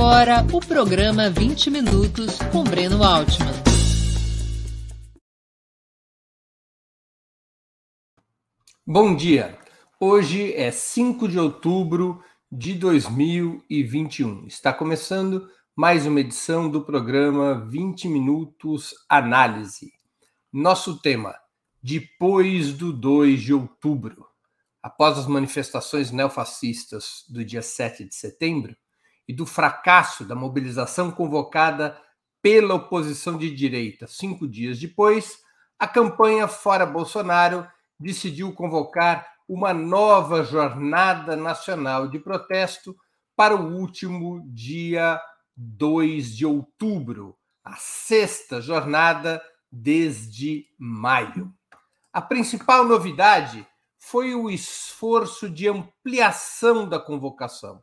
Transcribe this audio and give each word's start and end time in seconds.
agora 0.00 0.46
o 0.50 0.60
programa 0.60 1.28
20 1.28 1.70
Minutos 1.70 2.38
com 2.50 2.64
Breno 2.64 3.04
Altman. 3.04 3.52
Bom 8.86 9.14
dia. 9.14 9.58
Hoje 10.00 10.54
é 10.54 10.70
5 10.70 11.28
de 11.28 11.38
outubro 11.38 12.24
de 12.50 12.72
2021. 12.72 14.46
Está 14.46 14.72
começando 14.72 15.46
mais 15.76 16.06
uma 16.06 16.20
edição 16.20 16.70
do 16.70 16.82
programa 16.82 17.66
20 17.66 18.08
Minutos 18.08 18.94
Análise. 19.06 19.92
Nosso 20.50 20.98
tema: 21.02 21.34
depois 21.82 22.72
do 22.72 22.90
2 22.90 23.42
de 23.42 23.52
outubro. 23.52 24.26
Após 24.82 25.18
as 25.18 25.26
manifestações 25.26 26.10
neofascistas 26.10 27.22
do 27.28 27.44
dia 27.44 27.60
7 27.60 28.06
de 28.06 28.14
setembro 28.14 28.74
e 29.30 29.32
do 29.32 29.46
fracasso 29.46 30.24
da 30.24 30.34
mobilização 30.34 31.08
convocada 31.08 31.96
pela 32.42 32.74
oposição 32.74 33.38
de 33.38 33.48
direita 33.54 34.08
cinco 34.08 34.48
dias 34.48 34.76
depois, 34.80 35.38
a 35.78 35.86
campanha 35.86 36.48
Fora 36.48 36.84
Bolsonaro 36.84 37.64
decidiu 37.96 38.52
convocar 38.52 39.24
uma 39.48 39.72
nova 39.72 40.42
jornada 40.42 41.36
nacional 41.36 42.08
de 42.08 42.18
protesto 42.18 42.96
para 43.36 43.54
o 43.54 43.76
último 43.78 44.42
dia 44.48 45.22
2 45.56 46.36
de 46.36 46.44
outubro, 46.44 47.36
a 47.62 47.76
sexta 47.76 48.60
jornada 48.60 49.40
desde 49.70 50.66
maio. 50.76 51.54
A 52.12 52.20
principal 52.20 52.84
novidade 52.84 53.64
foi 53.96 54.34
o 54.34 54.50
esforço 54.50 55.48
de 55.48 55.68
ampliação 55.68 56.88
da 56.88 56.98
convocação, 56.98 57.80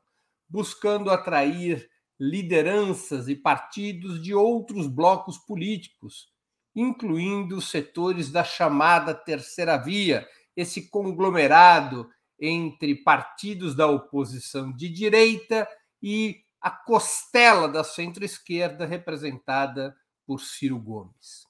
buscando 0.49 1.09
atrair 1.09 1.89
lideranças 2.19 3.27
e 3.27 3.35
partidos 3.35 4.21
de 4.21 4.33
outros 4.33 4.87
blocos 4.87 5.37
políticos, 5.37 6.29
incluindo 6.75 7.61
setores 7.61 8.31
da 8.31 8.43
chamada 8.43 9.13
Terceira 9.13 9.77
Via, 9.77 10.27
esse 10.55 10.89
conglomerado 10.89 12.09
entre 12.39 12.95
partidos 12.95 13.75
da 13.75 13.87
oposição 13.87 14.71
de 14.71 14.89
direita 14.89 15.67
e 16.01 16.43
a 16.59 16.71
costela 16.71 17.67
da 17.67 17.83
centro-esquerda 17.83 18.85
representada 18.85 19.95
por 20.25 20.41
Ciro 20.41 20.79
Gomes. 20.79 21.45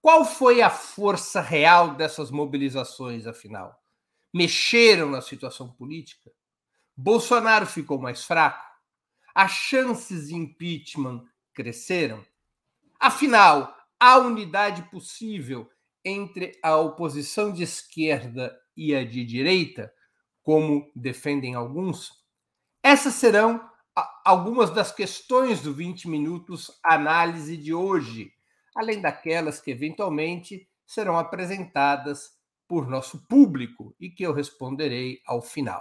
Qual 0.00 0.24
foi 0.24 0.62
a 0.62 0.70
força 0.70 1.40
real 1.40 1.94
dessas 1.94 2.30
mobilizações, 2.30 3.26
afinal? 3.26 3.82
Mexeram 4.32 5.10
na 5.10 5.20
situação 5.20 5.72
política? 5.72 6.30
Bolsonaro 7.00 7.64
ficou 7.64 7.96
mais 7.96 8.24
fraco? 8.24 8.66
As 9.32 9.52
chances 9.52 10.26
de 10.26 10.34
impeachment 10.34 11.24
cresceram? 11.54 12.26
Afinal, 12.98 13.72
há 14.00 14.18
unidade 14.18 14.82
possível 14.90 15.70
entre 16.04 16.58
a 16.60 16.74
oposição 16.74 17.52
de 17.52 17.62
esquerda 17.62 18.52
e 18.76 18.96
a 18.96 19.04
de 19.04 19.24
direita, 19.24 19.92
como 20.42 20.90
defendem 20.92 21.54
alguns? 21.54 22.10
Essas 22.82 23.14
serão 23.14 23.64
algumas 24.24 24.70
das 24.70 24.90
questões 24.90 25.62
do 25.62 25.72
20 25.72 26.08
Minutos 26.08 26.80
Análise 26.82 27.56
de 27.56 27.72
hoje, 27.72 28.32
além 28.74 29.00
daquelas 29.00 29.60
que 29.60 29.70
eventualmente 29.70 30.68
serão 30.84 31.16
apresentadas 31.16 32.36
por 32.66 32.88
nosso 32.88 33.24
público 33.28 33.94
e 34.00 34.10
que 34.10 34.24
eu 34.24 34.32
responderei 34.32 35.22
ao 35.24 35.40
final. 35.40 35.80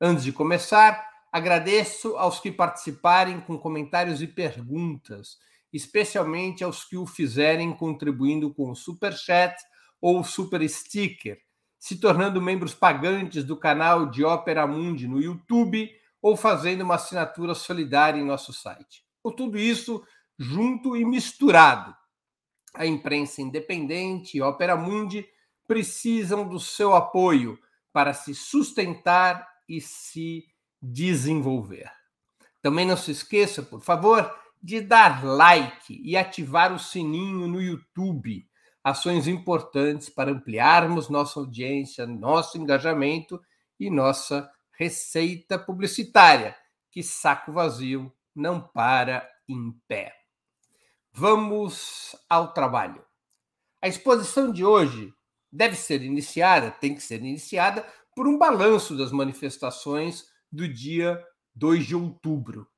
Antes 0.00 0.24
de 0.24 0.32
começar, 0.32 1.08
agradeço 1.32 2.16
aos 2.16 2.40
que 2.40 2.50
participarem 2.50 3.40
com 3.40 3.58
comentários 3.58 4.20
e 4.22 4.26
perguntas 4.26 5.38
especialmente 5.74 6.62
aos 6.62 6.84
que 6.84 6.96
o 6.96 7.04
fizerem 7.04 7.72
contribuindo 7.72 8.54
com 8.54 8.70
o 8.70 8.76
Super 8.76 9.12
Chat 9.12 9.56
ou 10.00 10.22
Super 10.22 10.66
Sticker, 10.68 11.40
se 11.80 11.96
tornando 11.96 12.40
membros 12.40 12.72
pagantes 12.72 13.42
do 13.42 13.56
canal 13.56 14.06
de 14.06 14.22
Ópera 14.22 14.68
Mundi 14.68 15.08
no 15.08 15.20
YouTube 15.20 15.90
ou 16.22 16.36
fazendo 16.36 16.82
uma 16.82 16.94
assinatura 16.94 17.54
solidária 17.54 18.20
em 18.20 18.24
nosso 18.24 18.52
site. 18.52 19.04
Ou 19.20 19.32
tudo 19.32 19.58
isso 19.58 20.06
junto 20.38 20.96
e 20.96 21.04
misturado. 21.04 21.94
A 22.72 22.86
imprensa 22.86 23.42
independente 23.42 24.38
e 24.38 24.42
Ópera 24.42 24.76
Mundi 24.76 25.26
precisam 25.66 26.48
do 26.48 26.60
seu 26.60 26.94
apoio 26.94 27.58
para 27.92 28.14
se 28.14 28.32
sustentar 28.32 29.44
e 29.68 29.80
se 29.80 30.44
desenvolver. 30.80 31.90
Também 32.60 32.86
não 32.86 32.96
se 32.96 33.10
esqueça, 33.10 33.62
por 33.62 33.80
favor, 33.82 34.34
de 34.62 34.80
dar 34.80 35.24
like 35.24 36.00
e 36.02 36.16
ativar 36.16 36.72
o 36.72 36.78
sininho 36.78 37.46
no 37.46 37.60
YouTube. 37.60 38.48
Ações 38.82 39.26
importantes 39.26 40.08
para 40.08 40.30
ampliarmos 40.30 41.08
nossa 41.08 41.38
audiência, 41.38 42.06
nosso 42.06 42.56
engajamento 42.56 43.40
e 43.78 43.90
nossa 43.90 44.50
receita 44.72 45.58
publicitária, 45.58 46.56
que 46.90 47.02
saco 47.02 47.52
vazio 47.52 48.12
não 48.34 48.60
para 48.60 49.28
em 49.48 49.72
pé. 49.86 50.14
Vamos 51.12 52.16
ao 52.28 52.52
trabalho. 52.52 53.04
A 53.80 53.88
exposição 53.88 54.50
de 54.50 54.64
hoje 54.64 55.12
deve 55.52 55.76
ser 55.76 56.02
iniciada, 56.02 56.70
tem 56.70 56.94
que 56.94 57.02
ser 57.02 57.20
iniciada, 57.22 57.86
por 58.14 58.26
um 58.26 58.38
balanço 58.38 58.96
das 58.96 59.10
manifestações 59.12 60.26
do 60.50 60.68
dia 60.68 61.22
2 61.54 61.86
de 61.86 61.96
outubro. 61.96 62.68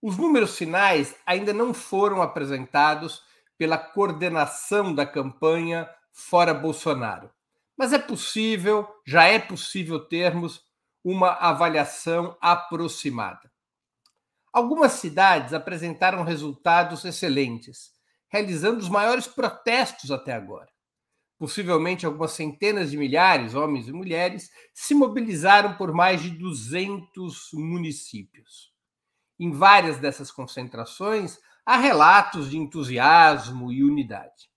Os 0.00 0.16
números 0.16 0.56
finais 0.56 1.16
ainda 1.26 1.52
não 1.52 1.74
foram 1.74 2.22
apresentados 2.22 3.22
pela 3.56 3.76
coordenação 3.76 4.94
da 4.94 5.04
campanha 5.04 5.88
Fora 6.12 6.54
Bolsonaro. 6.54 7.30
Mas 7.76 7.92
é 7.92 7.98
possível, 7.98 8.88
já 9.06 9.24
é 9.24 9.38
possível 9.38 10.00
termos 10.00 10.62
uma 11.02 11.30
avaliação 11.30 12.36
aproximada. 12.40 13.50
Algumas 14.52 14.92
cidades 14.92 15.52
apresentaram 15.52 16.24
resultados 16.24 17.04
excelentes, 17.04 17.92
realizando 18.28 18.78
os 18.78 18.88
maiores 18.88 19.26
protestos 19.26 20.10
até 20.10 20.32
agora. 20.32 20.68
Possivelmente 21.38 22.04
algumas 22.04 22.32
centenas 22.32 22.90
de 22.90 22.96
milhares, 22.96 23.54
homens 23.54 23.86
e 23.86 23.92
mulheres, 23.92 24.50
se 24.74 24.92
mobilizaram 24.92 25.76
por 25.76 25.92
mais 25.92 26.20
de 26.20 26.30
200 26.30 27.50
municípios. 27.54 28.72
Em 29.38 29.52
várias 29.52 29.98
dessas 29.98 30.32
concentrações, 30.32 31.38
há 31.64 31.76
relatos 31.76 32.50
de 32.50 32.58
entusiasmo 32.58 33.70
e 33.70 33.84
unidade. 33.84 34.50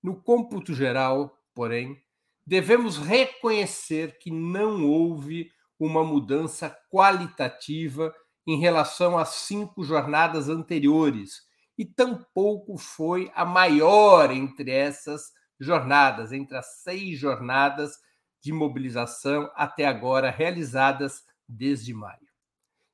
No 0.00 0.22
cômputo 0.22 0.72
geral, 0.72 1.36
porém, 1.52 2.00
devemos 2.46 2.96
reconhecer 2.96 4.18
que 4.18 4.30
não 4.30 4.86
houve 4.86 5.50
uma 5.80 6.04
mudança 6.04 6.76
qualitativa 6.90 8.14
em 8.46 8.58
relação 8.58 9.18
às 9.18 9.30
cinco 9.30 9.82
jornadas 9.82 10.48
anteriores, 10.48 11.42
e 11.76 11.84
tampouco 11.84 12.76
foi 12.78 13.30
a 13.34 13.44
maior 13.44 14.30
entre 14.30 14.70
essas 14.70 15.32
jornadas, 15.58 16.32
entre 16.32 16.56
as 16.56 16.82
seis 16.82 17.18
jornadas 17.18 17.98
de 18.40 18.52
mobilização 18.52 19.50
até 19.54 19.86
agora 19.86 20.30
realizadas 20.30 21.24
desde 21.48 21.92
maio. 21.92 22.28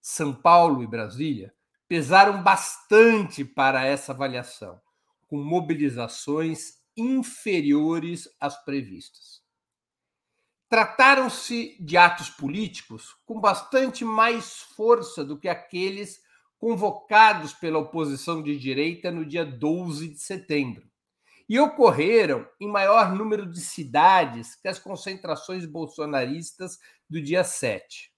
São 0.01 0.35
Paulo 0.35 0.83
e 0.83 0.87
Brasília 0.87 1.55
pesaram 1.89 2.43
bastante 2.43 3.45
para 3.45 3.85
essa 3.85 4.13
avaliação, 4.13 4.81
com 5.29 5.37
mobilizações 5.37 6.79
inferiores 6.97 8.29
às 8.41 8.63
previstas. 8.65 9.43
Trataram-se 10.69 11.77
de 11.81 11.97
atos 11.97 12.31
políticos 12.31 13.15
com 13.25 13.39
bastante 13.41 14.05
mais 14.05 14.61
força 14.61 15.25
do 15.25 15.39
que 15.39 15.49
aqueles 15.49 16.21
convocados 16.59 17.53
pela 17.53 17.79
oposição 17.79 18.43
de 18.43 18.59
direita 18.59 19.11
no 19.11 19.25
dia 19.25 19.45
12 19.45 20.09
de 20.09 20.19
setembro, 20.19 20.89
e 21.49 21.59
ocorreram 21.59 22.47
em 22.61 22.69
maior 22.69 23.15
número 23.15 23.47
de 23.47 23.61
cidades 23.61 24.55
que 24.55 24.69
as 24.69 24.79
concentrações 24.79 25.67
bolsonaristas 25.67 26.79
do 27.09 27.21
dia 27.21 27.45
7 27.45 28.15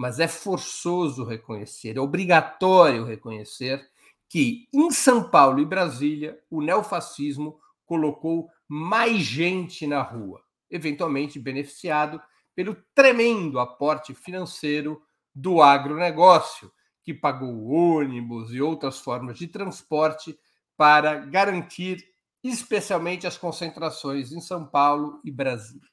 mas 0.00 0.18
é 0.18 0.26
forçoso 0.26 1.24
reconhecer, 1.24 1.98
é 1.98 2.00
obrigatório 2.00 3.04
reconhecer 3.04 3.86
que 4.30 4.66
em 4.72 4.90
São 4.90 5.28
Paulo 5.28 5.60
e 5.60 5.66
Brasília 5.66 6.40
o 6.48 6.62
neofascismo 6.62 7.60
colocou 7.84 8.48
mais 8.66 9.18
gente 9.18 9.86
na 9.86 10.00
rua, 10.00 10.42
eventualmente 10.70 11.38
beneficiado 11.38 12.18
pelo 12.54 12.74
tremendo 12.94 13.60
aporte 13.60 14.14
financeiro 14.14 15.02
do 15.34 15.60
agronegócio, 15.60 16.72
que 17.02 17.12
pagou 17.12 17.66
ônibus 17.66 18.54
e 18.54 18.62
outras 18.62 19.00
formas 19.00 19.36
de 19.36 19.48
transporte 19.48 20.34
para 20.78 21.16
garantir 21.16 22.02
especialmente 22.42 23.26
as 23.26 23.36
concentrações 23.36 24.32
em 24.32 24.40
São 24.40 24.66
Paulo 24.66 25.20
e 25.24 25.30
Brasília. 25.30 25.88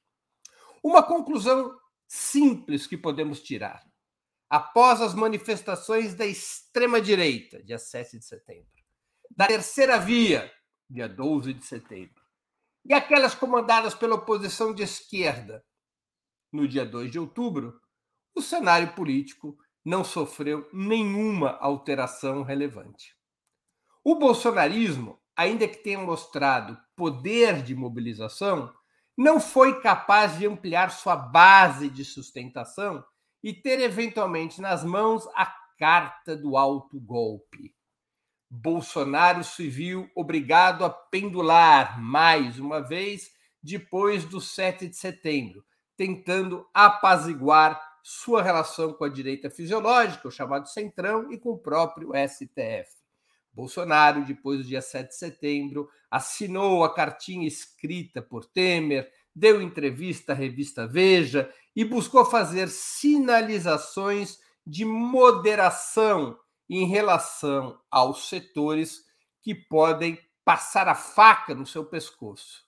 Uma 0.84 1.04
conclusão 1.04 1.76
simples 2.08 2.88
que 2.88 2.98
podemos 2.98 3.42
tirar 3.42 3.86
após 4.50 5.02
as 5.02 5.14
manifestações 5.14 6.16
da 6.16 6.26
extrema-direita, 6.26 7.62
dia 7.64 7.78
7 7.78 8.20
de 8.20 8.26
setembro, 8.26 8.72
da 9.36 9.48
terceira 9.48 9.98
via, 9.98 10.52
dia 10.90 11.08
12 11.10 11.54
de 11.54 11.66
setembro, 11.66 12.24
e 12.86 12.94
aquelas 12.94 13.36
comandadas 13.36 13.94
pela 13.94 14.16
oposição 14.16 14.74
de 14.74 14.84
esquerda, 14.84 15.66
no 16.52 16.66
dia 16.66 16.86
2 16.86 17.12
de 17.12 17.20
outubro, 17.20 17.82
o 18.34 18.42
cenário 18.42 18.94
político 18.94 19.58
não 19.84 20.04
sofreu 20.04 20.70
nenhuma 20.72 21.58
alteração 21.58 22.44
relevante. 22.44 23.16
O 24.04 24.16
bolsonarismo, 24.16 25.22
ainda 25.38 25.68
que 25.68 25.78
tenha 25.78 26.00
mostrado 26.00 26.78
poder 26.96 27.62
de 27.62 27.76
mobilização, 27.76 28.74
não 29.16 29.40
foi 29.40 29.80
capaz 29.80 30.38
de 30.38 30.48
ampliar 30.48 30.90
sua 30.90 31.16
base 31.16 31.90
de 31.90 32.04
sustentação 32.04 33.04
e 33.44 33.54
ter 33.54 33.80
eventualmente 33.80 34.60
nas 34.60 34.84
mãos 34.84 35.28
a 35.36 35.46
carta 35.78 36.36
do 36.36 36.58
alto 36.58 37.00
golpe. 37.00 37.76
Bolsonaro 38.50 39.44
se 39.44 39.68
viu 39.68 40.10
obrigado 40.16 40.84
a 40.84 40.90
pendular 40.90 42.02
mais 42.02 42.60
uma 42.60 42.82
vez 42.82 43.32
depois 43.62 44.26
do 44.26 44.42
7 44.42 44.88
de 44.88 44.96
setembro, 44.96 45.64
tentando 45.96 46.68
apaziguar 46.74 47.80
sua 48.02 48.42
relação 48.42 48.94
com 48.94 49.04
a 49.04 49.10
direita 49.10 49.50
fisiológica, 49.50 50.28
o 50.28 50.32
chamado 50.32 50.68
Centrão, 50.70 51.32
e 51.32 51.38
com 51.38 51.50
o 51.50 51.60
próprio 51.60 52.12
STF. 52.28 52.97
Bolsonaro, 53.58 54.24
depois 54.24 54.60
do 54.60 54.66
dia 54.66 54.84
7 54.84 55.10
de 55.10 55.16
setembro, 55.16 55.90
assinou 56.12 56.84
a 56.84 56.94
cartinha 56.94 57.48
escrita 57.48 58.22
por 58.22 58.46
Temer, 58.46 59.12
deu 59.34 59.60
entrevista 59.64 60.34
à 60.34 60.36
revista 60.36 60.86
Veja 60.86 61.52
e 61.76 61.84
buscou 61.84 62.24
fazer 62.24 62.70
sinalizações 62.70 64.38
de 64.64 64.86
moderação 64.86 66.38
em 66.70 66.86
relação 66.86 67.82
aos 67.90 68.30
setores 68.30 69.04
que 69.42 69.56
podem 69.56 70.20
passar 70.46 70.88
a 70.88 70.94
faca 70.94 71.56
no 71.56 71.66
seu 71.66 71.84
pescoço. 71.84 72.64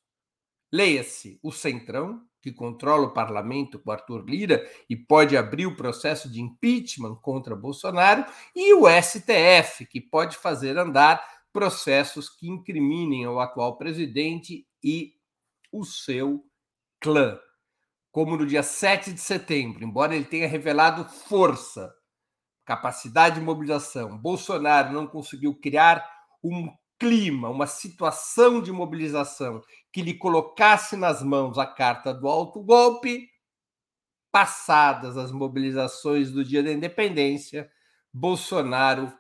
Leia-se 0.72 1.40
o 1.44 1.52
Centrão, 1.52 2.28
que 2.42 2.52
controla 2.52 3.08
o 3.08 3.14
parlamento 3.14 3.80
com 3.80 3.92
Arthur 3.92 4.24
Lira 4.26 4.66
e 4.90 4.96
pode 4.96 5.36
abrir 5.36 5.66
o 5.66 5.76
processo 5.76 6.30
de 6.32 6.42
impeachment 6.42 7.16
contra 7.16 7.56
Bolsonaro, 7.56 8.26
e 8.56 8.74
o 8.74 8.86
STF, 8.90 9.86
que 9.86 10.00
pode 10.00 10.38
fazer 10.38 10.78
andar 10.78 11.22
processos 11.52 12.30
que 12.30 12.48
incriminem 12.48 13.28
o 13.28 13.40
atual 13.40 13.78
presidente 13.78 14.66
e 14.84 15.14
o 15.72 15.84
seu 15.84 16.44
clã. 17.00 17.40
Como 18.12 18.38
no 18.38 18.46
dia 18.46 18.64
7 18.64 19.14
de 19.14 19.22
setembro, 19.22 19.84
embora 19.84 20.16
ele 20.16 20.26
tenha 20.26 20.48
revelado 20.48 21.08
força, 21.08 21.94
capacidade 22.66 23.36
de 23.36 23.42
mobilização, 23.42 24.18
Bolsonaro 24.18 24.94
não 24.94 25.08
conseguiu 25.08 25.56
criar 25.56 26.08
um 26.44 26.72
clima, 27.00 27.50
uma 27.50 27.66
situação 27.66 28.62
de 28.62 28.72
mobilização 28.72 29.62
que 29.92 30.02
lhe 30.02 30.14
colocasse 30.14 30.98
nas 30.98 31.24
mãos 31.24 31.58
a 31.58 31.66
carta 31.66 32.14
do 32.14 32.28
alto 32.28 32.62
golpe, 32.62 33.30
passadas 34.32 35.18
as 35.18 35.32
mobilizações 35.32 36.30
do 36.30 36.44
dia 36.44 36.62
da 36.62 36.72
independência, 36.72 37.72
Bolsonaro 38.14 39.12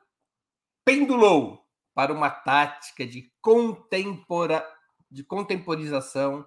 pendulou 0.84 1.66
para 1.94 2.14
uma 2.14 2.30
tática 2.30 3.06
de, 3.06 3.32
contempora, 3.42 4.66
de 5.10 5.24
contemporização 5.24 6.46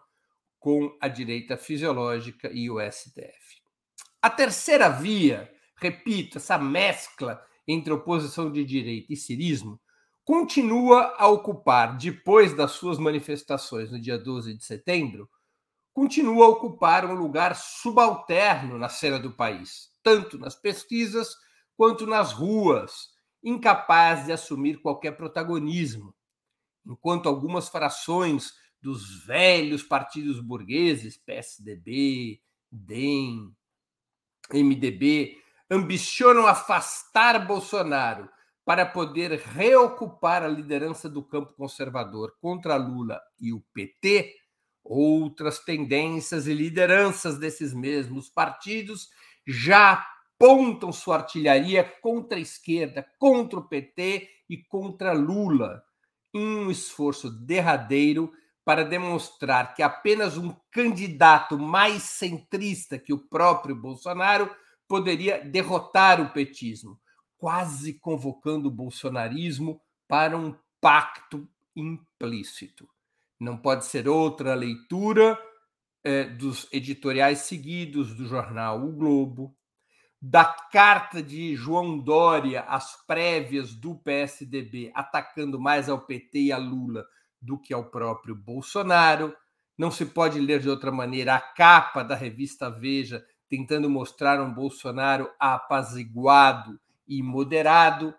com 0.58 0.96
a 1.00 1.08
direita 1.08 1.56
fisiológica 1.56 2.50
e 2.52 2.70
o 2.70 2.78
STF. 2.78 3.62
A 4.20 4.30
terceira 4.30 4.88
via, 4.88 5.52
repito, 5.76 6.38
essa 6.38 6.56
mescla 6.56 7.44
entre 7.66 7.92
oposição 7.92 8.50
de 8.50 8.64
direita 8.64 9.12
e 9.12 9.16
cirismo, 9.16 9.80
continua 10.24 11.14
a 11.18 11.26
ocupar, 11.28 11.96
depois 11.96 12.54
das 12.54 12.72
suas 12.72 12.98
manifestações 12.98 13.90
no 13.90 14.00
dia 14.00 14.18
12 14.18 14.54
de 14.56 14.64
setembro, 14.64 15.28
continua 15.92 16.46
a 16.46 16.48
ocupar 16.48 17.04
um 17.04 17.14
lugar 17.14 17.54
subalterno 17.54 18.78
na 18.78 18.88
cena 18.88 19.18
do 19.18 19.32
país, 19.32 19.90
tanto 20.02 20.38
nas 20.38 20.54
pesquisas 20.54 21.34
quanto 21.76 22.06
nas 22.06 22.32
ruas, 22.32 23.10
incapaz 23.42 24.26
de 24.26 24.32
assumir 24.32 24.80
qualquer 24.80 25.16
protagonismo. 25.16 26.14
Enquanto 26.86 27.28
algumas 27.28 27.68
frações 27.68 28.52
dos 28.80 29.24
velhos 29.24 29.82
partidos 29.82 30.40
burgueses, 30.40 31.16
PSDB, 31.16 32.40
DEM, 32.70 33.54
MDB, 34.52 35.36
ambicionam 35.70 36.46
afastar 36.46 37.46
Bolsonaro 37.46 38.28
para 38.64 38.86
poder 38.86 39.32
reocupar 39.32 40.42
a 40.42 40.48
liderança 40.48 41.08
do 41.08 41.22
campo 41.22 41.52
conservador 41.54 42.36
contra 42.40 42.76
Lula 42.76 43.20
e 43.40 43.52
o 43.52 43.62
PT, 43.72 44.34
outras 44.84 45.58
tendências 45.58 46.46
e 46.46 46.54
lideranças 46.54 47.38
desses 47.38 47.74
mesmos 47.74 48.28
partidos 48.28 49.08
já 49.46 50.06
apontam 50.42 50.92
sua 50.92 51.16
artilharia 51.16 51.84
contra 52.00 52.36
a 52.36 52.40
esquerda, 52.40 53.06
contra 53.18 53.60
o 53.60 53.68
PT 53.68 54.28
e 54.48 54.56
contra 54.56 55.12
Lula, 55.12 55.82
em 56.34 56.56
um 56.56 56.70
esforço 56.70 57.30
derradeiro 57.30 58.32
para 58.64 58.84
demonstrar 58.84 59.74
que 59.74 59.82
apenas 59.82 60.36
um 60.36 60.54
candidato 60.70 61.58
mais 61.58 62.02
centrista 62.02 62.98
que 62.98 63.12
o 63.12 63.18
próprio 63.18 63.74
Bolsonaro 63.74 64.50
poderia 64.88 65.44
derrotar 65.44 66.20
o 66.20 66.32
petismo, 66.32 66.98
quase 67.42 67.94
convocando 67.94 68.68
o 68.68 68.70
bolsonarismo 68.70 69.80
para 70.06 70.38
um 70.38 70.54
pacto 70.80 71.48
implícito. 71.74 72.88
Não 73.40 73.56
pode 73.56 73.84
ser 73.84 74.06
outra 74.06 74.54
leitura 74.54 75.36
eh, 76.04 76.22
dos 76.22 76.68
editoriais 76.72 77.40
seguidos 77.40 78.14
do 78.14 78.28
jornal 78.28 78.84
O 78.84 78.92
Globo, 78.92 79.56
da 80.20 80.44
carta 80.44 81.20
de 81.20 81.56
João 81.56 81.98
Dória 81.98 82.60
às 82.60 83.04
prévias 83.04 83.74
do 83.74 83.96
PSDB, 83.96 84.92
atacando 84.94 85.58
mais 85.58 85.88
ao 85.88 86.00
PT 86.00 86.42
e 86.42 86.52
a 86.52 86.58
Lula 86.58 87.04
do 87.40 87.58
que 87.58 87.74
ao 87.74 87.90
próprio 87.90 88.36
Bolsonaro. 88.36 89.34
Não 89.76 89.90
se 89.90 90.06
pode 90.06 90.38
ler 90.38 90.60
de 90.60 90.70
outra 90.70 90.92
maneira 90.92 91.34
a 91.34 91.40
capa 91.40 92.04
da 92.04 92.14
revista 92.14 92.70
Veja 92.70 93.26
tentando 93.48 93.90
mostrar 93.90 94.40
um 94.40 94.54
Bolsonaro 94.54 95.28
apaziguado 95.40 96.78
e 97.06 97.22
moderado. 97.22 98.14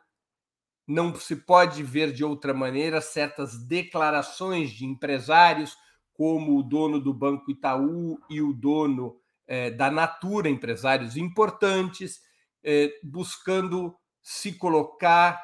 Não 0.88 1.16
se 1.16 1.36
pode 1.36 1.84
ver 1.84 2.12
de 2.12 2.24
outra 2.24 2.54
maneira 2.54 3.02
certas 3.02 3.58
declarações 3.58 4.72
de 4.72 4.86
empresários, 4.86 5.78
como 6.13 6.58
o 6.58 6.63
dono 6.63 7.00
do 7.00 7.13
Banco 7.13 7.50
Itaú 7.50 8.20
e 8.30 8.42
o 8.42 8.54
dono 8.54 9.18
eh, 9.48 9.72
da 9.72 9.90
Natura, 9.90 10.50
empresários 10.50 11.18
importantes, 11.18 12.22
eh, 12.63 12.94
buscando 13.04 13.96
se 14.22 14.54
colocar 14.54 15.44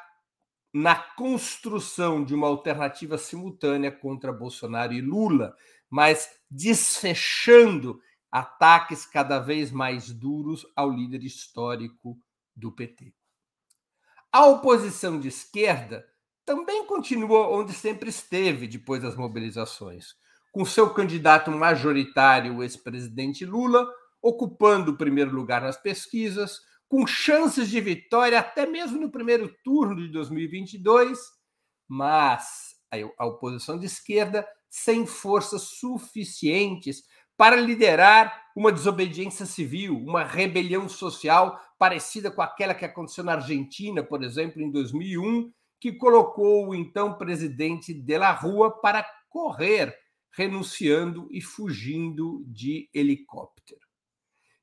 na 0.72 0.94
construção 0.94 2.24
de 2.24 2.34
uma 2.34 2.46
alternativa 2.46 3.18
simultânea 3.18 3.90
contra 3.90 4.32
Bolsonaro 4.32 4.92
e 4.92 5.00
Lula, 5.00 5.54
mas 5.88 6.30
desfechando 6.48 8.00
ataques 8.30 9.04
cada 9.04 9.40
vez 9.40 9.72
mais 9.72 10.12
duros 10.12 10.64
ao 10.76 10.90
líder 10.90 11.24
histórico 11.24 12.16
do 12.54 12.70
PT. 12.70 13.12
A 14.32 14.46
oposição 14.46 15.18
de 15.18 15.26
esquerda 15.26 16.06
também 16.44 16.86
continua 16.86 17.48
onde 17.48 17.72
sempre 17.72 18.10
esteve 18.10 18.68
depois 18.68 19.02
das 19.02 19.16
mobilizações, 19.16 20.14
com 20.52 20.64
seu 20.64 20.90
candidato 20.94 21.50
majoritário, 21.50 22.56
o 22.56 22.62
ex-presidente 22.62 23.44
Lula, 23.44 23.88
ocupando 24.22 24.92
o 24.92 24.96
primeiro 24.96 25.34
lugar 25.34 25.60
nas 25.60 25.76
pesquisas, 25.76 26.60
com 26.88 27.06
chances 27.08 27.68
de 27.68 27.80
vitória 27.80 28.38
até 28.38 28.66
mesmo 28.66 29.00
no 29.00 29.10
primeiro 29.10 29.52
turno 29.64 29.96
de 29.96 30.08
2022, 30.08 31.18
mas 31.88 32.76
a 33.18 33.26
oposição 33.26 33.78
de 33.78 33.86
esquerda 33.86 34.46
sem 34.68 35.06
forças 35.06 35.62
suficientes 35.62 37.02
para 37.36 37.56
liderar 37.56 38.44
uma 38.56 38.70
desobediência 38.70 39.46
civil, 39.46 39.96
uma 39.96 40.22
rebelião 40.22 40.88
social 40.88 41.60
parecida 41.80 42.30
com 42.30 42.42
aquela 42.42 42.74
que 42.74 42.84
aconteceu 42.84 43.24
na 43.24 43.32
Argentina, 43.32 44.02
por 44.02 44.22
exemplo, 44.22 44.60
em 44.60 44.70
2001, 44.70 45.50
que 45.80 45.90
colocou 45.90 46.68
o 46.68 46.74
então 46.74 47.16
presidente 47.16 47.94
de 47.94 48.18
la 48.18 48.32
Rua 48.32 48.70
para 48.82 49.02
correr, 49.30 49.96
renunciando 50.30 51.26
e 51.30 51.40
fugindo 51.40 52.44
de 52.46 52.90
helicóptero. 52.92 53.80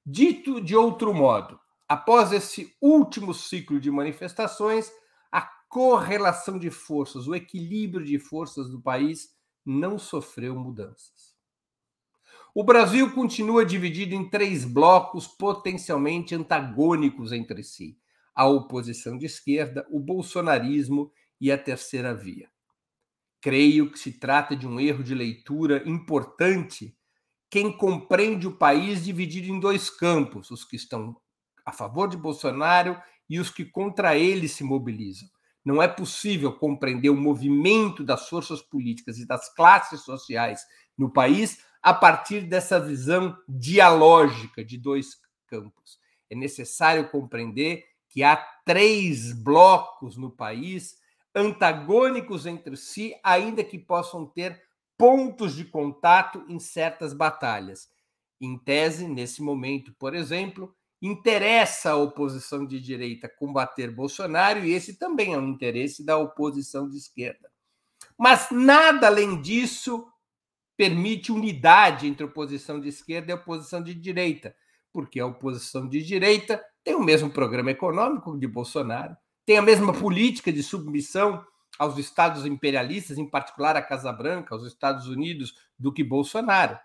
Dito 0.05 0.61
de 0.61 0.75
outro 0.75 1.11
modo, 1.11 1.59
após 1.89 2.31
esse 2.31 2.77
último 2.79 3.33
ciclo 3.33 3.79
de 3.79 3.89
manifestações, 3.89 4.91
a 5.31 5.41
correlação 5.67 6.59
de 6.59 6.69
forças, 6.69 7.27
o 7.27 7.33
equilíbrio 7.33 8.05
de 8.05 8.19
forças 8.19 8.69
do 8.69 8.79
país 8.79 9.35
não 9.65 9.97
sofreu 9.97 10.55
mudanças. 10.55 11.36
O 12.59 12.63
Brasil 12.63 13.13
continua 13.13 13.63
dividido 13.63 14.15
em 14.15 14.27
três 14.27 14.65
blocos 14.65 15.27
potencialmente 15.27 16.33
antagônicos 16.33 17.31
entre 17.31 17.61
si: 17.61 17.99
a 18.33 18.47
oposição 18.47 19.15
de 19.15 19.27
esquerda, 19.27 19.85
o 19.91 19.99
bolsonarismo 19.99 21.11
e 21.39 21.51
a 21.51 21.57
terceira 21.59 22.15
via. 22.15 22.49
Creio 23.39 23.91
que 23.91 23.99
se 23.99 24.13
trata 24.13 24.55
de 24.55 24.65
um 24.67 24.79
erro 24.79 25.03
de 25.03 25.13
leitura 25.13 25.87
importante 25.87 26.97
quem 27.47 27.71
compreende 27.71 28.47
o 28.47 28.57
país 28.57 29.05
dividido 29.05 29.51
em 29.51 29.59
dois 29.59 29.91
campos, 29.91 30.49
os 30.49 30.65
que 30.65 30.77
estão 30.77 31.15
a 31.63 31.71
favor 31.71 32.09
de 32.09 32.17
Bolsonaro 32.17 32.99
e 33.29 33.39
os 33.39 33.51
que 33.51 33.65
contra 33.65 34.17
ele 34.17 34.47
se 34.47 34.63
mobilizam. 34.63 35.29
Não 35.63 35.79
é 35.79 35.87
possível 35.87 36.51
compreender 36.51 37.11
o 37.11 37.15
movimento 37.15 38.03
das 38.03 38.27
forças 38.27 38.63
políticas 38.63 39.19
e 39.19 39.27
das 39.27 39.53
classes 39.53 40.01
sociais 40.01 40.61
no 40.97 41.13
país 41.13 41.66
a 41.81 41.93
partir 41.93 42.41
dessa 42.41 42.79
visão 42.79 43.37
dialógica 43.47 44.63
de 44.63 44.77
dois 44.77 45.09
campos. 45.47 45.99
É 46.29 46.35
necessário 46.35 47.09
compreender 47.09 47.85
que 48.09 48.23
há 48.23 48.35
três 48.65 49.31
blocos 49.33 50.17
no 50.17 50.29
país 50.29 50.97
antagônicos 51.33 52.45
entre 52.45 52.75
si, 52.75 53.15
ainda 53.23 53.63
que 53.63 53.77
possam 53.77 54.25
ter 54.25 54.61
pontos 54.97 55.55
de 55.55 55.63
contato 55.63 56.43
em 56.49 56.59
certas 56.59 57.13
batalhas. 57.13 57.89
Em 58.41 58.57
tese, 58.57 59.07
nesse 59.07 59.41
momento, 59.41 59.93
por 59.99 60.15
exemplo, 60.15 60.75
interessa 61.01 61.91
a 61.91 61.95
oposição 61.95 62.65
de 62.65 62.81
direita 62.81 63.29
combater 63.29 63.91
Bolsonaro 63.91 64.65
e 64.65 64.73
esse 64.73 64.95
também 64.95 65.33
é 65.33 65.37
um 65.37 65.47
interesse 65.47 66.03
da 66.03 66.17
oposição 66.17 66.89
de 66.89 66.97
esquerda. 66.97 67.51
Mas 68.17 68.49
nada 68.49 69.07
além 69.07 69.39
disso 69.41 70.07
permite 70.77 71.31
unidade 71.31 72.07
entre 72.07 72.23
a 72.23 72.27
oposição 72.27 72.79
de 72.79 72.87
esquerda 72.87 73.31
e 73.31 73.33
a 73.33 73.35
oposição 73.35 73.81
de 73.81 73.95
direita, 73.95 74.55
porque 74.93 75.19
a 75.19 75.25
oposição 75.25 75.89
de 75.89 76.01
direita 76.03 76.63
tem 76.83 76.95
o 76.95 77.03
mesmo 77.03 77.29
programa 77.29 77.71
econômico 77.71 78.37
de 78.37 78.47
Bolsonaro, 78.47 79.17
tem 79.45 79.57
a 79.57 79.61
mesma 79.61 79.91
política 79.91 80.53
de 80.53 80.61
submissão 80.61 81.43
aos 81.79 81.97
estados 81.97 82.45
imperialistas, 82.45 83.17
em 83.17 83.29
particular 83.29 83.75
à 83.75 83.81
Casa 83.81 84.11
Branca, 84.11 84.53
aos 84.53 84.65
Estados 84.65 85.07
Unidos, 85.07 85.53
do 85.77 85.91
que 85.91 86.03
Bolsonaro. 86.03 86.77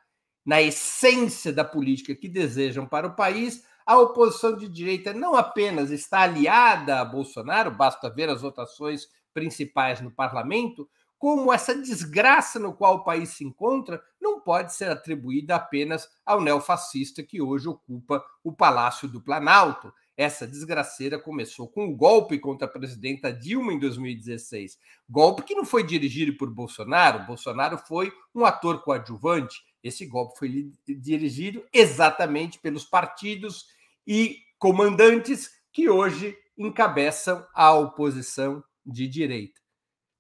Na 0.45 0.61
essência 0.61 1.53
da 1.53 1.65
política 1.65 2.15
que 2.15 2.29
desejam 2.29 2.87
para 2.87 3.07
o 3.07 3.15
país, 3.15 3.63
a 3.87 3.99
oposição 3.99 4.57
de 4.57 4.69
direita 4.69 5.13
não 5.13 5.35
apenas 5.35 5.91
está 5.91 6.21
aliada 6.21 7.01
a 7.01 7.05
Bolsonaro, 7.05 7.71
basta 7.71 8.11
ver 8.11 8.29
as 8.29 8.43
votações 8.43 9.07
principais 9.33 10.01
no 10.01 10.11
parlamento, 10.11 10.89
como 11.23 11.53
essa 11.53 11.73
desgraça 11.73 12.59
no 12.59 12.73
qual 12.73 12.97
o 12.97 13.05
país 13.05 13.29
se 13.29 13.45
encontra 13.45 14.03
não 14.21 14.41
pode 14.41 14.75
ser 14.75 14.91
atribuída 14.91 15.55
apenas 15.55 16.09
ao 16.27 16.41
neofascista 16.41 17.23
que 17.23 17.41
hoje 17.41 17.69
ocupa 17.69 18.25
o 18.43 18.53
Palácio 18.53 19.07
do 19.07 19.23
Planalto. 19.23 19.95
Essa 20.17 20.49
desgraceira 20.49 21.21
começou 21.21 21.69
com 21.69 21.87
o 21.87 21.95
golpe 21.95 22.41
contra 22.41 22.67
a 22.67 22.71
presidenta 22.71 23.33
Dilma 23.33 23.73
em 23.73 23.79
2016. 23.79 24.77
Golpe 25.09 25.45
que 25.45 25.55
não 25.55 25.65
foi 25.65 25.87
dirigido 25.87 26.37
por 26.37 26.53
Bolsonaro, 26.53 27.25
Bolsonaro 27.25 27.79
foi 27.79 28.13
um 28.35 28.45
ator 28.45 28.83
coadjuvante. 28.83 29.63
Esse 29.81 30.05
golpe 30.05 30.37
foi 30.41 30.73
dirigido 30.89 31.65
exatamente 31.73 32.59
pelos 32.59 32.85
partidos 32.85 33.67
e 34.05 34.39
comandantes 34.59 35.53
que 35.73 35.89
hoje 35.89 36.37
encabeçam 36.59 37.47
a 37.55 37.73
oposição 37.73 38.61
de 38.85 39.07
direita. 39.07 39.61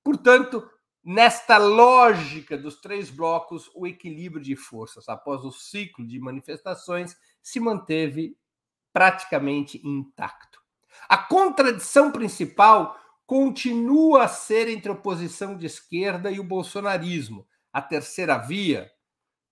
Portanto, 0.04 0.64
nesta 1.04 1.58
lógica 1.58 2.56
dos 2.56 2.80
três 2.80 3.10
blocos, 3.10 3.70
o 3.74 3.86
equilíbrio 3.86 4.42
de 4.42 4.54
forças 4.54 5.08
após 5.08 5.44
o 5.44 5.50
ciclo 5.50 6.06
de 6.06 6.18
manifestações 6.20 7.16
se 7.42 7.58
manteve 7.58 8.36
praticamente 8.92 9.80
intacto. 9.86 10.60
A 11.08 11.16
contradição 11.16 12.12
principal 12.12 12.98
continua 13.26 14.24
a 14.24 14.28
ser 14.28 14.68
entre 14.68 14.90
a 14.90 14.94
oposição 14.94 15.56
de 15.56 15.66
esquerda 15.66 16.30
e 16.30 16.38
o 16.38 16.44
bolsonarismo. 16.44 17.46
A 17.72 17.80
terceira 17.80 18.36
via, 18.36 18.90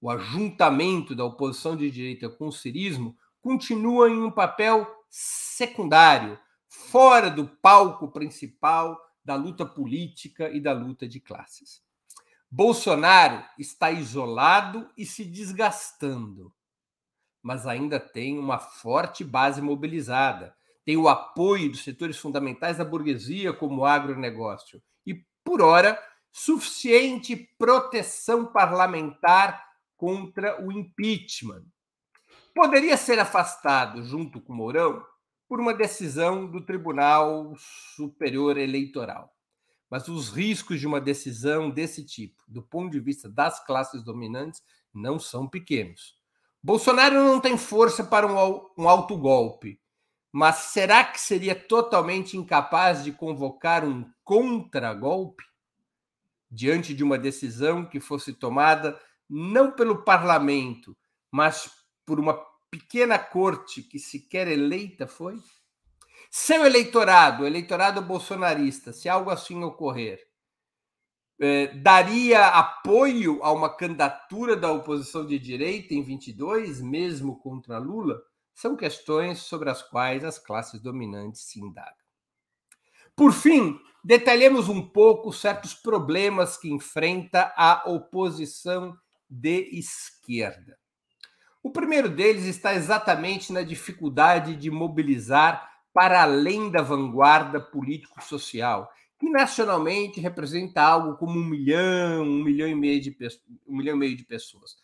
o 0.01 0.11
ajuntamento 0.11 1.15
da 1.15 1.25
oposição 1.25 1.77
de 1.77 1.91
direita 1.91 2.29
com 2.29 2.49
o 2.49 2.53
cirismo, 2.53 3.17
continua 3.41 4.11
em 4.11 4.23
um 4.23 4.31
papel 4.31 4.87
secundário, 5.09 6.39
fora 6.69 7.31
do 7.31 7.47
palco 7.47 8.09
principal 8.09 9.01
da 9.31 9.35
luta 9.37 9.65
política 9.65 10.51
e 10.51 10.61
da 10.61 10.73
luta 10.73 11.07
de 11.07 11.21
classes. 11.21 11.83
Bolsonaro 12.51 13.45
está 13.59 13.91
isolado 13.91 14.91
e 14.97 15.07
se 15.07 15.25
desgastando 15.25 16.53
mas 17.43 17.67
ainda 17.67 17.99
tem 17.99 18.39
uma 18.39 18.59
forte 18.59 19.25
base 19.25 19.63
mobilizada. 19.63 20.55
Tem 20.85 20.97
o 20.97 21.09
apoio 21.09 21.71
dos 21.71 21.83
setores 21.83 22.19
fundamentais 22.19 22.79
da 22.79 22.85
burguesia, 22.85 23.53
como 23.53 23.83
o 23.83 23.87
agronegócio. 23.87 24.83
E, 25.07 25.25
por 25.45 25.63
hora, 25.63 26.01
suficiente 26.31 27.37
proteção 27.59 28.47
parlamentar 28.47 29.65
contra 29.97 30.63
o 30.65 30.73
impeachment. 30.73 31.65
Poderia 32.55 32.97
ser 32.97 33.19
afastado, 33.19 34.03
junto 34.05 34.41
com 34.41 34.53
Mourão, 34.53 35.05
por 35.51 35.59
uma 35.59 35.75
decisão 35.75 36.47
do 36.49 36.65
Tribunal 36.65 37.57
Superior 37.97 38.57
Eleitoral. 38.57 39.35
Mas 39.91 40.07
os 40.07 40.29
riscos 40.29 40.79
de 40.79 40.87
uma 40.87 41.01
decisão 41.01 41.69
desse 41.69 42.07
tipo, 42.07 42.41
do 42.47 42.63
ponto 42.63 42.93
de 42.93 43.01
vista 43.01 43.29
das 43.29 43.59
classes 43.67 44.05
dominantes, 44.05 44.63
não 44.95 45.19
são 45.19 45.49
pequenos. 45.49 46.17
Bolsonaro 46.63 47.17
não 47.17 47.41
tem 47.41 47.59
força 47.59 48.05
para 48.05 48.29
um, 48.29 48.65
um 48.79 48.89
autogolpe, 48.89 49.81
mas 50.31 50.55
será 50.57 51.03
que 51.03 51.21
seria 51.21 51.57
totalmente 51.57 52.37
incapaz 52.37 53.03
de 53.03 53.11
convocar 53.11 53.85
um 53.85 54.09
contragolpe 54.23 55.43
diante 56.49 56.95
de 56.95 57.03
uma 57.03 57.19
decisão 57.19 57.85
que 57.85 57.99
fosse 57.99 58.33
tomada 58.33 59.01
não 59.29 59.73
pelo 59.73 60.05
parlamento, 60.05 60.97
mas 61.29 61.69
por 62.07 62.21
uma 62.21 62.35
pequena 62.71 63.19
corte 63.19 63.83
que 63.83 63.99
sequer 63.99 64.49
eleita 64.49 65.07
foi? 65.07 65.37
Seu 66.31 66.65
eleitorado, 66.65 67.47
eleitorado 67.47 68.01
bolsonarista, 68.01 68.93
se 68.93 69.09
algo 69.09 69.31
assim 69.31 69.63
ocorrer, 69.65 70.25
é, 71.41 71.69
daria 71.69 72.47
apoio 72.49 73.43
a 73.43 73.51
uma 73.51 73.75
candidatura 73.75 74.55
da 74.55 74.71
oposição 74.71 75.27
de 75.27 75.39
direita 75.39 75.95
em 75.95 76.03
22, 76.03 76.81
mesmo 76.81 77.39
contra 77.41 77.79
Lula? 77.79 78.23
São 78.55 78.77
questões 78.77 79.39
sobre 79.41 79.71
as 79.71 79.83
quais 79.83 80.23
as 80.23 80.39
classes 80.39 80.81
dominantes 80.81 81.43
se 81.43 81.59
indagam. 81.59 81.95
Por 83.17 83.33
fim, 83.33 83.81
detalhemos 84.05 84.69
um 84.69 84.87
pouco 84.87 85.33
certos 85.33 85.75
problemas 85.75 86.57
que 86.57 86.71
enfrenta 86.71 87.53
a 87.57 87.85
oposição 87.91 88.97
de 89.29 89.69
esquerda. 89.79 90.80
O 91.63 91.71
primeiro 91.71 92.09
deles 92.09 92.45
está 92.45 92.75
exatamente 92.75 93.53
na 93.53 93.63
dificuldade 93.63 94.57
de 94.57 94.71
mobilizar 94.71 95.71
para 95.93 96.23
além 96.23 96.71
da 96.71 96.83
vanguarda 96.83 97.61
político-social 97.61 98.91
que 99.21 99.29
nacionalmente 99.29 100.19
representa 100.19 100.81
algo 100.81 101.15
como 101.19 101.39
um 101.39 101.45
milhão, 101.45 102.23
um 102.23 102.43
milhão 102.43 102.67
e 102.67 102.75
meio 102.75 103.03
de, 103.03 103.15
um 103.69 103.77
milhão 103.77 103.95
e 103.95 103.99
meio 103.99 104.17
de 104.17 104.25
pessoas. 104.25 104.77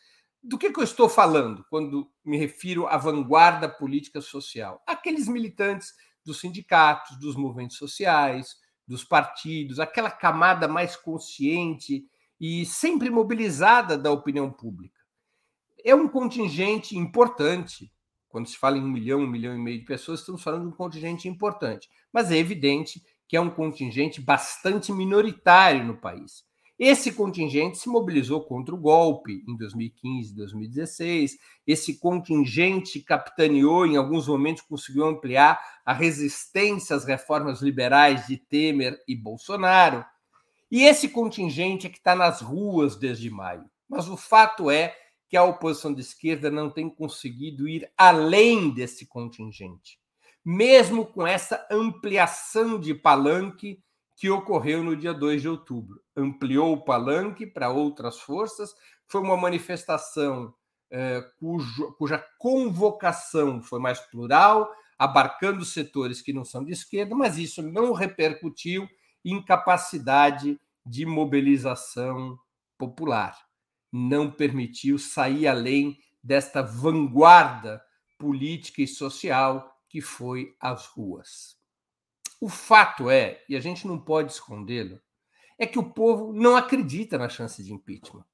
Do 0.42 0.59
que, 0.59 0.71
que 0.71 0.78
eu 0.78 0.85
estou 0.85 1.09
falando 1.09 1.64
quando 1.71 2.12
me 2.23 2.37
refiro 2.37 2.87
à 2.87 2.99
vanguarda 2.99 3.66
política 3.66 4.21
social? 4.21 4.83
Aqueles 4.87 5.26
militantes 5.26 5.95
dos 6.23 6.38
sindicatos, 6.38 7.18
dos 7.18 7.35
movimentos 7.35 7.78
sociais, 7.78 8.56
dos 8.87 9.02
partidos, 9.02 9.80
aquela 9.80 10.11
camada 10.11 10.68
mais 10.68 10.97
consciente 10.97 12.04
e 12.38 12.66
sempre 12.66 13.09
mobilizada 13.09 13.97
da 13.97 14.11
opinião 14.12 14.52
pública. 14.52 14.96
É 15.87 15.95
um 15.95 16.09
contingente 16.09 16.99
importante. 16.99 17.93
Quando 18.28 18.49
se 18.49 18.59
fala 18.59 18.76
em 18.76 18.83
um 18.83 18.90
milhão, 18.90 19.21
um 19.21 19.26
milhão 19.28 19.55
e 19.55 19.59
meio 19.59 19.78
de 19.78 19.85
pessoas, 19.85 20.19
estamos 20.19 20.43
falando 20.43 20.62
de 20.62 20.69
um 20.71 20.76
contingente 20.76 21.28
importante. 21.28 21.88
Mas 22.12 22.33
é 22.33 22.37
evidente 22.37 23.00
que 23.28 23.37
é 23.37 23.40
um 23.40 23.49
contingente 23.49 24.21
bastante 24.21 24.93
minoritário 24.93 25.85
no 25.85 25.97
país. 25.97 26.45
Esse 26.76 27.12
contingente 27.12 27.78
se 27.78 27.88
mobilizou 27.88 28.43
contra 28.43 28.75
o 28.75 28.78
golpe 28.78 29.45
em 29.49 29.57
2015, 29.57 30.35
2016. 30.35 31.38
Esse 31.64 32.00
contingente 32.00 32.99
capitaneou, 32.99 33.87
em 33.87 33.97
alguns 33.97 34.26
momentos, 34.26 34.64
conseguiu 34.64 35.07
ampliar 35.07 35.57
a 35.85 35.93
resistência 35.93 36.97
às 36.97 37.05
reformas 37.05 37.62
liberais 37.62 38.26
de 38.26 38.37
Temer 38.37 39.00
e 39.07 39.14
Bolsonaro. 39.14 40.05
E 40.69 40.83
esse 40.83 41.09
contingente 41.11 41.87
é 41.87 41.90
que 41.90 41.99
está 41.99 42.16
nas 42.16 42.40
ruas 42.40 42.97
desde 42.97 43.31
maio. 43.31 43.71
Mas 43.88 44.09
o 44.09 44.16
fato 44.16 44.69
é 44.69 44.93
que 45.28 45.37
a 45.37 45.45
oposição 45.45 45.92
de 45.92 46.00
esquerda 46.00 46.50
não 46.50 46.71
tem 46.71 46.88
conseguido 46.88 47.68
ir 47.68 47.90
além 47.97 48.71
desse 48.71 49.06
contingente 49.06 49.99
mesmo 50.47 51.04
com 51.04 51.26
essa 51.26 51.66
ampliação 51.68 52.78
de 52.78 52.95
palanque 52.95 53.83
que 54.14 54.30
ocorreu 54.30 54.80
no 54.80 54.97
dia 54.97 55.12
2 55.12 55.42
de 55.42 55.49
outubro. 55.49 56.00
Ampliou 56.16 56.73
o 56.73 56.85
palanque 56.85 57.45
para 57.45 57.68
outras 57.68 58.21
forças, 58.21 58.73
foi 59.09 59.21
uma 59.21 59.37
manifestação 59.37 60.54
eh, 60.88 61.21
cujo, 61.40 61.92
cuja 61.99 62.25
convocação 62.38 63.61
foi 63.61 63.81
mais 63.81 63.98
plural, 63.98 64.70
abarcando 64.96 65.64
setores 65.64 66.22
que 66.22 66.33
não 66.33 66.44
são 66.44 66.64
de 66.64 66.72
esquerda, 66.72 67.12
mas 67.16 67.38
isso 67.38 67.61
não 67.61 67.92
repercutiu 67.92 68.88
em 69.24 69.44
capacidade 69.44 70.61
de 70.87 71.05
mobilização 71.05 72.38
popular. 72.79 73.37
Não 73.98 74.30
permitiu 74.30 74.98
sair 74.98 75.46
além 75.46 75.98
desta 76.22 76.61
vanguarda 76.61 77.82
política 78.18 78.82
e 78.82 78.87
social 78.87 79.74
que 79.88 80.02
foi 80.02 80.54
às 80.61 80.85
ruas. 80.85 81.56
O 82.38 82.50
fato 82.50 83.09
é, 83.09 83.42
e 83.48 83.56
a 83.56 83.61
gente 83.61 83.87
não 83.87 83.98
pode 83.98 84.32
escondê-lo, 84.32 85.00
é 85.59 85.66
que 85.66 85.78
o 85.78 85.90
povo 85.94 86.30
não 86.35 86.54
acredita 86.56 87.16
na 87.16 87.30
chance 87.30 87.64
de 87.64 87.72
impeachment. 87.72 88.26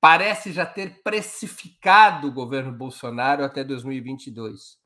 Parece 0.00 0.52
já 0.52 0.64
ter 0.64 1.02
precificado 1.02 2.28
o 2.28 2.32
governo 2.32 2.70
Bolsonaro 2.70 3.42
até 3.42 3.64
2022, 3.64 4.78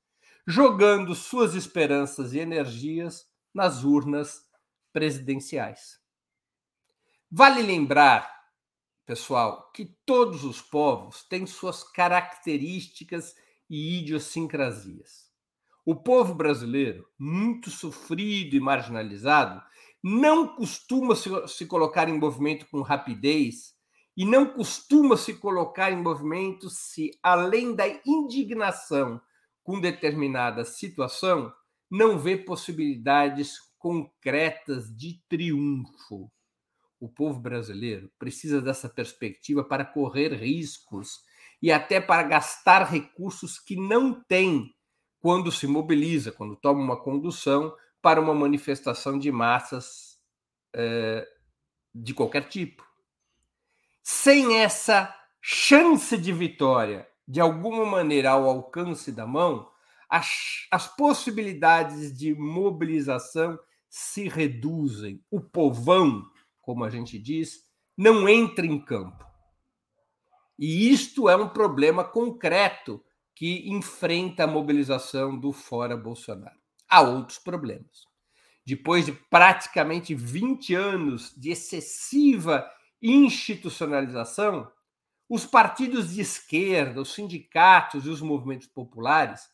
jogando 0.47 1.15
suas 1.15 1.55
esperanças 1.55 2.33
e 2.33 2.39
energias 2.39 3.27
nas 3.53 3.85
urnas 3.85 4.49
presidenciais. 4.91 6.01
Vale 7.31 7.61
lembrar, 7.61 8.38
pessoal, 9.09 9.73
que 9.73 9.87
todos 10.05 10.45
os 10.45 10.61
povos 10.61 11.25
têm 11.25 11.47
suas 11.47 11.83
características 11.83 13.35
e 13.71 14.01
idiosincrasias. 14.01 15.31
O 15.83 15.97
povo 15.97 16.35
brasileiro, 16.35 17.09
muito 17.19 17.71
sofrido 17.71 18.55
e 18.55 18.61
marginalizado, 18.61 19.63
não 20.05 20.55
costuma 20.55 21.15
se, 21.17 21.65
colocar 21.65 22.11
em 22.11 22.19
movimento 22.19 22.67
com 22.71 22.83
rapidez 22.83 23.75
e 24.15 24.27
não 24.27 24.45
costuma 24.45 25.17
se 25.17 25.33
colocar 25.33 25.91
em 25.91 26.03
movimento 26.03 26.69
se, 26.69 27.11
além 27.23 27.75
da 27.75 27.87
indignação 28.05 29.19
com 29.63 29.81
determinada 29.81 30.67
situação, 30.67 31.51
não 31.91 32.19
vê 32.19 32.37
possibilidades 32.37 33.57
concretas 33.79 34.95
de 34.95 35.19
triunfo. 35.31 36.31
O 37.01 37.09
povo 37.09 37.39
brasileiro 37.39 38.11
precisa 38.19 38.61
dessa 38.61 38.89
perspectiva 38.89 39.63
para 39.63 39.85
correr 39.85 40.35
riscos 40.35 41.21
e 41.63 41.71
até 41.71 42.01
para 42.01 42.23
gastar 42.23 42.85
recursos 42.85 43.59
que 43.59 43.77
não 43.77 44.13
tem 44.13 44.75
quando 45.21 45.51
se 45.51 45.67
mobiliza, 45.67 46.33
quando 46.33 46.57
toma 46.57 46.81
uma 46.81 46.97
condução 46.97 47.75
para 48.01 48.21
uma 48.21 48.35
manifestação 48.35 49.19
de 49.19 49.31
massas 49.33 50.19
é, 50.73 51.27
de 51.95 52.15
qualquer 52.15 52.49
tipo. 52.49 52.87
Sem 54.03 54.61
essa 54.61 55.15
chance 55.41 56.17
de 56.17 56.33
vitória, 56.33 57.09
de 57.27 57.41
alguma 57.41 57.85
maneira 57.85 58.31
ao 58.31 58.45
alcance 58.49 59.13
da 59.13 59.27
mão, 59.27 59.71
as, 60.09 60.67
as 60.71 60.87
possibilidades 60.97 62.17
de 62.17 62.35
mobilização 62.35 63.59
se 63.89 64.29
reduzem. 64.29 65.23
O 65.31 65.41
povão, 65.41 66.23
como 66.69 66.85
a 66.85 66.91
gente 66.91 67.19
diz, 67.19 67.65
não 67.97 68.29
entra 68.29 68.67
em 68.67 68.79
campo. 68.79 69.25
E 70.59 70.93
isto 70.93 71.27
é 71.27 71.35
um 71.35 71.49
problema 71.49 72.05
concreto 72.05 73.03
que 73.35 73.71
enfrenta 73.71 74.45
a 74.45 74.47
mobilização 74.47 75.35
do 75.35 75.51
fora 75.51 75.97
Bolsonaro. 75.97 76.59
Há 76.87 77.01
outros 77.01 77.39
problemas. 77.39 78.05
Depois 78.67 79.07
de 79.07 79.13
praticamente 79.13 80.15
20 80.15 80.75
anos 80.75 81.33
de 81.35 81.53
excessiva 81.53 82.71
institucionalização, 83.01 84.71
os 85.27 85.47
partidos 85.47 86.13
de 86.13 86.21
esquerda, 86.21 87.01
os 87.01 87.15
sindicatos 87.15 88.05
e 88.05 88.11
os 88.11 88.21
movimentos 88.21 88.67
populares 88.67 89.49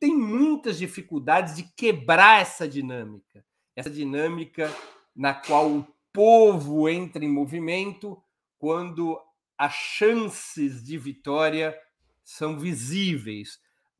têm 0.00 0.16
muitas 0.16 0.78
dificuldades 0.78 1.56
de 1.56 1.64
quebrar 1.76 2.40
essa 2.40 2.66
dinâmica, 2.66 3.44
essa 3.76 3.90
dinâmica 3.90 4.74
na 5.14 5.34
qual 5.34 5.70
o 5.70 5.93
povo 6.14 6.88
entra 6.88 7.24
em 7.24 7.28
movimento 7.28 8.16
quando 8.56 9.20
as 9.58 9.74
chances 9.74 10.82
de 10.84 10.96
vitória 10.96 11.76
são 12.22 12.56
visíveis. 12.56 13.58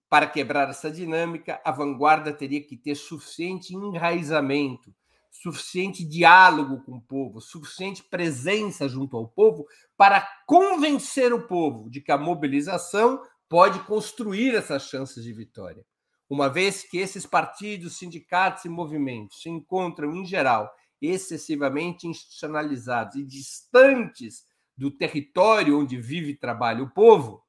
Para 0.08 0.28
quebrar 0.28 0.70
essa 0.70 0.88
dinâmica, 0.88 1.60
a 1.64 1.72
vanguarda 1.72 2.32
teria 2.32 2.64
que 2.64 2.76
ter 2.76 2.94
suficiente 2.94 3.74
enraizamento, 3.74 4.94
suficiente 5.28 6.04
diálogo 6.04 6.84
com 6.84 6.92
o 6.92 7.02
povo, 7.02 7.40
suficiente 7.40 8.04
presença 8.04 8.88
junto 8.88 9.16
ao 9.16 9.26
povo 9.26 9.66
para 9.96 10.20
convencer 10.46 11.32
o 11.32 11.48
povo 11.48 11.90
de 11.90 12.00
que 12.00 12.12
a 12.12 12.18
mobilização 12.18 13.20
pode 13.48 13.80
construir 13.80 14.54
essas 14.54 14.84
chances 14.88 15.24
de 15.24 15.32
vitória. 15.32 15.84
Uma 16.30 16.48
vez 16.48 16.84
que 16.84 16.98
esses 16.98 17.26
partidos, 17.26 17.98
sindicatos 17.98 18.64
e 18.64 18.68
movimentos 18.68 19.42
se 19.42 19.50
encontram, 19.50 20.14
em 20.14 20.24
geral, 20.24 20.72
excessivamente 21.06 22.06
institucionalizados 22.06 23.16
e 23.16 23.24
distantes 23.24 24.46
do 24.76 24.90
território 24.90 25.78
onde 25.78 25.96
vive 25.96 26.30
e 26.30 26.36
trabalha 26.36 26.82
o 26.82 26.90
povo, 26.90 27.44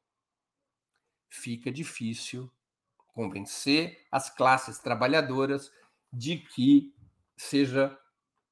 fica 1.30 1.72
difícil 1.72 2.52
convencer 3.08 4.06
as 4.12 4.30
classes 4.30 4.80
trabalhadoras 4.80 5.72
de 6.12 6.38
que 6.38 6.94
seja 7.38 7.98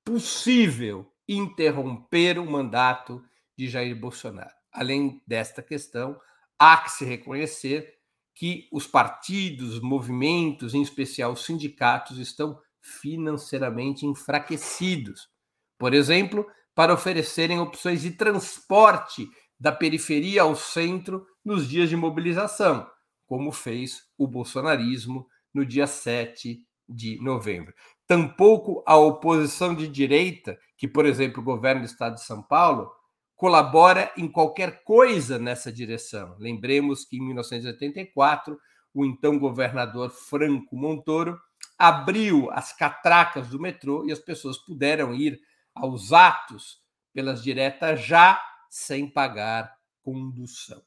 possível 0.04 1.12
interromper 1.28 2.38
o 2.40 2.50
mandato 2.50 3.24
de 3.58 3.68
Jair 3.68 3.96
Bolsonaro. 3.96 4.54
Além 4.72 5.22
desta 5.28 5.62
questão, 5.62 6.20
há 6.58 6.78
que 6.78 6.92
se 6.92 7.06
reconhecer 7.06 8.00
que 8.34 8.68
os 8.72 8.88
partidos, 8.88 9.80
movimentos, 9.80 10.74
em 10.74 10.82
especial 10.82 11.34
os 11.34 11.46
sindicatos, 11.46 12.18
estão 12.18 12.60
financeiramente 12.84 14.06
enfraquecidos. 14.06 15.30
Por 15.80 15.94
exemplo, 15.94 16.46
para 16.76 16.94
oferecerem 16.94 17.60
opções 17.60 18.02
de 18.02 18.12
transporte 18.12 19.28
da 19.60 19.72
periferia 19.72 20.42
ao 20.42 20.56
centro 20.56 21.26
nos 21.44 21.68
dias 21.68 21.90
de 21.90 21.96
mobilização, 21.96 22.86
como 23.26 23.52
fez 23.52 24.04
o 24.18 24.28
bolsonarismo 24.28 25.26
no 25.54 25.66
dia 25.66 25.88
7 25.88 26.62
de 26.88 27.18
novembro. 27.22 27.74
Tampouco 28.06 28.84
a 28.86 28.98
oposição 28.98 29.74
de 29.74 29.88
direita, 29.88 30.58
que, 30.78 30.88
por 30.88 31.06
exemplo, 31.06 31.44
o 31.46 31.86
estado 31.86 32.16
de 32.16 32.26
São 32.26 32.44
Paulo, 32.44 32.92
colabora 33.36 34.12
em 34.18 34.28
qualquer 34.28 34.84
coisa 34.84 35.40
nessa 35.40 35.72
direção. 35.72 36.36
Lembremos 36.40 37.06
que 37.06 37.18
em 37.18 37.22
1984, 37.22 38.58
o 38.94 39.06
então 39.06 39.40
governador 39.40 40.10
Franco 40.10 40.76
Montoro 40.76 41.40
abriu 41.84 42.50
as 42.52 42.72
catracas 42.72 43.50
do 43.50 43.60
metrô 43.60 44.06
e 44.06 44.12
as 44.14 44.20
pessoas 44.20 44.58
puderam 44.58 45.14
ir 45.14 45.42
aos 45.76 46.14
atos 46.14 46.82
pelas 47.14 47.44
diretas 47.44 48.00
já 48.06 48.42
sem 48.70 49.06
pagar 49.06 49.76
condução. 50.02 50.82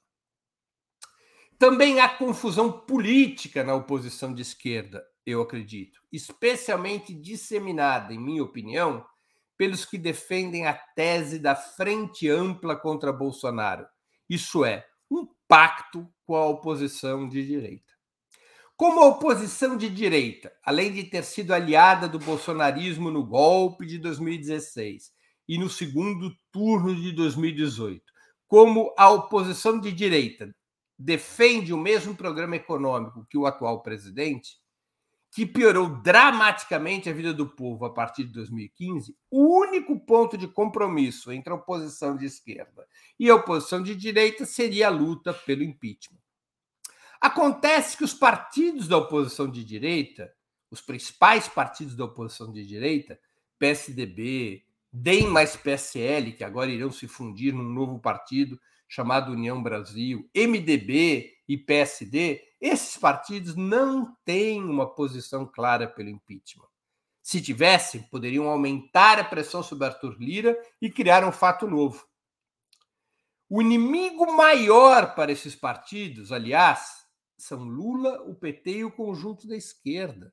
Também 1.58 2.00
há 2.00 2.08
confusão 2.08 2.72
política 2.72 3.62
na 3.62 3.74
oposição 3.74 4.32
de 4.32 4.40
esquerda, 4.40 5.06
eu 5.26 5.42
acredito, 5.42 6.00
especialmente 6.10 7.12
disseminada, 7.12 8.14
em 8.14 8.18
minha 8.18 8.42
opinião, 8.42 9.04
pelos 9.54 9.84
que 9.84 9.98
defendem 9.98 10.66
a 10.66 10.72
tese 10.72 11.38
da 11.38 11.54
frente 11.54 12.26
ampla 12.26 12.74
contra 12.74 13.12
Bolsonaro. 13.12 13.86
Isso 14.30 14.64
é, 14.64 14.86
um 15.10 15.28
pacto 15.46 16.10
com 16.24 16.36
a 16.36 16.46
oposição 16.46 17.28
de 17.28 17.46
direita. 17.46 17.95
Como 18.76 19.00
a 19.00 19.06
oposição 19.06 19.74
de 19.74 19.88
direita, 19.88 20.52
além 20.62 20.92
de 20.92 21.04
ter 21.04 21.24
sido 21.24 21.54
aliada 21.54 22.06
do 22.06 22.18
bolsonarismo 22.18 23.10
no 23.10 23.24
golpe 23.24 23.86
de 23.86 23.96
2016 23.96 25.12
e 25.48 25.56
no 25.56 25.70
segundo 25.70 26.30
turno 26.52 26.94
de 26.94 27.10
2018, 27.12 28.04
como 28.46 28.92
a 28.98 29.08
oposição 29.08 29.80
de 29.80 29.90
direita 29.90 30.54
defende 30.98 31.72
o 31.72 31.78
mesmo 31.78 32.14
programa 32.14 32.56
econômico 32.56 33.26
que 33.30 33.38
o 33.38 33.46
atual 33.46 33.82
presidente, 33.82 34.58
que 35.32 35.46
piorou 35.46 36.02
dramaticamente 36.02 37.08
a 37.08 37.14
vida 37.14 37.32
do 37.32 37.48
povo 37.48 37.86
a 37.86 37.94
partir 37.94 38.24
de 38.24 38.32
2015, 38.34 39.16
o 39.30 39.58
único 39.58 39.98
ponto 40.00 40.36
de 40.36 40.46
compromisso 40.46 41.32
entre 41.32 41.50
a 41.50 41.56
oposição 41.56 42.14
de 42.14 42.26
esquerda 42.26 42.86
e 43.18 43.30
a 43.30 43.36
oposição 43.36 43.82
de 43.82 43.94
direita 43.94 44.44
seria 44.44 44.88
a 44.88 44.90
luta 44.90 45.32
pelo 45.32 45.62
impeachment. 45.62 46.25
Acontece 47.20 47.96
que 47.96 48.04
os 48.04 48.14
partidos 48.14 48.88
da 48.88 48.98
oposição 48.98 49.50
de 49.50 49.64
direita, 49.64 50.32
os 50.70 50.80
principais 50.80 51.48
partidos 51.48 51.94
da 51.94 52.04
oposição 52.04 52.52
de 52.52 52.64
direita, 52.66 53.18
PSDB, 53.58 54.64
DEM 54.92 55.28
mais 55.28 55.56
PSL, 55.56 56.32
que 56.32 56.44
agora 56.44 56.70
irão 56.70 56.90
se 56.90 57.06
fundir 57.06 57.52
num 57.52 57.62
novo 57.62 57.98
partido 57.98 58.58
chamado 58.88 59.32
União 59.32 59.62
Brasil, 59.62 60.28
MDB 60.34 61.34
e 61.48 61.58
PSD, 61.58 62.42
esses 62.60 62.96
partidos 62.96 63.54
não 63.54 64.16
têm 64.24 64.62
uma 64.62 64.88
posição 64.88 65.44
clara 65.44 65.86
pelo 65.86 66.08
impeachment. 66.08 66.68
Se 67.22 67.40
tivessem, 67.42 68.02
poderiam 68.04 68.48
aumentar 68.48 69.18
a 69.18 69.24
pressão 69.24 69.62
sobre 69.62 69.86
Arthur 69.86 70.16
Lira 70.18 70.56
e 70.80 70.88
criar 70.88 71.24
um 71.24 71.32
fato 71.32 71.66
novo. 71.66 72.06
O 73.48 73.60
inimigo 73.60 74.32
maior 74.32 75.14
para 75.14 75.32
esses 75.32 75.54
partidos, 75.54 76.32
aliás, 76.32 77.05
são 77.38 77.64
Lula, 77.64 78.22
o 78.22 78.34
PT 78.34 78.70
e 78.78 78.84
o 78.84 78.90
conjunto 78.90 79.46
da 79.46 79.56
esquerda. 79.56 80.32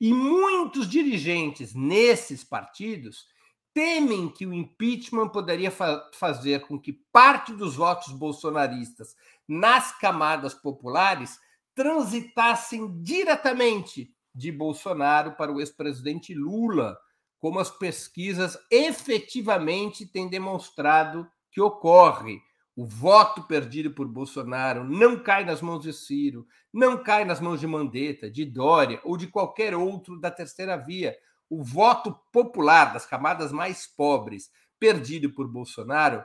E 0.00 0.12
muitos 0.12 0.88
dirigentes 0.88 1.74
nesses 1.74 2.44
partidos 2.44 3.26
temem 3.72 4.28
que 4.28 4.46
o 4.46 4.52
impeachment 4.52 5.28
poderia 5.28 5.70
fa 5.70 6.08
fazer 6.14 6.66
com 6.66 6.78
que 6.78 6.92
parte 7.12 7.52
dos 7.52 7.76
votos 7.76 8.12
bolsonaristas 8.12 9.14
nas 9.46 9.96
camadas 9.98 10.54
populares 10.54 11.38
transitassem 11.74 13.00
diretamente 13.02 14.12
de 14.34 14.50
Bolsonaro 14.52 15.32
para 15.32 15.52
o 15.52 15.60
ex-presidente 15.60 16.34
Lula, 16.34 16.98
como 17.38 17.58
as 17.58 17.70
pesquisas 17.70 18.58
efetivamente 18.70 20.06
têm 20.06 20.28
demonstrado 20.28 21.26
que 21.50 21.60
ocorre. 21.60 22.40
O 22.80 22.86
voto 22.86 23.42
perdido 23.42 23.90
por 23.90 24.08
Bolsonaro 24.08 24.84
não 24.84 25.22
cai 25.22 25.44
nas 25.44 25.60
mãos 25.60 25.82
de 25.82 25.92
Ciro, 25.92 26.46
não 26.72 26.96
cai 26.96 27.26
nas 27.26 27.38
mãos 27.38 27.60
de 27.60 27.66
Mandetta, 27.66 28.30
de 28.30 28.42
Dória 28.42 28.98
ou 29.04 29.18
de 29.18 29.26
qualquer 29.26 29.74
outro 29.74 30.18
da 30.18 30.30
terceira 30.30 30.78
via. 30.78 31.14
O 31.50 31.62
voto 31.62 32.18
popular 32.32 32.94
das 32.94 33.04
camadas 33.04 33.52
mais 33.52 33.86
pobres, 33.86 34.50
perdido 34.78 35.28
por 35.28 35.46
Bolsonaro, 35.46 36.24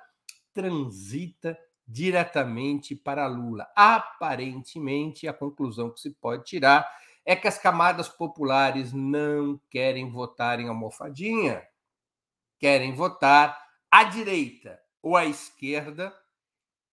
transita 0.54 1.60
diretamente 1.86 2.96
para 2.96 3.28
Lula. 3.28 3.68
Aparentemente, 3.76 5.28
a 5.28 5.34
conclusão 5.34 5.90
que 5.90 6.00
se 6.00 6.12
pode 6.12 6.46
tirar 6.46 6.90
é 7.26 7.36
que 7.36 7.50
as 7.50 7.58
camadas 7.58 8.08
populares 8.08 8.94
não 8.94 9.60
querem 9.70 10.10
votar 10.10 10.62
em 10.62 10.70
almofadinha, 10.70 11.62
querem 12.58 12.96
votar 12.96 13.62
à 13.92 14.06
direita 14.06 14.80
ou 15.04 15.18
à 15.18 15.26
esquerda 15.26 16.16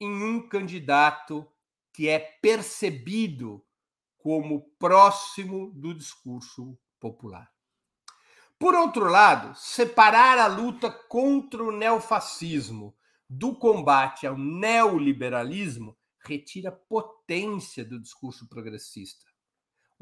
em 0.05 0.23
um 0.23 0.49
candidato 0.49 1.47
que 1.93 2.09
é 2.09 2.19
percebido 2.19 3.65
como 4.19 4.71
próximo 4.79 5.71
do 5.75 5.95
discurso 5.95 6.79
popular. 7.01 7.51
Por 8.59 8.75
outro 8.75 9.09
lado, 9.09 9.55
separar 9.57 10.39
a 10.39 10.47
luta 10.47 10.91
contra 10.91 11.63
o 11.63 11.73
neofascismo 11.73 12.97
do 13.29 13.55
combate 13.55 14.27
ao 14.27 14.39
neoliberalismo 14.39 15.97
retira 16.21 16.71
potência 16.71 17.85
do 17.85 18.01
discurso 18.01 18.49
progressista 18.49 19.33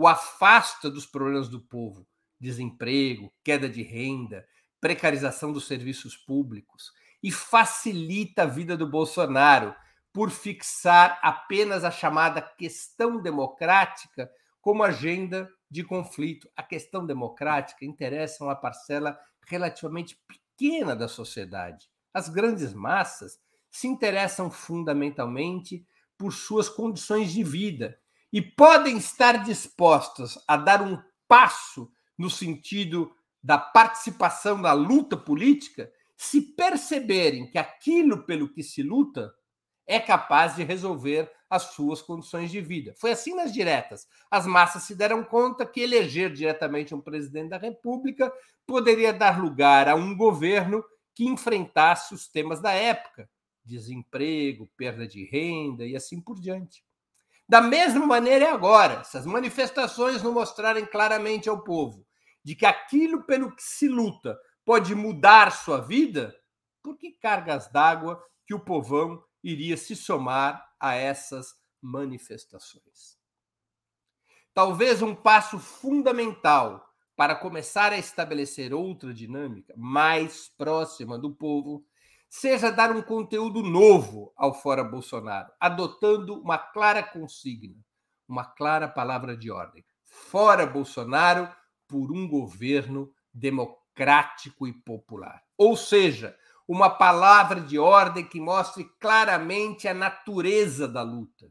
o 0.01 0.09
afasta 0.09 0.91
dos 0.91 1.05
problemas 1.05 1.47
do 1.51 1.61
povo, 1.61 2.09
desemprego, 2.41 3.31
queda 3.45 3.69
de 3.69 3.83
renda, 3.83 4.47
precarização 4.81 5.53
dos 5.53 5.67
serviços 5.67 6.17
públicos 6.17 6.91
e 7.23 7.31
facilita 7.31 8.45
a 8.45 8.47
vida 8.47 8.79
do 8.79 8.89
Bolsonaro 8.89 9.75
por 10.13 10.31
fixar 10.31 11.19
apenas 11.23 11.85
a 11.85 11.91
chamada 11.91 12.41
questão 12.43 13.21
democrática 13.21 14.31
como 14.61 14.83
agenda 14.83 15.51
de 15.71 15.85
conflito. 15.85 16.51
A 16.57 16.63
questão 16.63 17.07
democrática 17.07 17.85
interessa 17.85 18.45
uma 18.45 18.57
parcela 18.57 19.19
relativamente 19.47 20.21
pequena 20.27 20.95
da 20.95 21.09
sociedade. 21.09 21.89
As 22.13 22.29
grandes 22.29 22.75
massas 22.75 23.39
se 23.71 23.87
interessam 23.87 24.51
fundamentalmente 24.51 25.87
por 26.19 26.33
suas 26.33 26.69
condições 26.69 27.33
de 27.33 27.43
vida 27.45 27.99
e 28.33 28.43
podem 28.43 28.99
estar 28.99 29.43
dispostos 29.45 30.39
a 30.47 30.57
dar 30.57 30.83
um 30.83 31.01
passo 31.27 31.91
no 32.19 32.29
sentido 32.29 33.15
da 33.43 33.57
participação 33.57 34.59
na 34.59 34.73
luta 34.73 35.17
política 35.17 35.91
se 36.17 36.43
perceberem 36.43 37.51
que 37.51 37.57
aquilo 37.57 38.25
pelo 38.25 38.49
que 38.49 38.63
se 38.63 38.83
luta 38.83 39.33
é 39.91 39.99
capaz 39.99 40.55
de 40.55 40.63
resolver 40.63 41.29
as 41.51 41.75
suas 41.75 42.01
condições 42.01 42.49
de 42.49 42.61
vida. 42.61 42.95
Foi 42.97 43.11
assim 43.11 43.35
nas 43.35 43.53
diretas. 43.53 44.07
As 44.31 44.47
massas 44.47 44.85
se 44.85 44.95
deram 44.95 45.25
conta 45.25 45.67
que 45.67 45.81
eleger 45.81 46.33
diretamente 46.33 46.95
um 46.95 47.01
presidente 47.01 47.49
da 47.49 47.59
República 47.59 48.33
poderia 48.65 49.13
dar 49.13 49.43
lugar 49.43 49.89
a 49.89 49.97
um 49.97 50.17
governo 50.17 50.85
que 51.13 51.25
enfrentasse 51.25 52.15
os 52.15 52.29
temas 52.29 52.61
da 52.61 52.71
época: 52.71 53.29
desemprego, 53.65 54.71
perda 54.77 55.09
de 55.09 55.25
renda 55.25 55.85
e 55.85 55.97
assim 55.97 56.21
por 56.21 56.39
diante. 56.39 56.85
Da 57.49 57.61
mesma 57.61 58.07
maneira 58.07 58.45
é 58.45 58.51
agora, 58.53 59.03
se 59.03 59.19
as 59.19 59.27
manifestações 59.27 60.23
não 60.23 60.33
mostrarem 60.33 60.87
claramente 60.87 61.49
ao 61.49 61.65
povo 61.65 62.07
de 62.45 62.55
que 62.55 62.65
aquilo 62.65 63.25
pelo 63.25 63.51
que 63.51 63.63
se 63.63 63.89
luta 63.89 64.39
pode 64.65 64.95
mudar 64.95 65.51
sua 65.51 65.81
vida, 65.81 66.33
por 66.81 66.97
que 66.97 67.11
cargas 67.11 67.69
d'água 67.73 68.23
que 68.47 68.55
o 68.55 68.61
povão 68.61 69.21
iria 69.43 69.77
se 69.77 69.95
somar 69.97 70.75
a 70.79 70.95
essas 70.95 71.55
manifestações? 71.81 73.19
Talvez 74.53 75.01
um 75.01 75.15
passo 75.15 75.59
fundamental 75.59 76.87
para 77.17 77.35
começar 77.35 77.93
a 77.93 77.99
estabelecer 77.99 78.73
outra 78.73 79.13
dinâmica 79.13 79.75
mais 79.77 80.49
próxima 80.49 81.19
do 81.19 81.31
povo 81.35 81.85
seja 82.29 82.71
dar 82.71 82.93
um 82.93 83.03
conteúdo 83.03 83.63
novo 83.63 84.33
ao 84.37 84.55
Fora 84.55 84.85
Bolsonaro, 84.85 85.53
adotando 85.59 86.41
uma 86.41 86.57
clara 86.57 87.03
consigna, 87.03 87.77
uma 88.29 88.45
clara 88.45 88.89
palavra 88.89 89.37
de 89.37 89.51
ordem. 89.51 89.85
Fora 90.05 90.65
Bolsonaro 90.65 91.53
por 91.89 92.13
um 92.13 92.29
governo 92.29 93.13
democrático 93.35 94.67
e 94.67 94.73
popular. 94.73 95.43
Ou 95.59 95.77
seja, 95.77 96.39
uma 96.73 96.89
palavra 96.89 97.61
de 97.61 97.81
ordem 97.81 98.25
que 98.25 98.41
mostre 98.41 98.85
claramente 99.01 99.89
a 99.89 99.93
natureza 99.93 100.87
da 100.87 101.03
luta. 101.03 101.51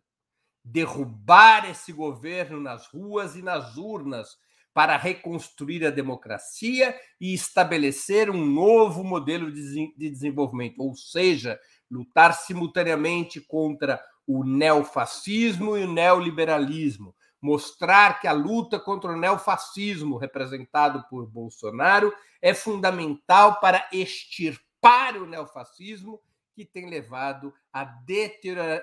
Derrubar 0.64 1.70
esse 1.70 1.92
governo 1.92 2.58
nas 2.58 2.88
ruas 2.88 3.36
e 3.36 3.42
nas 3.42 3.76
urnas 3.76 4.38
para 4.74 4.96
reconstruir 4.96 5.86
a 5.86 5.90
democracia 5.90 6.98
e 7.20 7.34
estabelecer 7.34 8.30
um 8.30 8.46
novo 8.46 9.04
modelo 9.04 9.52
de 9.52 9.94
desenvolvimento, 9.98 10.80
ou 10.80 10.96
seja, 10.96 11.60
lutar 11.92 12.34
simultaneamente 12.34 13.42
contra 13.42 14.02
o 14.26 14.46
neofascismo 14.46 15.78
e 15.78 15.84
o 15.84 15.92
neoliberalismo, 15.92 17.14
mostrar 17.42 18.22
que 18.22 18.28
a 18.28 18.32
luta 18.32 18.80
contra 18.80 19.12
o 19.12 19.20
neofascismo, 19.20 20.16
representado 20.16 21.04
por 21.10 21.30
Bolsonaro, 21.30 22.14
é 22.42 22.54
fundamental 22.54 23.60
para 23.60 23.86
extirpar 23.92 24.69
o 25.22 25.26
neofascismo 25.26 26.22
que 26.56 26.66
tem 26.66 26.90
levado 26.90 27.54
à 27.72 27.84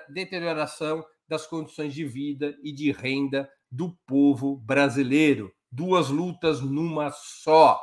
deterioração 0.09 1.03
das 1.27 1.45
condições 1.45 1.93
de 1.93 2.05
vida 2.05 2.57
e 2.63 2.71
de 2.71 2.91
renda 2.91 3.49
do 3.69 3.97
povo 4.05 4.57
brasileiro 4.57 5.51
duas 5.71 6.09
lutas 6.09 6.61
numa 6.61 7.11
só, 7.11 7.79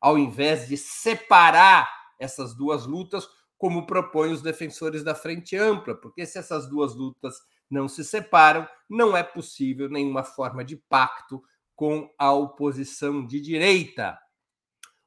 ao 0.00 0.18
invés 0.18 0.68
de 0.68 0.76
separar 0.76 1.88
essas 2.18 2.54
duas 2.56 2.86
lutas, 2.86 3.28
como 3.58 3.86
propõem 3.86 4.32
os 4.32 4.42
defensores 4.42 5.02
da 5.02 5.14
Frente 5.14 5.56
Ampla, 5.56 5.94
porque 5.94 6.26
se 6.26 6.38
essas 6.38 6.68
duas 6.68 6.94
lutas 6.94 7.34
não 7.70 7.88
se 7.88 8.04
separam, 8.04 8.66
não 8.88 9.16
é 9.16 9.22
possível 9.22 9.88
nenhuma 9.88 10.22
forma 10.22 10.64
de 10.64 10.76
pacto 10.76 11.42
com 11.74 12.10
a 12.18 12.32
oposição 12.32 13.26
de 13.26 13.40
direita. 13.40 14.18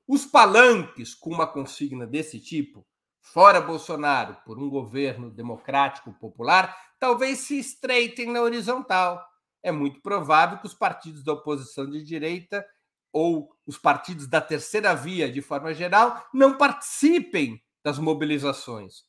Os 0.09 0.25
palanques 0.25 1.13
com 1.13 1.29
uma 1.29 1.47
consigna 1.47 2.05
desse 2.05 2.39
tipo, 2.39 2.85
fora 3.21 3.61
Bolsonaro, 3.61 4.35
por 4.43 4.59
um 4.59 4.69
governo 4.69 5.29
democrático 5.29 6.11
popular, 6.11 6.75
talvez 6.99 7.39
se 7.39 7.59
estreitem 7.59 8.31
na 8.31 8.41
horizontal 8.41 9.23
é 9.63 9.71
muito 9.71 10.01
provável 10.01 10.57
que 10.57 10.65
os 10.65 10.73
partidos 10.73 11.23
da 11.23 11.33
oposição 11.33 11.89
de 11.89 12.03
direita 12.03 12.65
ou 13.11 13.49
os 13.65 13.77
partidos 13.77 14.27
da 14.27 14.39
terceira 14.39 14.95
via, 14.95 15.31
de 15.31 15.41
forma 15.41 15.73
geral, 15.73 16.25
não 16.33 16.57
participem 16.57 17.61
das 17.83 17.97
mobilizações. 17.97 19.03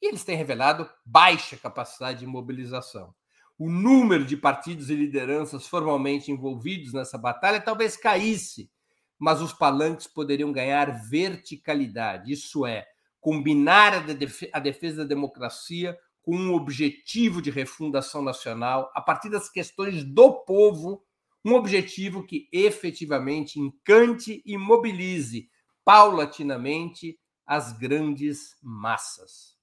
E 0.00 0.06
eles 0.06 0.24
têm 0.24 0.36
revelado 0.36 0.88
baixa 1.04 1.56
capacidade 1.56 2.20
de 2.20 2.26
mobilização. 2.26 3.14
O 3.58 3.70
número 3.70 4.24
de 4.24 4.36
partidos 4.36 4.90
e 4.90 4.94
lideranças 4.94 5.66
formalmente 5.66 6.30
envolvidos 6.30 6.92
nessa 6.92 7.16
batalha 7.16 7.60
talvez 7.60 7.96
caísse, 7.96 8.70
mas 9.18 9.40
os 9.40 9.52
palanques 9.52 10.06
poderiam 10.06 10.52
ganhar 10.52 11.08
verticalidade, 11.08 12.32
isso 12.32 12.66
é, 12.66 12.86
combinar 13.20 14.04
a 14.52 14.58
defesa 14.60 14.98
da 14.98 15.08
democracia 15.08 15.98
com 16.22 16.36
um 16.36 16.54
objetivo 16.54 17.40
de 17.40 17.50
refundação 17.50 18.20
nacional, 18.20 18.90
a 18.94 19.00
partir 19.00 19.30
das 19.30 19.48
questões 19.48 20.04
do 20.04 20.44
povo, 20.44 21.04
um 21.44 21.54
objetivo 21.54 22.26
que 22.26 22.48
efetivamente 22.52 23.60
encante 23.60 24.42
e 24.44 24.58
mobilize 24.58 25.48
paulatinamente 25.84 27.16
as 27.46 27.72
grandes 27.72 28.56
massas. 28.60 29.56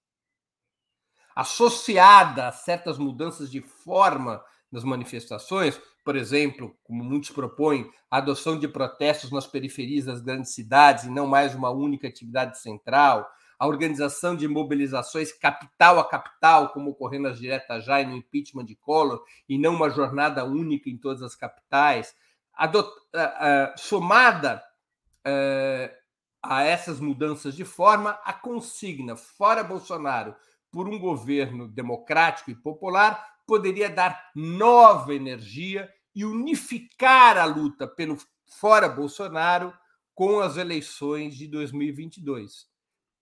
Associada 1.36 2.48
a 2.48 2.52
certas 2.54 2.98
mudanças 2.98 3.52
de 3.52 3.62
forma 3.62 4.42
nas 4.72 4.86
manifestações, 4.86 5.80
por 6.04 6.16
exemplo, 6.16 6.76
como 6.84 7.04
muitos 7.04 7.30
propõem, 7.30 7.90
a 8.12 8.18
adoção 8.18 8.60
de 8.60 8.68
protestos 8.68 9.32
nas 9.32 9.48
periferias 9.48 10.06
das 10.06 10.22
grandes 10.22 10.54
cidades 10.54 11.06
e 11.06 11.10
não 11.10 11.26
mais 11.26 11.56
uma 11.56 11.70
única 11.70 12.08
atividade 12.08 12.60
central, 12.60 13.30
a 13.58 13.68
organização 13.68 14.36
de 14.36 14.48
mobilizações 14.48 15.32
capital 15.32 16.00
a 16.00 16.08
capital, 16.08 16.74
como 16.74 16.92
ocorreu 16.92 17.22
nas 17.22 17.40
diretas 17.40 17.86
já 17.86 18.02
e 18.02 18.06
no 18.06 18.16
impeachment 18.16 18.66
de 18.66 18.76
Collor, 18.76 19.24
e 19.48 19.58
não 19.58 19.76
uma 19.76 19.90
jornada 19.90 20.44
única 20.44 20.90
em 20.90 20.98
todas 20.98 21.22
as 21.22 21.36
capitais, 21.36 22.14
adot, 22.54 22.90
somada 23.78 24.62
uh, 25.26 25.96
a 26.42 26.64
essas 26.64 27.00
mudanças 27.00 27.56
de 27.56 27.64
forma, 27.64 28.20
a 28.26 28.34
consigna 28.34 29.16
fora 29.16 29.64
Bolsonaro 29.64 30.36
por 30.70 30.90
um 30.90 31.00
governo 31.00 31.68
democrático 31.68 32.52
e 32.52 32.56
popular 32.56 33.33
poderia 33.46 33.90
dar 33.90 34.32
nova 34.36 35.14
energia 35.14 35.92
e 36.16 36.26
unificar 36.26 37.38
a 37.38 37.46
luta 37.46 37.88
pelo 37.88 38.18
fora 38.60 38.88
Bolsonaro 38.88 39.74
com 40.14 40.40
as 40.40 40.58
eleições 40.58 41.36
de 41.36 41.48
2022, 41.48 42.68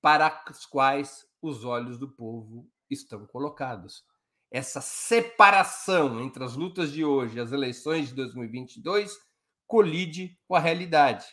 para 0.02 0.44
as 0.48 0.66
quais 0.66 1.26
os 1.42 1.64
olhos 1.64 1.98
do 1.98 2.10
povo 2.10 2.70
estão 2.90 3.26
colocados. 3.26 4.04
Essa 4.52 4.82
separação 4.82 6.20
entre 6.22 6.44
as 6.44 6.56
lutas 6.56 6.92
de 6.92 7.06
hoje 7.06 7.38
e 7.38 7.40
as 7.40 7.54
eleições 7.54 8.10
de 8.10 8.16
2022 8.16 9.18
colide 9.66 10.38
com 10.46 10.56
a 10.56 10.60
realidade. 10.60 11.26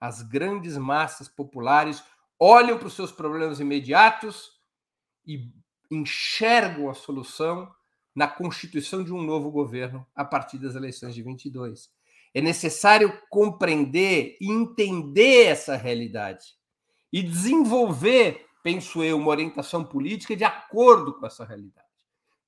As 0.00 0.22
grandes 0.22 0.78
massas 0.78 1.28
populares 1.28 2.02
olham 2.38 2.78
para 2.78 2.86
os 2.86 2.94
seus 2.94 3.10
problemas 3.10 3.58
imediatos 3.58 4.52
e 5.26 5.52
enxergam 5.90 6.88
a 6.88 6.94
solução 6.94 7.70
na 8.20 8.28
constituição 8.28 9.02
de 9.02 9.14
um 9.14 9.22
novo 9.22 9.50
governo 9.50 10.06
a 10.14 10.22
partir 10.22 10.58
das 10.58 10.74
eleições 10.74 11.14
de 11.14 11.22
22. 11.22 11.90
É 12.34 12.42
necessário 12.42 13.18
compreender 13.30 14.36
e 14.38 14.52
entender 14.52 15.46
essa 15.46 15.74
realidade 15.74 16.48
e 17.10 17.22
desenvolver, 17.22 18.44
penso 18.62 19.02
eu, 19.02 19.16
uma 19.16 19.30
orientação 19.30 19.82
política 19.82 20.36
de 20.36 20.44
acordo 20.44 21.14
com 21.14 21.24
essa 21.24 21.46
realidade. 21.46 21.88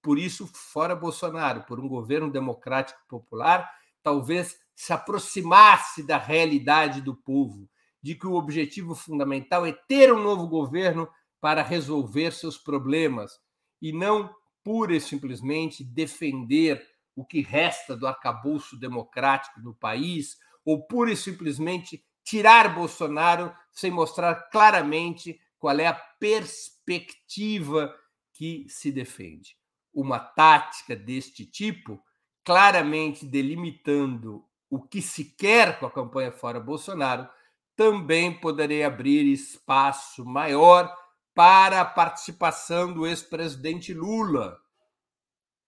Por 0.03 0.19
isso, 0.19 0.47
fora 0.53 0.95
Bolsonaro, 0.95 1.63
por 1.63 1.81
um 1.81 1.89
governo 1.89 2.31
democrático 2.31 3.01
popular, 3.09 3.67
talvez 4.03 4.59
se 4.77 4.93
aproximasse 4.93 6.07
da 6.07 6.19
realidade 6.19 7.01
do 7.01 7.17
povo, 7.17 7.67
de 8.03 8.15
que 8.15 8.27
o 8.27 8.35
objetivo 8.35 8.95
fundamental 8.95 9.65
é 9.65 9.73
ter 9.73 10.13
um 10.13 10.23
novo 10.23 10.47
governo 10.49 11.09
para 11.41 11.63
resolver 11.63 12.31
seus 12.33 12.59
problemas 12.59 13.41
e 13.81 13.91
não 13.91 14.31
pura 14.65 14.95
e 14.95 15.01
simplesmente 15.01 15.85
defender 15.85 16.85
o 17.15 17.25
que 17.25 17.43
resta 17.43 17.97
do 17.97 18.07
arcabouço 18.07 18.79
democrático 18.79 19.61
no 19.61 19.75
país, 19.75 20.39
ou 20.65 20.87
pura 20.87 21.13
e 21.13 21.17
simplesmente 21.17 22.03
tirar 22.25 22.75
Bolsonaro 22.75 23.55
sem 23.71 23.91
mostrar 23.91 24.49
claramente 24.51 25.39
qual 25.59 25.79
é 25.79 25.87
a 25.87 25.95
perspectiva 25.95 27.95
que 28.33 28.67
se 28.69 28.91
defende. 28.91 29.57
Uma 29.93 30.19
tática 30.19 30.97
deste 30.97 31.45
tipo, 31.45 32.01
claramente 32.45 33.27
delimitando 33.27 34.45
o 34.71 34.81
que 34.81 35.03
se 35.03 35.37
quer 35.37 35.79
com 35.79 35.87
a 35.87 35.91
campanha 35.91 36.33
fora 36.33 36.59
Bolsonaro, 36.59 37.29
também 37.77 38.41
poderia 38.41 38.87
abrir 38.87 39.31
espaço 39.31 40.25
maior 40.25 40.95
para 41.35 41.81
a 41.81 41.85
participação 41.85 42.93
do 42.93 43.07
ex-presidente 43.07 43.95
Lula 43.95 44.59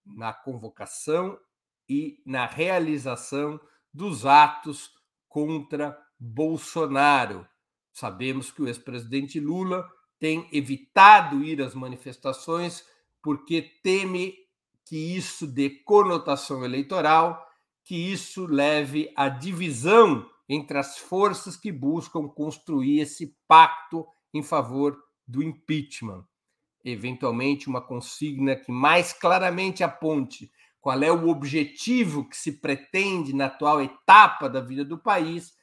na 0.05 0.33
convocação 0.33 1.37
e 1.89 2.21
na 2.25 2.45
realização 2.45 3.59
dos 3.93 4.25
atos 4.25 4.91
contra 5.27 5.97
Bolsonaro. 6.19 7.47
Sabemos 7.91 8.51
que 8.51 8.61
o 8.61 8.67
ex-presidente 8.67 9.39
Lula 9.39 9.89
tem 10.19 10.47
evitado 10.51 11.43
ir 11.43 11.61
às 11.61 11.73
manifestações 11.73 12.85
porque 13.21 13.61
teme 13.83 14.35
que 14.85 15.15
isso 15.15 15.47
dê 15.47 15.69
conotação 15.69 16.63
eleitoral, 16.63 17.43
que 17.83 17.95
isso 17.95 18.45
leve 18.45 19.11
à 19.15 19.29
divisão 19.29 20.29
entre 20.47 20.77
as 20.77 20.97
forças 20.97 21.57
que 21.57 21.71
buscam 21.71 22.27
construir 22.27 22.99
esse 22.99 23.35
pacto 23.47 24.05
em 24.31 24.43
favor 24.43 25.04
do 25.27 25.43
impeachment. 25.43 26.25
Eventualmente, 26.83 27.67
uma 27.67 27.81
consigna 27.81 28.55
que 28.55 28.71
mais 28.71 29.11
claramente 29.11 29.83
aponte 29.83 30.51
qual 30.79 31.01
é 31.01 31.11
o 31.11 31.29
objetivo 31.29 32.29
que 32.29 32.37
se 32.37 32.59
pretende 32.59 33.33
na 33.33 33.47
atual 33.47 33.81
etapa 33.81 34.47
da 34.47 34.61
vida 34.61 34.85
do 34.85 34.99
país, 34.99 35.53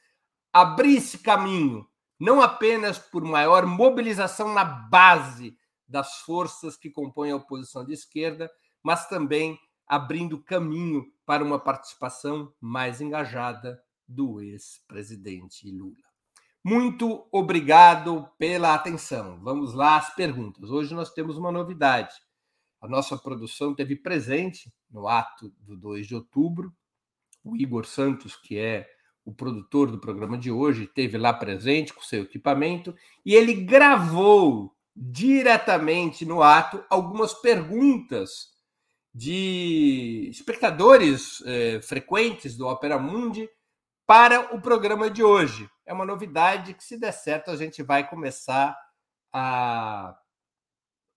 abrisse 0.51 1.19
caminho, 1.19 1.87
não 2.19 2.41
apenas 2.41 2.99
por 2.99 3.23
maior 3.23 3.65
mobilização 3.65 4.53
na 4.53 4.65
base 4.65 5.57
das 5.87 6.17
forças 6.19 6.75
que 6.75 6.89
compõem 6.89 7.31
a 7.31 7.37
oposição 7.37 7.85
de 7.85 7.93
esquerda, 7.93 8.51
mas 8.83 9.07
também 9.07 9.57
abrindo 9.87 10.43
caminho 10.43 11.05
para 11.25 11.43
uma 11.43 11.57
participação 11.57 12.53
mais 12.59 12.99
engajada 12.99 13.81
do 14.05 14.41
ex-presidente 14.41 15.71
Lula. 15.71 16.12
Muito 16.63 17.27
obrigado 17.29 18.25
pela 18.37 18.73
atenção. 18.73 19.37
Vamos 19.43 19.73
lá 19.73 19.97
às 19.97 20.15
perguntas. 20.15 20.69
Hoje 20.69 20.93
nós 20.93 21.11
temos 21.11 21.37
uma 21.37 21.51
novidade. 21.51 22.15
A 22.79 22.87
nossa 22.87 23.17
produção 23.17 23.75
teve 23.75 23.97
presente 23.97 24.73
no 24.89 25.05
ato 25.05 25.53
do 25.59 25.75
2 25.75 26.07
de 26.07 26.15
outubro. 26.15 26.73
O 27.43 27.57
Igor 27.57 27.85
Santos, 27.85 28.37
que 28.37 28.57
é 28.57 28.87
o 29.25 29.33
produtor 29.33 29.91
do 29.91 29.99
programa 29.99 30.37
de 30.37 30.51
hoje, 30.51 30.85
esteve 30.85 31.17
lá 31.17 31.33
presente 31.33 31.93
com 31.93 32.01
seu 32.01 32.23
equipamento 32.23 32.95
e 33.25 33.35
ele 33.35 33.53
gravou 33.53 34.73
diretamente 34.95 36.25
no 36.25 36.41
ato 36.41 36.81
algumas 36.89 37.33
perguntas 37.33 38.53
de 39.13 40.29
espectadores 40.31 41.43
eh, 41.45 41.81
frequentes 41.81 42.55
do 42.55 42.67
Opera 42.67 42.97
Mundi 42.97 43.49
para 44.05 44.53
o 44.55 44.61
programa 44.61 45.09
de 45.09 45.23
hoje. 45.23 45.69
É 45.85 45.93
uma 45.93 46.05
novidade 46.05 46.73
que, 46.73 46.83
se 46.83 46.97
der 46.97 47.11
certo, 47.11 47.51
a 47.51 47.55
gente 47.55 47.81
vai 47.83 48.07
começar 48.07 48.77
a. 49.31 50.17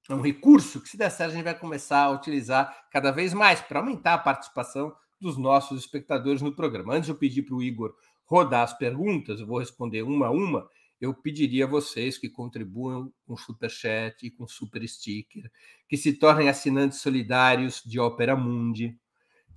É 0.09 0.14
um 0.14 0.20
recurso 0.20 0.81
que, 0.81 0.88
se 0.88 0.96
der 0.96 1.11
certo, 1.11 1.33
a 1.33 1.35
gente 1.35 1.44
vai 1.44 1.59
começar 1.59 2.05
a 2.05 2.11
utilizar 2.11 2.87
cada 2.92 3.11
vez 3.11 3.35
mais 3.35 3.61
para 3.61 3.81
aumentar 3.81 4.14
a 4.14 4.18
participação 4.18 4.94
dos 5.20 5.37
nossos 5.37 5.81
espectadores 5.81 6.42
no 6.42 6.55
programa. 6.55 6.94
Antes 6.94 7.07
de 7.07 7.12
eu 7.12 7.18
pedir 7.18 7.42
para 7.42 7.57
o 7.57 7.62
Igor 7.62 7.92
rodar 8.25 8.62
as 8.62 8.77
perguntas, 8.77 9.40
eu 9.40 9.46
vou 9.46 9.59
responder 9.59 10.03
uma 10.03 10.27
a 10.27 10.31
uma. 10.31 10.68
Eu 11.01 11.12
pediria 11.12 11.64
a 11.64 11.68
vocês 11.68 12.16
que 12.16 12.29
contribuam 12.29 13.12
com 13.27 13.37
super 13.37 13.70
chat 13.70 14.25
e 14.25 14.31
com 14.31 14.46
super 14.46 14.87
sticker, 14.88 15.51
que 15.88 15.96
se 15.96 16.12
tornem 16.14 16.49
assinantes 16.49 17.01
solidários 17.01 17.83
de 17.85 18.01
Opera 18.01 18.37
Mundi, 18.37 18.99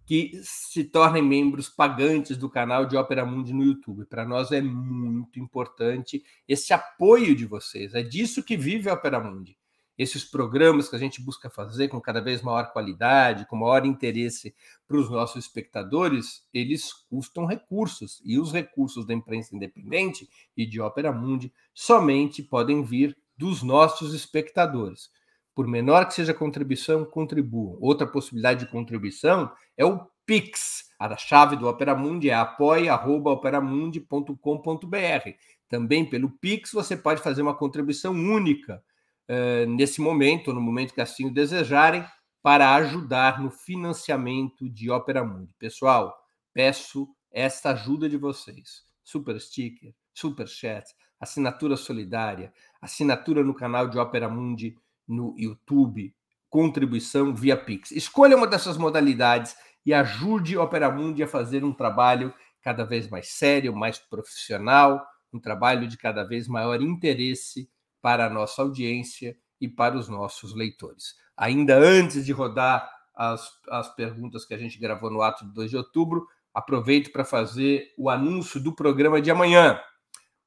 que 0.09 0.41
se 0.41 0.83
tornem 0.85 1.21
membros 1.21 1.69
pagantes 1.69 2.35
do 2.35 2.49
canal 2.49 2.83
de 2.83 2.97
Ópera 2.97 3.23
Mundi 3.23 3.53
no 3.53 3.63
YouTube. 3.63 4.05
Para 4.05 4.25
nós 4.25 4.51
é 4.51 4.59
muito 4.59 5.39
importante 5.39 6.23
esse 6.47 6.73
apoio 6.73 7.35
de 7.35 7.45
vocês. 7.45 7.93
É 7.93 8.01
disso 8.01 8.43
que 8.43 8.57
vive 8.57 8.89
a 8.89 8.93
Ópera 8.93 9.19
Mundi. 9.19 9.55
Esses 9.95 10.23
programas 10.23 10.89
que 10.89 10.95
a 10.95 10.99
gente 10.99 11.21
busca 11.21 11.47
fazer 11.47 11.89
com 11.89 12.01
cada 12.01 12.19
vez 12.21 12.41
maior 12.41 12.73
qualidade, 12.73 13.45
com 13.45 13.55
maior 13.55 13.85
interesse 13.85 14.55
para 14.87 14.97
os 14.97 15.11
nossos 15.11 15.45
espectadores, 15.45 16.43
eles 16.51 16.91
custam 16.91 17.45
recursos. 17.45 18.19
E 18.25 18.39
os 18.39 18.51
recursos 18.51 19.05
da 19.05 19.13
imprensa 19.13 19.55
independente 19.55 20.27
e 20.57 20.65
de 20.65 20.81
Ópera 20.81 21.11
Mundi 21.11 21.53
somente 21.71 22.41
podem 22.41 22.83
vir 22.83 23.15
dos 23.37 23.61
nossos 23.61 24.15
espectadores 24.15 25.11
por 25.59 25.67
menor 25.67 26.07
que 26.07 26.13
seja 26.13 26.31
a 26.31 26.35
contribuição, 26.35 27.03
contribuam. 27.03 27.77
Outra 27.81 28.07
possibilidade 28.07 28.61
de 28.61 28.71
contribuição 28.71 29.51
é 29.75 29.83
o 29.83 30.07
Pix. 30.25 30.85
A 30.97 31.17
chave 31.17 31.57
do 31.57 31.67
Opera 31.67 31.93
Mundi 31.93 32.29
é 32.29 32.33
apoia.operamundi.com.br. 32.33 35.29
Também 35.67 36.09
pelo 36.09 36.29
Pix 36.29 36.71
você 36.71 36.95
pode 36.95 37.21
fazer 37.21 37.41
uma 37.41 37.53
contribuição 37.53 38.13
única 38.13 38.81
uh, 39.27 39.69
nesse 39.69 39.99
momento, 39.99 40.53
no 40.53 40.61
momento 40.61 40.93
que 40.93 41.01
assim 41.01 41.25
o 41.25 41.33
desejarem, 41.33 42.05
para 42.41 42.73
ajudar 42.75 43.41
no 43.41 43.51
financiamento 43.51 44.69
de 44.69 44.89
Opera 44.89 45.25
Mundi. 45.25 45.53
Pessoal, 45.59 46.17
peço 46.53 47.05
esta 47.29 47.71
ajuda 47.71 48.07
de 48.07 48.15
vocês. 48.15 48.85
Super 49.03 49.37
sticker, 49.41 49.93
super 50.13 50.47
chat, 50.47 50.85
assinatura 51.19 51.75
solidária, 51.75 52.53
assinatura 52.81 53.43
no 53.43 53.53
canal 53.53 53.89
de 53.89 53.99
Opera 53.99 54.29
Mundi 54.29 54.77
no 55.09 55.33
YouTube, 55.37 56.15
contribuição 56.49 57.35
via 57.35 57.57
Pix. 57.57 57.91
Escolha 57.91 58.37
uma 58.37 58.47
dessas 58.47 58.77
modalidades 58.77 59.55
e 59.85 59.93
ajude 59.93 60.55
a 60.55 60.63
Opera 60.63 60.91
Mundi 60.91 61.23
a 61.23 61.27
fazer 61.27 61.63
um 61.63 61.73
trabalho 61.73 62.33
cada 62.61 62.83
vez 62.83 63.09
mais 63.09 63.29
sério, 63.29 63.75
mais 63.75 63.97
profissional, 63.97 65.05
um 65.33 65.39
trabalho 65.39 65.87
de 65.87 65.97
cada 65.97 66.23
vez 66.23 66.47
maior 66.47 66.81
interesse 66.81 67.69
para 68.01 68.25
a 68.25 68.29
nossa 68.29 68.61
audiência 68.61 69.35
e 69.59 69.67
para 69.67 69.97
os 69.97 70.07
nossos 70.07 70.55
leitores. 70.55 71.15
Ainda 71.35 71.77
antes 71.77 72.25
de 72.25 72.31
rodar 72.31 72.89
as, 73.15 73.49
as 73.69 73.93
perguntas 73.95 74.45
que 74.45 74.53
a 74.53 74.57
gente 74.57 74.79
gravou 74.79 75.09
no 75.09 75.21
ato 75.21 75.45
de 75.45 75.53
2 75.53 75.71
de 75.71 75.77
outubro, 75.77 76.27
aproveito 76.53 77.11
para 77.11 77.25
fazer 77.25 77.93
o 77.97 78.09
anúncio 78.09 78.59
do 78.59 78.73
programa 78.73 79.21
de 79.21 79.29
amanhã, 79.29 79.79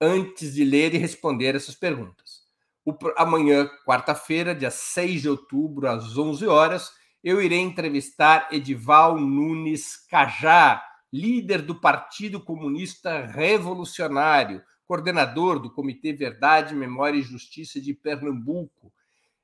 antes 0.01 0.55
de 0.55 0.65
ler 0.65 0.95
e 0.95 0.99
responder 0.99 1.55
essas 1.55 1.75
perguntas. 1.75 2.42
O, 2.85 2.97
amanhã, 3.17 3.71
quarta-feira, 3.87 4.55
dia 4.55 4.71
6 4.71 5.23
de 5.23 5.29
outubro, 5.29 5.89
às 5.89 6.19
11 6.19 6.47
horas, 6.47 6.93
eu 7.23 7.41
irei 7.41 7.61
entrevistar 7.61 8.49
Edival 8.51 9.17
Nunes 9.17 9.97
Cajá, 10.09 10.83
líder 11.13 11.63
do 11.63 11.77
Partido 11.77 12.41
Comunista 12.41 13.25
Revolucionário, 13.27 14.63
coordenador 14.85 15.61
do 15.61 15.71
Comitê 15.71 16.13
Verdade, 16.13 16.75
Memória 16.75 17.19
e 17.19 17.23
Justiça 17.23 17.81
de 17.81 17.95
Pernambuco. 17.95 18.93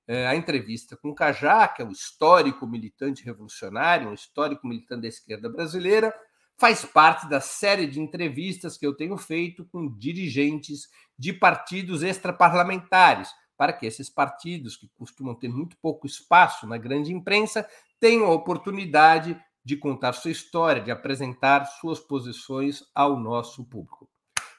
É, 0.07 0.27
a 0.27 0.35
entrevista 0.35 0.97
com 0.97 1.15
Cajá, 1.15 1.69
que 1.69 1.83
é 1.83 1.85
o 1.85 1.93
histórico 1.93 2.67
militante 2.67 3.25
revolucionário, 3.25 4.09
um 4.09 4.15
histórico 4.15 4.67
militante 4.67 5.03
da 5.03 5.09
esquerda 5.09 5.49
brasileira, 5.49 6.13
faz 6.59 6.85
parte 6.85 7.29
da 7.29 7.41
série 7.41 7.87
de 7.87 8.01
entrevistas 8.01 8.77
que 8.77 8.87
eu 8.87 8.95
tenho 8.95 9.17
feito 9.17 9.65
com 9.67 9.89
dirigentes 9.97 10.89
de 11.17 11.33
partidos 11.33 12.03
extraparlamentares, 12.03 13.31
para 13.57 13.73
que 13.73 13.87
esses 13.87 14.11
partidos, 14.11 14.77
que 14.77 14.89
costumam 14.97 15.35
ter 15.35 15.49
muito 15.49 15.77
pouco 15.79 16.07
espaço 16.07 16.67
na 16.67 16.77
grande 16.77 17.13
imprensa, 17.13 17.69
tenham 18.01 18.27
a 18.27 18.35
oportunidade 18.35 19.41
de 19.65 19.77
contar 19.77 20.13
sua 20.13 20.31
história, 20.31 20.83
de 20.83 20.91
apresentar 20.91 21.65
suas 21.65 22.01
posições 22.01 22.85
ao 22.95 23.19
nosso 23.19 23.65
público. 23.65 24.09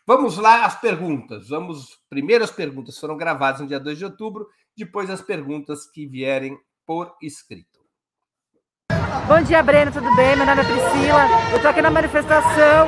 Vamos 0.05 0.38
lá 0.38 0.65
às 0.65 0.79
perguntas. 0.79 1.49
Vamos. 1.49 1.99
Primeiro 2.09 2.43
as 2.43 2.51
perguntas 2.51 2.97
foram 2.97 3.15
gravadas 3.15 3.62
no 3.62 3.67
dia 3.67 3.79
2 3.79 3.97
de 3.97 4.05
outubro, 4.05 4.47
depois 4.75 5.09
as 5.09 5.21
perguntas 5.21 5.85
que 5.85 6.07
vierem 6.07 6.57
por 6.85 7.15
escrito. 7.21 7.68
Bom 9.27 9.41
dia, 9.43 9.62
Breno, 9.62 9.91
tudo 9.91 10.15
bem? 10.15 10.36
Meu 10.36 10.45
nome 10.45 10.62
é 10.62 10.63
Priscila. 10.63 11.25
Eu 11.51 11.58
estou 11.58 11.71
aqui 11.71 11.82
na 11.82 11.91
manifestação 11.91 12.88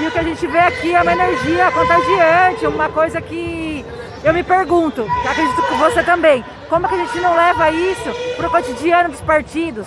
e 0.00 0.06
o 0.06 0.10
que 0.10 0.18
a 0.18 0.22
gente 0.22 0.46
vê 0.46 0.58
aqui 0.58 0.94
é 0.94 1.02
uma 1.02 1.12
energia 1.12 1.70
contagiante, 1.72 2.66
uma 2.66 2.88
coisa 2.88 3.20
que 3.20 3.84
eu 4.24 4.32
me 4.32 4.42
pergunto, 4.42 5.02
acredito 5.28 5.62
que 5.66 5.74
você 5.74 6.02
também, 6.02 6.44
como 6.68 6.88
que 6.88 6.94
a 6.94 7.04
gente 7.04 7.20
não 7.20 7.36
leva 7.36 7.70
isso 7.70 8.36
para 8.36 8.46
o 8.46 8.50
cotidiano 8.50 9.10
dos 9.10 9.20
partidos? 9.20 9.86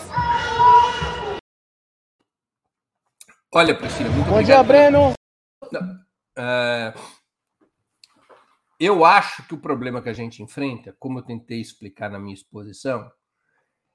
Olha, 3.54 3.74
Priscila, 3.74 4.10
muito 4.10 4.30
Bom 4.30 4.44
dia, 4.44 4.62
Breno. 4.62 5.14
É, 6.38 6.94
eu 8.78 9.06
acho 9.06 9.48
que 9.48 9.54
o 9.54 9.58
problema 9.58 10.02
que 10.02 10.10
a 10.10 10.14
gente 10.14 10.44
enfrenta, 10.44 10.94
como 11.00 11.20
eu 11.20 11.24
tentei 11.24 11.62
explicar 11.62 12.10
na 12.10 12.20
minha 12.20 12.34
exposição, 12.34 13.10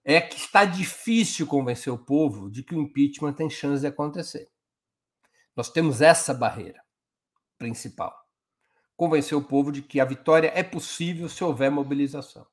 é 0.04 0.20
que 0.20 0.36
está 0.36 0.64
difícil 0.64 1.46
convencer 1.46 1.92
o 1.92 1.98
povo 1.98 2.50
de 2.50 2.62
que 2.62 2.74
o 2.74 2.80
impeachment 2.80 3.34
tem 3.34 3.50
chance 3.50 3.80
de 3.80 3.86
acontecer. 3.86 4.50
Nós 5.54 5.70
temos 5.70 6.00
essa 6.00 6.32
barreira 6.32 6.82
principal. 7.58 8.14
Convencer 8.96 9.36
o 9.36 9.44
povo 9.44 9.70
de 9.70 9.82
que 9.82 10.00
a 10.00 10.04
vitória 10.04 10.52
é 10.54 10.62
possível 10.62 11.28
se 11.28 11.42
houver 11.44 11.70
mobilização. 11.70 12.46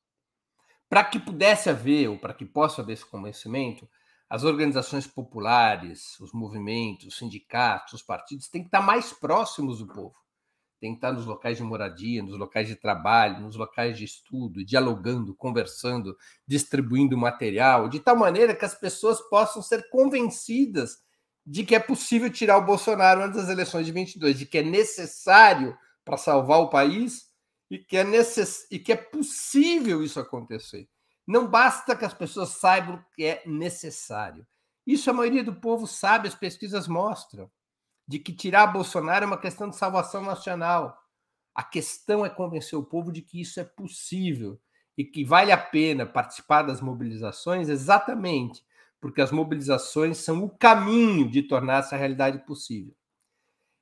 Para 0.90 1.04
que 1.04 1.20
pudesse 1.20 1.70
haver, 1.70 2.10
ou 2.10 2.18
para 2.18 2.34
que 2.34 2.46
possa 2.46 2.82
haver 2.82 2.94
esse 2.94 3.06
convencimento, 3.06 3.90
as 4.30 4.44
organizações 4.44 5.08
populares, 5.08 6.20
os 6.20 6.34
movimentos, 6.34 7.08
os 7.08 7.18
sindicatos, 7.18 7.94
os 7.94 8.02
partidos 8.02 8.50
têm 8.50 8.62
que 8.62 8.68
estar 8.68 8.82
mais 8.82 9.14
próximos 9.14 9.80
do 9.80 9.88
povo 9.88 10.27
tem 10.80 10.92
que 10.92 10.98
estar 10.98 11.12
nos 11.12 11.26
locais 11.26 11.58
de 11.58 11.64
moradia, 11.64 12.22
nos 12.22 12.38
locais 12.38 12.68
de 12.68 12.76
trabalho, 12.76 13.42
nos 13.42 13.56
locais 13.56 13.98
de 13.98 14.06
estudo, 14.06 14.64
dialogando, 14.64 15.36
conversando, 15.36 16.16
distribuindo 16.46 17.18
material, 17.18 17.90
de 17.90 18.00
tal 18.00 18.16
maneira 18.16 18.56
que 18.56 18.66
as 18.66 18.76
pessoas 18.76 19.20
possam 19.30 19.62
ser 19.62 19.90
convencidas 19.90 20.98
de 21.46 21.66
que 21.66 21.76
é 21.76 21.80
possível 21.80 22.30
tirar 22.30 22.58
o 22.58 22.66
Bolsonaro 22.66 23.24
antes 23.24 23.38
das 23.38 23.50
eleições 23.50 23.86
de 23.86 23.92
22, 23.92 24.38
de 24.38 24.46
que 24.46 24.60
é 24.60 24.64
necessário 24.64 25.78
para 26.04 26.18
salvar 26.18 26.60
o 26.60 26.70
país 26.70 27.28
e 27.70 27.78
que 27.78 27.98
é 27.98 28.04
necess... 28.04 28.68
e 28.70 28.78
que 28.78 28.92
é 28.92 28.96
possível 28.98 30.04
isso 30.04 30.20
acontecer. 30.20 30.88
Não 31.26 31.48
basta 31.48 31.96
que 31.96 32.06
as 32.06 32.14
pessoas 32.14 32.50
saibam 32.50 33.04
que 33.14 33.26
é 33.26 33.44
necessário. 33.46 34.46
Isso 34.86 35.10
a 35.10 35.14
maioria 35.14 35.44
do 35.44 35.56
povo 35.56 35.88
sabe, 35.88 36.28
as 36.28 36.36
pesquisas 36.36 36.88
mostram 36.88 37.50
de 38.08 38.20
que 38.20 38.34
tirar 38.34 38.68
Bolsonaro 38.68 39.26
é 39.26 39.28
uma 39.28 39.40
questão 39.40 39.70
de 39.70 39.76
salvação 39.76 40.24
nacional. 40.24 40.98
A 41.54 41.64
questão 41.64 42.26
é 42.26 42.30
convencer 42.30 42.78
o 42.78 42.84
povo 42.84 43.12
de 43.12 43.22
que 43.22 43.42
isso 43.42 43.60
é 43.60 43.64
possível 43.64 44.60
e 44.98 45.04
que 45.04 45.24
vale 45.26 45.52
a 45.52 45.58
pena 45.58 46.06
participar 46.06 46.64
das 46.64 46.82
mobilizações 46.82 47.70
exatamente 47.70 48.64
porque 49.00 49.22
as 49.22 49.32
mobilizações 49.32 50.18
são 50.18 50.44
o 50.44 50.50
caminho 50.50 51.30
de 51.30 51.44
tornar 51.44 51.80
essa 51.80 51.96
realidade 51.96 52.40
possível. 52.40 52.96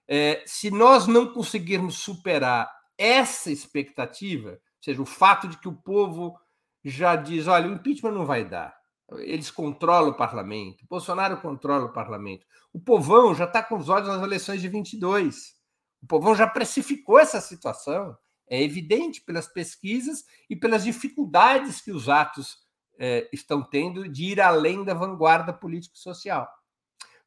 É, 0.07 0.43
se 0.45 0.69
nós 0.69 1.07
não 1.07 1.34
conseguirmos 1.34 1.97
superar 1.97 2.71
essa 2.97 3.51
expectativa, 3.51 4.51
ou 4.51 4.59
seja, 4.82 5.01
o 5.01 5.05
fato 5.05 5.47
de 5.47 5.57
que 5.57 5.67
o 5.67 5.76
povo 5.76 6.38
já 6.84 7.15
diz: 7.15 7.47
olha, 7.47 7.69
o 7.69 7.73
impeachment 7.73 8.11
não 8.11 8.26
vai 8.26 8.45
dar, 8.45 8.76
eles 9.20 9.51
controlam 9.51 10.12
o 10.12 10.18
parlamento, 10.18 10.86
Bolsonaro 10.89 11.39
controla 11.41 11.86
o 11.86 11.93
parlamento, 11.93 12.45
o 12.74 12.80
povão 12.80 13.34
já 13.34 13.45
está 13.45 13.62
com 13.64 13.78
os 13.78 13.88
olhos 13.88 14.08
nas 14.08 14.22
eleições 14.22 14.62
de 14.62 14.68
22. 14.68 15.56
O 16.01 16.08
povão 16.08 16.36
já 16.36 16.45
precificou 16.45 17.18
essa 17.18 17.39
situação. 17.39 18.18
É 18.47 18.62
evidente 18.62 19.22
pelas 19.22 19.47
pesquisas 19.47 20.24
e 20.49 20.56
pelas 20.56 20.84
dificuldades 20.84 21.82
que 21.82 21.91
os 21.91 22.10
atos 22.10 22.58
é, 22.99 23.30
estão 23.32 23.64
tendo 23.64 24.08
de 24.10 24.26
ir 24.26 24.41
além 24.41 24.84
da 24.84 24.93
vanguarda 24.93 25.53
político-social. 25.53 26.47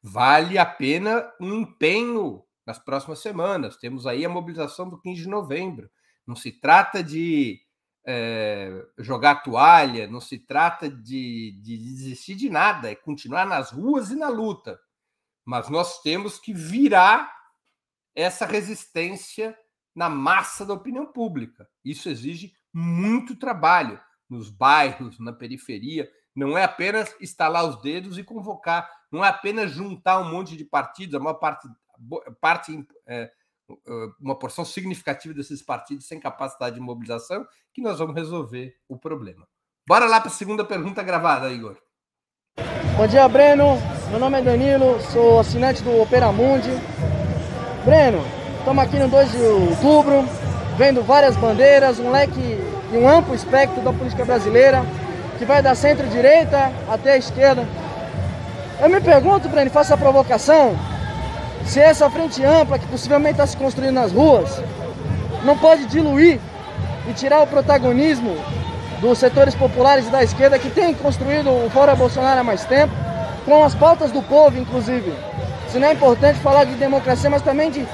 Vale 0.01 0.57
a 0.57 0.65
pena 0.65 1.29
um 1.41 1.61
empenho 1.61 2.43
nas 2.65 2.77
próximas 2.77 3.19
semanas. 3.19 3.75
Temos 3.75 4.05
aí 4.05 4.23
a 4.23 4.29
mobilização 4.29 4.89
do 4.89 5.01
15 5.01 5.23
de 5.23 5.27
novembro. 5.27 5.89
Não 6.25 6.35
se 6.35 6.51
trata 6.51 7.03
de 7.03 7.59
é, 8.09 8.85
jogar 8.97 9.43
toalha, 9.43 10.07
não 10.07 10.19
se 10.19 10.39
trata 10.39 10.89
de, 10.89 11.59
de 11.61 11.77
desistir 11.77 12.35
de 12.35 12.49
nada, 12.49 12.89
é 12.89 12.95
continuar 12.95 13.45
nas 13.45 13.71
ruas 13.71 14.09
e 14.09 14.15
na 14.15 14.29
luta 14.29 14.79
mas 15.49 15.67
nós 15.67 15.99
temos 16.03 16.37
que 16.37 16.53
virar 16.53 17.35
essa 18.13 18.45
resistência 18.45 19.57
na 19.95 20.07
massa 20.07 20.63
da 20.63 20.75
opinião 20.75 21.07
pública. 21.07 21.67
Isso 21.83 22.07
exige 22.07 22.53
muito 22.71 23.35
trabalho 23.35 23.99
nos 24.29 24.51
bairros, 24.51 25.19
na 25.19 25.33
periferia. 25.33 26.07
Não 26.35 26.55
é 26.55 26.63
apenas 26.63 27.15
estalar 27.19 27.65
os 27.65 27.81
dedos 27.81 28.19
e 28.19 28.23
convocar, 28.23 28.87
não 29.11 29.25
é 29.25 29.29
apenas 29.29 29.71
juntar 29.71 30.19
um 30.19 30.29
monte 30.29 30.55
de 30.55 30.63
partidos, 30.63 31.15
a 31.15 31.19
maior 31.19 31.39
parte, 31.39 31.67
parte 32.39 32.87
é, 33.07 33.31
uma 34.19 34.37
porção 34.37 34.65
significativa 34.65 35.33
desses 35.33 35.61
partidos 35.61 36.07
sem 36.07 36.19
capacidade 36.19 36.75
de 36.75 36.81
mobilização, 36.81 37.45
que 37.73 37.81
nós 37.81 37.99
vamos 37.99 38.15
resolver 38.15 38.73
o 38.87 38.97
problema. 38.97 39.47
Bora 39.87 40.05
lá 40.05 40.19
para 40.19 40.29
a 40.29 40.33
segunda 40.33 40.63
pergunta 40.63 41.01
gravada, 41.01 41.49
Igor. 41.49 41.77
Bom 42.95 43.07
dia, 43.07 43.27
Breno. 43.27 43.77
Meu 44.09 44.19
nome 44.19 44.39
é 44.39 44.41
Danilo, 44.41 44.99
sou 45.11 45.39
assinante 45.39 45.81
do 45.83 46.01
Opera 46.01 46.31
Mundi. 46.31 46.71
Breno, 47.85 48.23
estamos 48.59 48.83
aqui 48.83 48.97
no 48.99 49.07
2 49.07 49.31
de 49.31 49.37
outubro, 49.37 50.23
vendo 50.77 51.01
várias 51.01 51.35
bandeiras, 51.37 51.99
um 51.99 52.11
leque 52.11 52.39
e 52.39 52.97
um 52.97 53.07
amplo 53.07 53.33
espectro 53.33 53.81
da 53.81 53.93
política 53.93 54.25
brasileira, 54.25 54.83
que 55.37 55.45
vai 55.45 55.61
da 55.61 55.73
centro-direita 55.73 56.71
até 56.89 57.13
a 57.13 57.17
esquerda. 57.17 57.67
Eu 58.81 58.89
me 58.89 58.99
pergunto, 58.99 59.47
Breno, 59.47 59.71
faço 59.71 59.93
a 59.93 59.97
provocação, 59.97 60.75
se 61.65 61.79
essa 61.79 62.09
frente 62.09 62.43
ampla 62.43 62.79
que 62.79 62.87
possivelmente 62.87 63.33
está 63.33 63.47
se 63.47 63.57
construindo 63.57 63.93
nas 63.93 64.11
ruas 64.11 64.61
não 65.43 65.57
pode 65.57 65.85
diluir 65.85 66.39
e 67.07 67.13
tirar 67.13 67.41
o 67.41 67.47
protagonismo 67.47 68.35
dos 68.99 69.17
setores 69.17 69.55
populares 69.55 70.07
e 70.07 70.11
da 70.11 70.23
esquerda 70.23 70.59
que 70.59 70.69
têm 70.69 70.93
construído 70.93 71.49
o 71.49 71.69
Fora 71.69 71.95
Bolsonaro 71.95 72.41
há 72.41 72.43
mais 72.43 72.65
tempo 72.65 72.93
com 73.45 73.63
as 73.63 73.73
pautas 73.73 74.11
do 74.11 74.21
povo, 74.21 74.57
inclusive. 74.57 75.13
Se 75.69 75.79
não 75.79 75.87
é 75.87 75.93
importante 75.93 76.39
falar 76.39 76.65
de 76.65 76.75
democracia, 76.75 77.29
mas 77.29 77.41
também 77.41 77.71
de 77.71 77.87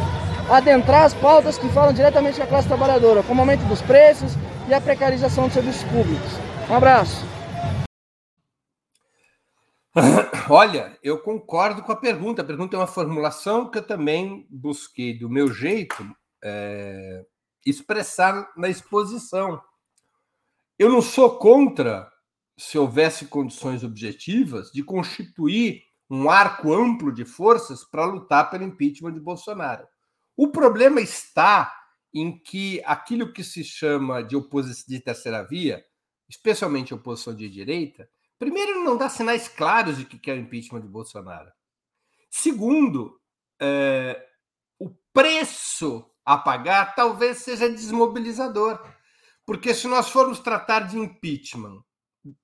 adentrar 0.50 1.04
as 1.04 1.14
pautas 1.14 1.58
que 1.58 1.70
falam 1.70 1.94
diretamente 1.94 2.38
com 2.38 2.44
a 2.44 2.48
classe 2.48 2.68
trabalhadora, 2.68 3.24
como 3.24 3.40
o 3.40 3.42
aumento 3.42 3.66
dos 3.66 3.82
preços 3.82 4.36
e 4.68 4.74
a 4.74 4.82
precarização 4.82 5.46
dos 5.46 5.54
serviços 5.54 5.84
públicos. 5.84 6.32
Um 6.70 6.76
abraço. 6.76 7.26
Olha, 10.50 10.98
eu 11.02 11.20
concordo 11.20 11.82
com 11.82 11.92
a 11.92 11.96
pergunta. 11.96 12.42
A 12.42 12.46
pergunta 12.46 12.76
é 12.76 12.80
uma 12.80 12.88
formulação 12.88 13.70
que 13.70 13.80
eu 13.80 13.86
também 13.86 14.46
busquei, 14.50 15.18
do 15.18 15.30
meu 15.30 15.52
jeito, 15.52 16.06
é, 16.44 17.26
expressar 17.66 18.52
na 18.56 18.70
exposição. 18.70 19.60
Eu 20.78 20.90
não 20.90 21.02
sou 21.02 21.38
contra 21.40 22.12
se 22.58 22.78
houvesse 22.78 23.26
condições 23.26 23.84
objetivas, 23.84 24.72
de 24.72 24.84
constituir 24.84 25.84
um 26.10 26.30
arco 26.30 26.74
amplo 26.74 27.12
de 27.12 27.26
forças 27.26 27.84
para 27.84 28.06
lutar 28.06 28.50
pelo 28.50 28.64
impeachment 28.64 29.14
de 29.14 29.20
Bolsonaro. 29.20 29.86
O 30.38 30.50
problema 30.50 31.02
está 31.02 31.74
em 32.14 32.38
que 32.38 32.82
aquilo 32.86 33.34
que 33.34 33.44
se 33.44 33.64
chama 33.64 34.22
de 34.22 34.36
oposição 34.36 34.86
de 34.88 35.00
terceira 35.02 35.44
via, 35.44 35.84
especialmente 36.30 36.94
oposição 36.94 37.36
de 37.36 37.50
direita, 37.50 38.08
primeiro 38.40 38.84
não 38.84 38.98
dá 38.98 39.10
sinais 39.10 39.48
claros 39.48 39.98
de 39.98 40.06
que 40.06 40.18
quer 40.18 40.34
o 40.34 40.40
impeachment 40.40 40.82
de 40.82 40.88
Bolsonaro. 40.88 41.52
Segundo, 42.30 43.20
é, 43.60 44.26
o 44.80 44.90
preço 45.14 46.10
a 46.26 46.38
pagar 46.38 46.96
talvez 46.96 47.38
seja 47.38 47.70
desmobilizador. 47.70 48.80
Porque 49.46 49.76
se 49.76 49.88
nós 49.88 50.10
formos 50.10 50.40
tratar 50.40 50.82
de 50.82 50.98
impeachment, 50.98 51.84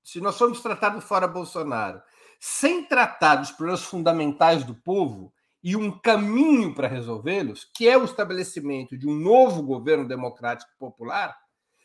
se 0.04 0.22
nós 0.22 0.38
formos 0.38 0.62
tratar 0.62 0.90
do 0.90 1.02
fora 1.02 1.28
Bolsonaro, 1.28 2.02
sem 2.40 2.86
tratar 2.86 3.38
dos 3.38 3.52
problemas 3.52 3.84
fundamentais 3.84 4.64
do 4.64 4.76
povo 4.76 5.34
e 5.64 5.76
um 5.76 5.92
caminho 6.00 6.74
para 6.76 6.88
resolvê-los, 6.88 7.66
que 7.76 7.88
é 7.88 7.98
o 7.98 8.04
estabelecimento 8.04 8.98
de 8.98 9.08
um 9.08 9.16
novo 9.16 9.64
governo 9.64 10.08
democrático 10.08 10.72
popular, 10.78 11.36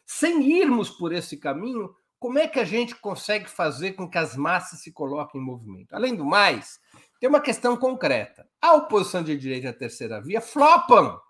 sem 0.05 0.51
irmos 0.53 0.91
por 0.91 1.13
esse 1.13 1.39
caminho, 1.39 1.95
como 2.19 2.39
é 2.39 2.49
que 2.49 2.59
a 2.59 2.64
gente 2.64 2.95
consegue 2.97 3.49
fazer 3.49 3.93
com 3.93 4.09
que 4.09 4.19
as 4.19 4.37
massas 4.37 4.81
se 4.81 4.93
coloquem 4.93 5.41
em 5.41 5.45
movimento? 5.45 5.95
Além 5.95 6.14
do 6.14 6.25
mais, 6.25 6.81
tem 7.21 7.29
uma 7.29 7.41
questão 7.41 7.77
concreta. 7.77 8.49
A 8.61 8.75
oposição 8.75 9.23
de 9.23 9.37
direita 9.37 9.71
a 9.71 9.73
terceira 9.73 10.21
via 10.21 10.41
flopam. 10.41 11.21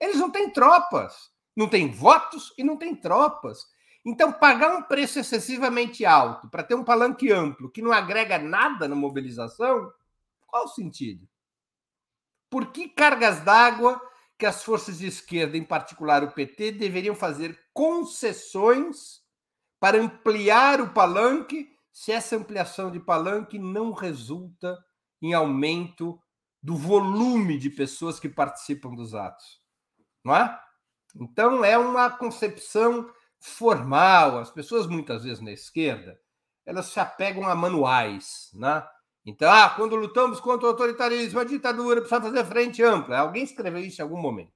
Eles 0.00 0.16
não 0.16 0.30
têm 0.30 0.50
tropas, 0.50 1.30
não 1.56 1.68
têm 1.68 1.90
votos 1.90 2.52
e 2.56 2.62
não 2.62 2.76
têm 2.76 2.94
tropas. 2.94 3.66
Então, 4.04 4.32
pagar 4.32 4.76
um 4.76 4.82
preço 4.82 5.18
excessivamente 5.18 6.04
alto 6.04 6.48
para 6.48 6.62
ter 6.62 6.76
um 6.76 6.84
palanque 6.84 7.32
amplo 7.32 7.70
que 7.70 7.82
não 7.82 7.90
agrega 7.90 8.38
nada 8.38 8.86
na 8.86 8.94
mobilização, 8.94 9.92
qual 10.46 10.66
o 10.66 10.68
sentido? 10.68 11.28
Por 12.48 12.70
que 12.70 12.88
cargas 12.88 13.40
d'água 13.40 14.00
que 14.38 14.46
as 14.46 14.62
forças 14.62 14.98
de 14.98 15.06
esquerda, 15.06 15.56
em 15.56 15.64
particular 15.64 16.22
o 16.22 16.30
PT, 16.30 16.72
deveriam 16.72 17.16
fazer 17.16 17.58
concessões 17.72 19.25
para 19.78 20.00
ampliar 20.00 20.80
o 20.80 20.92
palanque 20.92 21.68
se 21.92 22.12
essa 22.12 22.36
ampliação 22.36 22.90
de 22.90 23.00
palanque 23.00 23.58
não 23.58 23.92
resulta 23.92 24.76
em 25.22 25.32
aumento 25.32 26.20
do 26.62 26.76
volume 26.76 27.58
de 27.58 27.70
pessoas 27.70 28.18
que 28.20 28.28
participam 28.28 28.94
dos 28.94 29.14
atos, 29.14 29.60
não 30.24 30.34
é? 30.34 30.58
Então 31.14 31.64
é 31.64 31.78
uma 31.78 32.10
concepção 32.10 33.10
formal. 33.40 34.38
As 34.38 34.50
pessoas 34.50 34.86
muitas 34.86 35.24
vezes 35.24 35.42
na 35.42 35.52
esquerda 35.52 36.18
elas 36.66 36.86
se 36.86 36.98
apegam 36.98 37.48
a 37.48 37.54
manuais, 37.54 38.50
né? 38.52 38.84
Então, 39.24 39.50
ah, 39.50 39.70
quando 39.70 39.96
lutamos 39.96 40.40
contra 40.40 40.66
o 40.66 40.70
autoritarismo, 40.70 41.38
a 41.38 41.44
ditadura, 41.44 42.00
precisa 42.00 42.20
fazer 42.20 42.44
frente 42.44 42.82
ampla. 42.82 43.18
Alguém 43.18 43.44
escreveu 43.44 43.80
isso 43.80 44.00
em 44.00 44.04
algum 44.04 44.20
momento. 44.20 44.52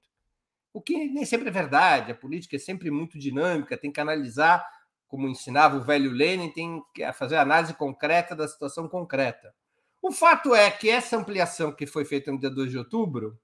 O 0.73 0.81
que 0.81 1.09
nem 1.09 1.25
sempre 1.25 1.49
é 1.49 1.51
verdade. 1.51 2.11
A 2.11 2.15
política 2.15 2.55
é 2.55 2.59
sempre 2.59 2.91
muito 2.91 3.17
dinâmica, 3.17 3.77
tem 3.77 3.91
que 3.91 3.99
analisar, 3.99 4.65
como 5.11 5.27
ensinava 5.27 5.75
o 5.75 5.81
velho 5.81 6.09
Lenin, 6.09 6.49
tem 6.51 6.81
que 6.93 7.11
fazer 7.11 7.35
análise 7.35 7.73
concreta 7.73 8.33
da 8.33 8.47
situação 8.47 8.87
concreta. 8.87 9.53
O 10.01 10.09
fato 10.09 10.55
é 10.55 10.71
que 10.71 10.89
essa 10.89 11.17
ampliação 11.17 11.73
que 11.73 11.85
foi 11.85 12.05
feita 12.05 12.31
no 12.31 12.39
dia 12.39 12.49
2 12.49 12.71
de 12.71 12.77
outubro 12.77 13.37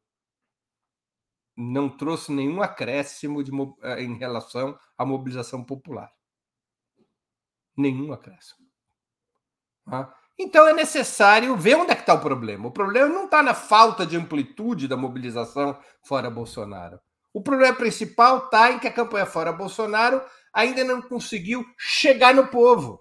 não 1.58 1.90
trouxe 1.90 2.32
nenhum 2.32 2.62
acréscimo 2.62 3.44
de, 3.44 3.52
eh, 3.82 4.02
em 4.02 4.18
relação 4.18 4.80
à 4.98 5.06
mobilização 5.06 5.62
popular. 5.62 6.10
Nenhum 7.76 8.14
acréscimo. 8.14 8.66
Tá? 9.90 10.16
Então 10.40 10.66
é 10.70 10.74
necessário 10.74 11.58
ver 11.58 11.76
onde 11.76 11.92
é 11.92 11.96
que 11.96 12.02
está 12.02 12.14
o 12.14 12.22
problema. 12.22 12.70
O 12.70 12.72
problema 12.72 13.10
não 13.10 13.26
está 13.26 13.44
na 13.44 13.54
falta 13.54 14.06
de 14.06 14.16
amplitude 14.16 14.88
da 14.88 14.96
mobilização 14.96 15.78
fora 16.02 16.30
Bolsonaro. 16.30 16.98
O 17.34 17.42
problema 17.42 17.76
principal 17.76 18.46
está 18.46 18.72
em 18.72 18.80
que 18.80 18.88
a 18.88 18.94
campanha 18.94 19.26
fora 19.26 19.52
Bolsonaro 19.52 20.22
ainda 20.58 20.84
não 20.84 21.04
conseguiu 21.04 21.64
chegar 21.78 22.34
no 22.34 22.48
povo. 22.48 23.00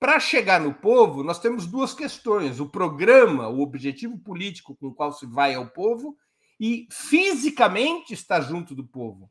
Para 0.00 0.18
chegar 0.18 0.60
no 0.60 0.74
povo, 0.74 1.22
nós 1.22 1.38
temos 1.38 1.68
duas 1.68 1.94
questões: 1.94 2.58
o 2.58 2.68
programa, 2.68 3.48
o 3.48 3.60
objetivo 3.60 4.18
político 4.18 4.74
com 4.74 4.88
o 4.88 4.94
qual 4.94 5.12
se 5.12 5.24
vai 5.24 5.54
ao 5.54 5.68
povo, 5.68 6.16
e 6.58 6.88
fisicamente 6.90 8.12
estar 8.12 8.40
junto 8.40 8.74
do 8.74 8.84
povo. 8.84 9.30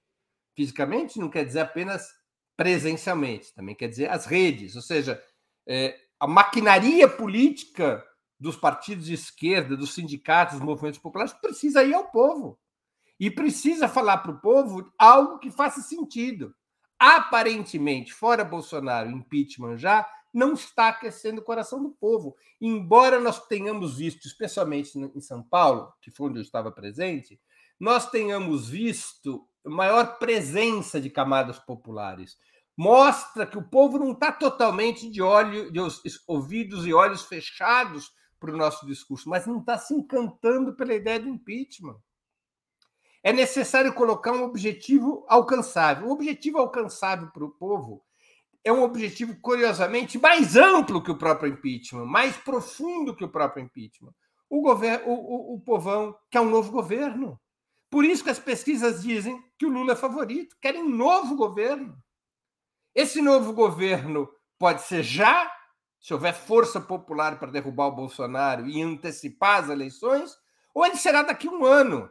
Fisicamente 0.56 1.20
não 1.20 1.30
quer 1.30 1.44
dizer 1.44 1.60
apenas 1.60 2.08
presencialmente, 2.56 3.54
também 3.54 3.76
quer 3.76 3.90
dizer 3.90 4.10
as 4.10 4.26
redes, 4.26 4.76
ou 4.78 4.82
seja, 4.82 5.22
é, 5.68 5.98
a 6.18 6.28
maquinaria 6.28 7.10
política 7.10 8.02
dos 8.40 8.56
partidos 8.56 9.08
de 9.08 9.14
esquerda, 9.14 9.76
dos 9.76 9.94
sindicatos, 9.94 10.58
dos 10.58 10.66
movimentos 10.66 11.00
populares, 11.00 11.34
precisa 11.34 11.84
ir 11.84 11.94
ao 11.94 12.10
povo. 12.10 12.58
E 13.20 13.30
precisa 13.30 13.88
falar 13.88 14.20
para 14.20 14.32
o 14.32 14.40
povo 14.40 14.92
algo 14.98 15.38
que 15.38 15.52
faça 15.52 15.82
sentido. 15.82 16.56
Aparentemente, 17.04 18.14
fora 18.14 18.46
Bolsonaro, 18.46 19.10
impeachment 19.10 19.76
já, 19.76 20.08
não 20.32 20.54
está 20.54 20.90
aquecendo 20.90 21.42
o 21.42 21.44
coração 21.44 21.82
do 21.82 21.90
povo. 21.90 22.36
Embora 22.62 23.20
nós 23.20 23.44
tenhamos 23.48 23.98
visto, 23.98 24.28
especialmente 24.28 24.96
em 25.00 25.20
São 25.20 25.42
Paulo, 25.42 25.92
que 26.00 26.12
foi 26.12 26.30
onde 26.30 26.38
eu 26.38 26.44
estava 26.44 26.72
presente, 26.72 27.42
nós 27.80 28.08
tenhamos 28.12 28.70
visto 28.70 29.48
maior 29.66 30.20
presença 30.20 31.02
de 31.02 31.10
camadas 31.10 31.58
populares. 31.58 32.38
Mostra 32.78 33.48
que 33.48 33.58
o 33.58 33.68
povo 33.68 33.98
não 33.98 34.12
está 34.12 34.32
totalmente 34.32 35.10
de, 35.10 35.24
olho, 35.24 35.72
de 35.72 35.80
ouvidos 36.28 36.86
e 36.86 36.94
olhos 36.94 37.24
fechados 37.24 38.12
para 38.40 38.54
o 38.54 38.58
nosso 38.58 38.86
discurso, 38.86 39.28
mas 39.28 39.48
não 39.48 39.58
está 39.58 39.76
se 39.76 39.96
encantando 39.96 40.76
pela 40.76 40.94
ideia 40.94 41.20
do 41.20 41.30
impeachment. 41.30 41.98
É 43.24 43.32
necessário 43.32 43.94
colocar 43.94 44.32
um 44.32 44.44
objetivo 44.44 45.26
alcançável. 45.28 46.08
O 46.08 46.12
objetivo 46.12 46.58
alcançável 46.58 47.30
para 47.32 47.46
o 47.46 47.52
povo 47.52 48.04
é 48.64 48.72
um 48.72 48.84
objetivo, 48.84 49.36
curiosamente, 49.42 50.20
mais 50.20 50.56
amplo 50.56 51.02
que 51.02 51.12
o 51.12 51.18
próprio 51.18 51.52
impeachment, 51.52 52.06
mais 52.06 52.38
profundo 52.38 53.16
que 53.16 53.24
o 53.24 53.30
próprio 53.30 53.64
impeachment. 53.64 54.14
O, 54.50 54.62
governo, 54.62 55.08
o, 55.08 55.14
o, 55.14 55.56
o 55.56 55.62
povão 55.62 56.16
quer 56.30 56.42
um 56.42 56.50
novo 56.50 56.72
governo. 56.72 57.40
Por 57.90 58.06
isso 58.06 58.24
que 58.24 58.30
as 58.30 58.40
pesquisas 58.40 59.02
dizem 59.02 59.42
que 59.58 59.66
o 59.66 59.70
Lula 59.70 59.94
é 59.94 59.96
favorito, 59.96 60.56
querem 60.62 60.84
um 60.84 60.90
novo 60.90 61.36
governo. 61.36 61.98
Esse 62.94 63.22
novo 63.22 63.54
governo 63.54 64.30
pode 64.60 64.82
ser 64.84 65.04
já, 65.04 65.52
se 66.00 66.14
houver 66.14 66.34
força 66.34 66.80
popular 66.80 67.40
para 67.40 67.52
derrubar 67.52 67.88
o 67.88 67.96
Bolsonaro 67.96 68.68
e 68.68 68.82
antecipar 68.82 69.64
as 69.64 69.70
eleições, 69.70 70.38
ou 70.74 70.86
ele 70.86 70.98
será 70.98 71.24
daqui 71.24 71.48
a 71.48 71.52
um 71.52 71.66
ano. 71.66 72.10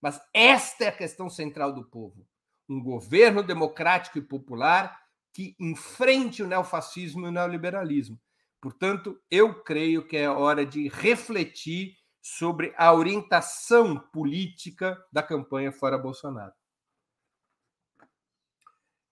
Mas 0.00 0.20
esta 0.34 0.84
é 0.84 0.88
a 0.88 0.96
questão 0.96 1.28
central 1.28 1.74
do 1.74 1.84
povo. 1.84 2.26
Um 2.68 2.82
governo 2.82 3.42
democrático 3.42 4.18
e 4.18 4.22
popular 4.22 4.98
que 5.32 5.54
enfrente 5.60 6.42
o 6.42 6.46
neofascismo 6.46 7.26
e 7.26 7.28
o 7.28 7.32
neoliberalismo. 7.32 8.18
Portanto, 8.60 9.18
eu 9.30 9.62
creio 9.62 10.06
que 10.06 10.16
é 10.16 10.28
hora 10.28 10.66
de 10.66 10.88
refletir 10.88 11.94
sobre 12.22 12.74
a 12.76 12.92
orientação 12.92 13.98
política 14.12 14.98
da 15.12 15.22
campanha 15.22 15.72
fora 15.72 15.96
Bolsonaro. 15.96 16.52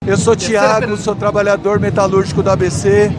Eu 0.05 0.17
sou 0.17 0.35
Tiago, 0.35 0.95
sou 0.97 1.15
trabalhador 1.15 1.79
metalúrgico 1.79 2.41
do 2.41 2.49
ABC, 2.49 3.09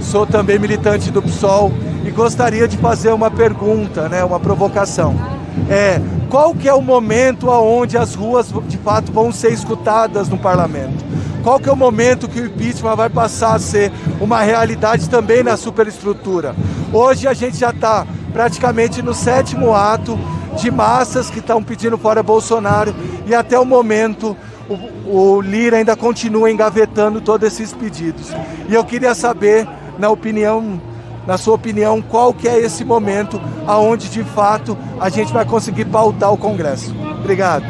sou 0.00 0.26
também 0.26 0.58
militante 0.58 1.10
do 1.10 1.22
PSOL 1.22 1.70
e 2.06 2.10
gostaria 2.10 2.66
de 2.66 2.76
fazer 2.78 3.12
uma 3.12 3.30
pergunta, 3.30 4.08
né, 4.08 4.24
uma 4.24 4.40
provocação. 4.40 5.39
É, 5.68 6.00
qual 6.28 6.54
que 6.54 6.68
é 6.68 6.74
o 6.74 6.80
momento 6.80 7.50
aonde 7.50 7.98
as 7.98 8.14
ruas 8.14 8.52
de 8.68 8.78
fato 8.78 9.12
vão 9.12 9.32
ser 9.32 9.52
escutadas 9.52 10.28
no 10.28 10.38
parlamento? 10.38 11.04
Qual 11.42 11.58
que 11.58 11.68
é 11.68 11.72
o 11.72 11.76
momento 11.76 12.28
que 12.28 12.40
o 12.40 12.46
impeachment 12.46 12.96
vai 12.96 13.08
passar 13.08 13.54
a 13.54 13.58
ser 13.58 13.90
uma 14.20 14.40
realidade 14.42 15.08
também 15.08 15.42
na 15.42 15.56
superestrutura? 15.56 16.54
Hoje 16.92 17.26
a 17.26 17.32
gente 17.32 17.56
já 17.56 17.70
está 17.70 18.06
praticamente 18.32 19.02
no 19.02 19.14
sétimo 19.14 19.74
ato 19.74 20.18
de 20.56 20.70
massas 20.70 21.30
que 21.30 21.38
estão 21.38 21.62
pedindo 21.62 21.96
fora 21.96 22.22
Bolsonaro 22.22 22.94
e 23.26 23.34
até 23.34 23.58
o 23.58 23.64
momento 23.64 24.36
o, 24.68 25.36
o 25.36 25.40
Lira 25.40 25.78
ainda 25.78 25.96
continua 25.96 26.50
engavetando 26.50 27.20
todos 27.20 27.46
esses 27.46 27.72
pedidos. 27.72 28.30
E 28.68 28.74
eu 28.74 28.84
queria 28.84 29.14
saber, 29.14 29.66
na 29.98 30.10
opinião, 30.10 30.80
na 31.30 31.38
sua 31.38 31.54
opinião, 31.54 32.02
qual 32.02 32.34
que 32.34 32.48
é 32.48 32.58
esse 32.58 32.84
momento 32.84 33.36
aonde 33.64 34.10
de 34.10 34.24
fato 34.24 34.76
a 35.00 35.08
gente 35.08 35.32
vai 35.32 35.46
conseguir 35.46 35.84
pautar 35.84 36.32
o 36.32 36.36
Congresso. 36.36 36.92
Obrigado. 37.20 37.66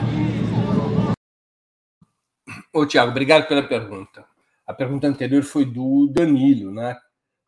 Ô, 2.72 2.86
Tiago, 2.86 3.10
obrigado 3.10 3.46
pela 3.46 3.62
pergunta. 3.62 4.24
A 4.66 4.72
pergunta 4.72 5.06
anterior 5.06 5.42
foi 5.42 5.66
do 5.66 6.10
Danilo, 6.10 6.72
né? 6.72 6.96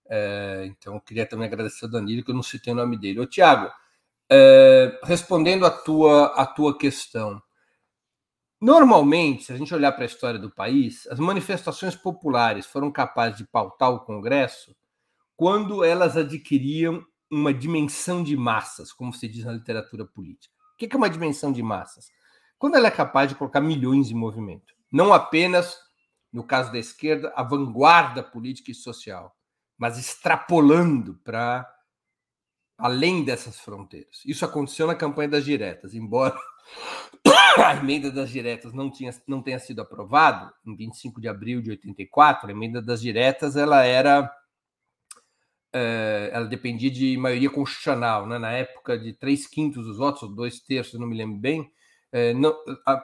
É, 0.07 0.67
então, 0.67 0.97
eu 0.97 1.01
queria 1.01 1.25
também 1.25 1.47
agradecer 1.47 1.87
ao 1.87 1.91
Danilo, 1.91 2.23
que 2.23 2.31
eu 2.31 2.35
não 2.35 2.43
citei 2.43 2.75
o 2.75 2.77
nome 2.77 2.99
dele. 2.99 3.21
Ô, 3.21 3.25
Tiago, 3.25 3.73
é, 4.31 5.01
respondendo 5.05 5.65
a 5.65 5.71
tua, 5.71 6.27
a 6.37 6.45
tua 6.45 6.77
questão, 6.77 7.43
normalmente, 8.61 9.45
se 9.45 9.53
a 9.55 9.57
gente 9.57 9.75
olhar 9.75 9.93
para 9.93 10.03
a 10.03 10.07
história 10.07 10.39
do 10.39 10.51
país, 10.51 11.07
as 11.07 11.19
manifestações 11.19 11.97
populares 11.97 12.67
foram 12.67 12.93
capazes 12.93 13.39
de 13.39 13.47
pautar 13.47 13.91
o 13.93 14.01
Congresso 14.01 14.77
quando 15.43 15.83
elas 15.83 16.17
adquiriam 16.17 17.05
uma 17.29 17.53
dimensão 17.53 18.23
de 18.23 18.37
massas, 18.37 18.93
como 18.93 19.13
se 19.13 19.27
diz 19.27 19.45
na 19.45 19.51
literatura 19.51 20.05
política. 20.05 20.55
O 20.75 20.77
que 20.77 20.95
é 20.95 20.97
uma 20.97 21.11
dimensão 21.11 21.51
de 21.51 21.61
massas? 21.61 22.07
Quando 22.57 22.77
ela 22.77 22.87
é 22.87 22.93
capaz 22.93 23.29
de 23.29 23.35
colocar 23.35 23.61
milhões 23.61 24.09
em 24.09 24.15
movimento 24.15 24.73
não 24.93 25.13
apenas, 25.13 25.77
no 26.33 26.45
caso 26.45 26.71
da 26.71 26.79
esquerda, 26.79 27.33
a 27.35 27.43
vanguarda 27.43 28.23
política 28.23 28.71
e 28.71 28.75
social, 28.75 29.37
mas 29.77 29.99
extrapolando 29.99 31.19
para 31.25 31.69
além 32.79 33.25
dessas 33.25 33.59
fronteiras. 33.59 34.23
Isso 34.25 34.45
aconteceu 34.45 34.87
na 34.87 34.95
campanha 34.95 35.31
das 35.31 35.45
diretas, 35.45 35.93
embora 35.93 36.39
a 37.59 37.75
emenda 37.75 38.13
das 38.13 38.31
diretas 38.31 38.73
não, 38.73 38.89
tinha, 38.89 39.11
não 39.27 39.43
tenha 39.43 39.59
sido 39.59 39.83
aprovado, 39.83 40.53
em 40.65 40.77
25 40.77 41.21
de 41.21 41.27
abril 41.27 41.61
de 41.61 41.71
84, 41.71 42.49
a 42.49 42.53
emenda 42.53 42.81
das 42.81 43.01
diretas 43.01 43.57
ela 43.57 43.83
era. 43.83 44.33
É, 45.75 46.31
ela 46.33 46.47
dependia 46.47 46.91
de 46.91 47.17
maioria 47.17 47.49
constitucional, 47.49 48.27
né? 48.27 48.39
na 48.39 48.53
época 48.53 48.99
de 48.99 49.13
três 49.15 49.47
quintos 49.47 49.87
dos 49.87 49.97
votos, 49.97 50.23
ou 50.23 50.29
dois 50.29 50.61
terços, 50.61 51.01
não 51.01 51.07
me 51.07 51.17
lembro 51.17 51.39
bem. 51.39 51.71
É, 52.13 52.35
não, 52.35 52.55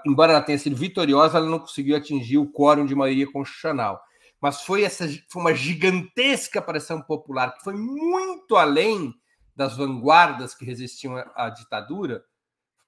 embora 0.06 0.32
ela 0.32 0.42
tenha 0.42 0.58
sido 0.58 0.76
vitoriosa, 0.76 1.38
ela 1.38 1.48
não 1.48 1.58
conseguiu 1.58 1.96
atingir 1.96 2.36
o 2.36 2.52
quórum 2.52 2.84
de 2.84 2.94
maioria 2.94 3.30
constitucional. 3.30 3.98
Mas 4.40 4.62
foi, 4.62 4.84
essa, 4.84 5.08
foi 5.30 5.42
uma 5.42 5.54
gigantesca 5.54 6.60
pressão 6.60 7.02
popular 7.02 7.56
que 7.56 7.64
foi 7.64 7.74
muito 7.74 8.54
além 8.54 9.12
das 9.56 9.76
vanguardas 9.76 10.54
que 10.54 10.64
resistiam 10.64 11.16
à 11.34 11.50
ditadura, 11.50 12.22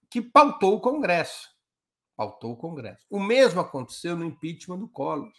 que 0.09 0.21
pautou 0.21 0.77
o 0.77 0.81
Congresso. 0.81 1.49
Pautou 2.17 2.53
o 2.53 2.57
Congresso. 2.57 3.05
O 3.11 3.19
mesmo 3.19 3.61
aconteceu 3.61 4.15
no 4.15 4.25
impeachment 4.25 4.79
do 4.79 4.89
Collor. 4.89 5.33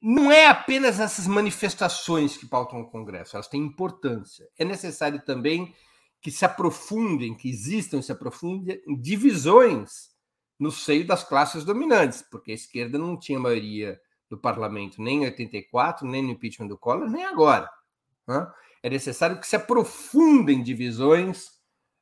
Não 0.00 0.30
é 0.30 0.46
apenas 0.46 1.00
essas 1.00 1.26
manifestações 1.26 2.36
que 2.36 2.46
pautam 2.46 2.80
o 2.80 2.90
Congresso, 2.90 3.36
elas 3.36 3.48
têm 3.48 3.62
importância. 3.62 4.46
É 4.58 4.64
necessário 4.64 5.22
também 5.24 5.74
que 6.20 6.30
se 6.30 6.44
aprofundem, 6.44 7.34
que 7.34 7.48
existam 7.48 7.98
e 7.98 8.02
se 8.02 8.12
aprofundem 8.12 8.80
divisões 9.00 10.10
no 10.58 10.70
seio 10.70 11.06
das 11.06 11.22
classes 11.22 11.64
dominantes, 11.64 12.22
porque 12.30 12.52
a 12.52 12.54
esquerda 12.54 12.98
não 12.98 13.18
tinha 13.18 13.38
maioria 13.38 14.00
do 14.28 14.36
parlamento 14.36 15.00
nem 15.00 15.22
em 15.22 15.26
84, 15.26 16.06
nem 16.06 16.22
no 16.22 16.30
impeachment 16.30 16.68
do 16.68 16.78
Collor, 16.78 17.08
nem 17.08 17.24
agora. 17.24 17.68
Né? 18.26 18.46
É 18.82 18.90
necessário 18.90 19.38
que 19.38 19.46
se 19.46 19.56
aprofundem 19.56 20.62
divisões 20.62 21.46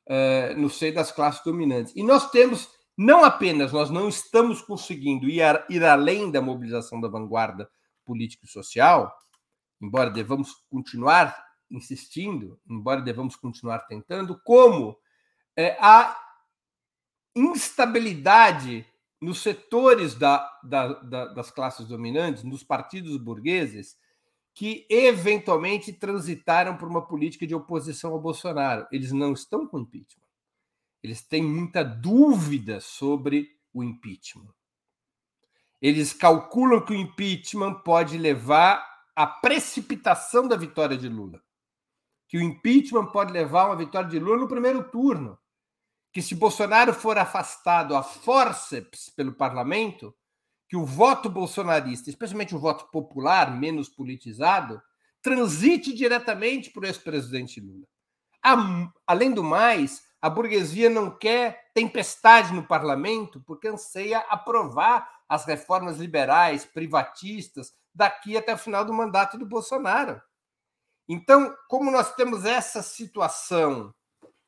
uh, 0.09 0.59
no 0.59 0.69
seio 0.69 0.93
das 0.93 1.11
classes 1.11 1.43
dominantes. 1.43 1.93
E 1.95 2.03
nós 2.03 2.29
temos, 2.31 2.69
não 2.97 3.23
apenas, 3.23 3.71
nós 3.71 3.89
não 3.89 4.07
estamos 4.07 4.61
conseguindo 4.61 5.29
ir, 5.29 5.41
a, 5.41 5.65
ir 5.69 5.83
além 5.83 6.31
da 6.31 6.41
mobilização 6.41 6.99
da 6.99 7.07
vanguarda 7.07 7.69
política 8.05 8.45
e 8.45 8.49
social, 8.49 9.13
embora 9.81 10.09
devamos 10.09 10.53
continuar 10.69 11.35
insistindo, 11.69 12.59
embora 12.69 13.01
devamos 13.01 13.35
continuar 13.35 13.79
tentando, 13.79 14.39
como 14.43 14.97
é, 15.55 15.77
a 15.79 16.15
instabilidade 17.35 18.85
nos 19.19 19.41
setores 19.41 20.15
da, 20.15 20.47
da, 20.63 20.93
da, 20.93 21.25
das 21.33 21.51
classes 21.51 21.87
dominantes, 21.87 22.43
nos 22.43 22.63
partidos 22.63 23.17
burgueses, 23.17 23.97
que 24.53 24.85
eventualmente 24.89 25.91
transitaram 25.91 26.77
por 26.77 26.87
uma 26.87 27.05
política 27.05 27.45
de 27.45 27.53
oposição 27.53 28.13
ao 28.13 28.21
Bolsonaro. 28.21 28.87
Eles 28.91 29.11
não 29.11 29.33
estão 29.33 29.67
com 29.67 29.79
impeachment. 29.79 30.23
Eles 31.03 31.21
têm 31.21 31.43
muita 31.43 31.83
dúvida 31.83 32.79
sobre 32.79 33.49
o 33.73 33.83
impeachment. 33.83 34.53
Eles 35.85 36.13
calculam 36.13 36.83
que 36.83 36.93
o 36.93 36.95
impeachment 36.95 37.75
pode 37.83 38.17
levar 38.17 38.83
à 39.15 39.27
precipitação 39.27 40.47
da 40.47 40.55
vitória 40.57 40.97
de 40.97 41.07
Lula. 41.07 41.39
Que 42.27 42.39
o 42.39 42.41
impeachment 42.41 43.05
pode 43.11 43.31
levar 43.31 43.61
a 43.61 43.65
uma 43.67 43.75
vitória 43.75 44.09
de 44.09 44.17
Lula 44.17 44.39
no 44.39 44.47
primeiro 44.47 44.89
turno. 44.89 45.37
Que 46.11 46.23
se 46.23 46.33
Bolsonaro 46.33 46.91
for 46.91 47.19
afastado 47.19 47.95
a 47.95 48.01
forceps 48.01 49.09
pelo 49.15 49.33
parlamento, 49.33 50.11
que 50.67 50.75
o 50.75 50.83
voto 50.83 51.29
bolsonarista, 51.29 52.09
especialmente 52.09 52.55
o 52.55 52.59
voto 52.59 52.89
popular, 52.89 53.55
menos 53.55 53.87
politizado, 53.87 54.81
transite 55.21 55.93
diretamente 55.93 56.71
para 56.71 56.81
o 56.81 56.85
ex-presidente 56.87 57.61
Lula. 57.61 57.85
Além 59.05 59.31
do 59.31 59.43
mais, 59.43 60.01
a 60.19 60.31
burguesia 60.31 60.89
não 60.89 61.15
quer 61.15 61.69
tempestade 61.75 62.51
no 62.53 62.63
parlamento 62.65 63.39
porque 63.45 63.67
anseia 63.67 64.17
aprovar 64.29 65.13
as 65.27 65.45
reformas 65.45 65.97
liberais, 65.97 66.65
privatistas, 66.65 67.73
daqui 67.93 68.37
até 68.37 68.53
o 68.53 68.57
final 68.57 68.85
do 68.85 68.93
mandato 68.93 69.37
do 69.37 69.45
Bolsonaro. 69.45 70.21
Então, 71.07 71.55
como 71.67 71.91
nós 71.91 72.13
temos 72.15 72.45
essa 72.45 72.81
situação 72.81 73.93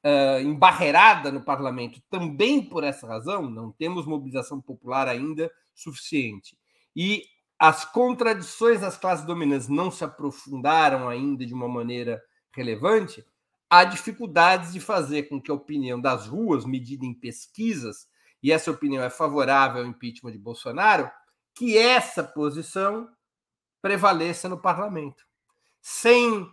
uh, 0.03 0.41
embarreirada 0.41 1.31
no 1.31 1.43
parlamento, 1.43 2.01
também 2.09 2.61
por 2.63 2.83
essa 2.83 3.07
razão, 3.07 3.49
não 3.49 3.71
temos 3.71 4.05
mobilização 4.05 4.59
popular 4.59 5.07
ainda 5.07 5.51
suficiente. 5.73 6.57
E 6.95 7.23
as 7.59 7.85
contradições 7.85 8.81
das 8.81 8.97
classes 8.97 9.25
dominantes 9.25 9.67
não 9.67 9.89
se 9.89 10.03
aprofundaram 10.03 11.07
ainda 11.09 11.45
de 11.45 11.53
uma 11.53 11.67
maneira 11.67 12.21
relevante, 12.51 13.25
há 13.69 13.83
dificuldades 13.83 14.73
de 14.73 14.79
fazer 14.79 15.23
com 15.23 15.41
que 15.41 15.51
a 15.51 15.55
opinião 15.55 15.99
das 15.99 16.27
ruas, 16.27 16.65
medida 16.65 17.05
em 17.05 17.13
pesquisas, 17.13 18.07
e 18.41 18.51
essa 18.51 18.71
opinião 18.71 19.03
é 19.03 19.09
favorável 19.09 19.81
ao 19.81 19.87
impeachment 19.87 20.31
de 20.31 20.37
Bolsonaro, 20.37 21.09
que 21.53 21.77
essa 21.77 22.23
posição 22.23 23.09
prevaleça 23.81 24.47
no 24.47 24.57
parlamento. 24.57 25.25
Sem 25.81 26.47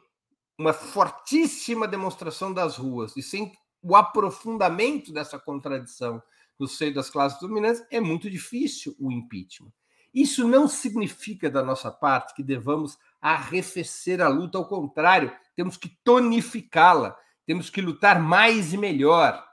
uma 0.59 0.73
fortíssima 0.73 1.87
demonstração 1.87 2.53
das 2.53 2.77
ruas 2.77 3.17
e 3.17 3.23
sem 3.23 3.53
o 3.83 3.95
aprofundamento 3.97 5.13
dessa 5.13 5.39
contradição 5.39 6.23
no 6.59 6.67
seio 6.67 6.95
das 6.95 7.11
classes 7.11 7.39
dominantes, 7.41 7.85
é 7.91 8.01
muito 8.01 8.31
difícil 8.31 8.95
o 8.99 9.11
impeachment. 9.11 9.73
Isso 10.15 10.47
não 10.47 10.69
significa, 10.69 11.51
da 11.51 11.63
nossa 11.63 11.91
parte, 11.91 12.35
que 12.35 12.43
devamos 12.43 12.97
arrefecer 13.21 14.23
a 14.23 14.29
luta, 14.29 14.57
ao 14.57 14.69
contrário, 14.69 15.33
temos 15.57 15.77
que 15.77 15.89
tonificá-la, 16.05 17.17
temos 17.45 17.69
que 17.69 17.83
lutar 17.83 18.21
mais 18.21 18.73
e 18.73 18.79
melhor. 18.79 19.45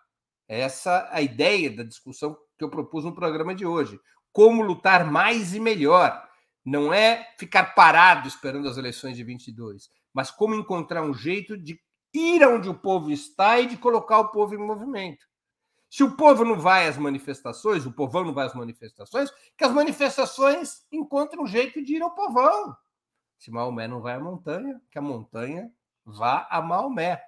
Essa 0.52 1.08
é 1.14 1.20
a 1.20 1.22
ideia 1.22 1.74
da 1.74 1.82
discussão 1.82 2.38
que 2.58 2.64
eu 2.66 2.70
propus 2.70 3.06
no 3.06 3.16
programa 3.16 3.56
de 3.56 3.66
hoje. 3.66 3.98
Como 4.34 4.62
lutar 4.62 5.10
mais 5.10 5.56
e 5.56 5.62
melhor. 5.62 6.28
Não 6.66 6.94
é 6.94 7.34
ficar 7.40 7.74
parado 7.74 8.28
esperando 8.28 8.68
as 8.68 8.76
eleições 8.76 9.16
de 9.16 9.24
22, 9.24 9.90
mas 10.14 10.30
como 10.30 10.54
encontrar 10.54 11.04
um 11.04 11.14
jeito 11.14 11.58
de 11.58 11.80
ir 12.14 12.44
aonde 12.44 12.68
o 12.68 12.78
povo 12.78 13.10
está 13.10 13.62
e 13.62 13.66
de 13.66 13.78
colocar 13.78 14.20
o 14.20 14.28
povo 14.28 14.54
em 14.54 14.58
movimento. 14.58 15.26
Se 15.90 16.04
o 16.04 16.18
povo 16.18 16.44
não 16.44 16.60
vai 16.60 16.86
às 16.86 16.98
manifestações, 16.98 17.86
o 17.86 17.94
povão 17.94 18.26
não 18.26 18.34
vai 18.34 18.46
às 18.46 18.54
manifestações, 18.54 19.32
que 19.58 19.64
as 19.64 19.72
manifestações 19.72 20.86
encontrem 20.92 21.42
um 21.42 21.48
jeito 21.48 21.82
de 21.82 21.96
ir 21.96 22.02
ao 22.02 22.12
povão. 22.12 22.76
Se 23.38 23.50
Maomé 23.50 23.88
não 23.88 24.02
vai 24.02 24.16
à 24.16 24.20
montanha, 24.20 24.82
que 24.92 25.00
a 25.00 25.02
montanha 25.02 25.72
vá 26.06 26.46
a 26.52 26.62
Maomé. 26.62 27.24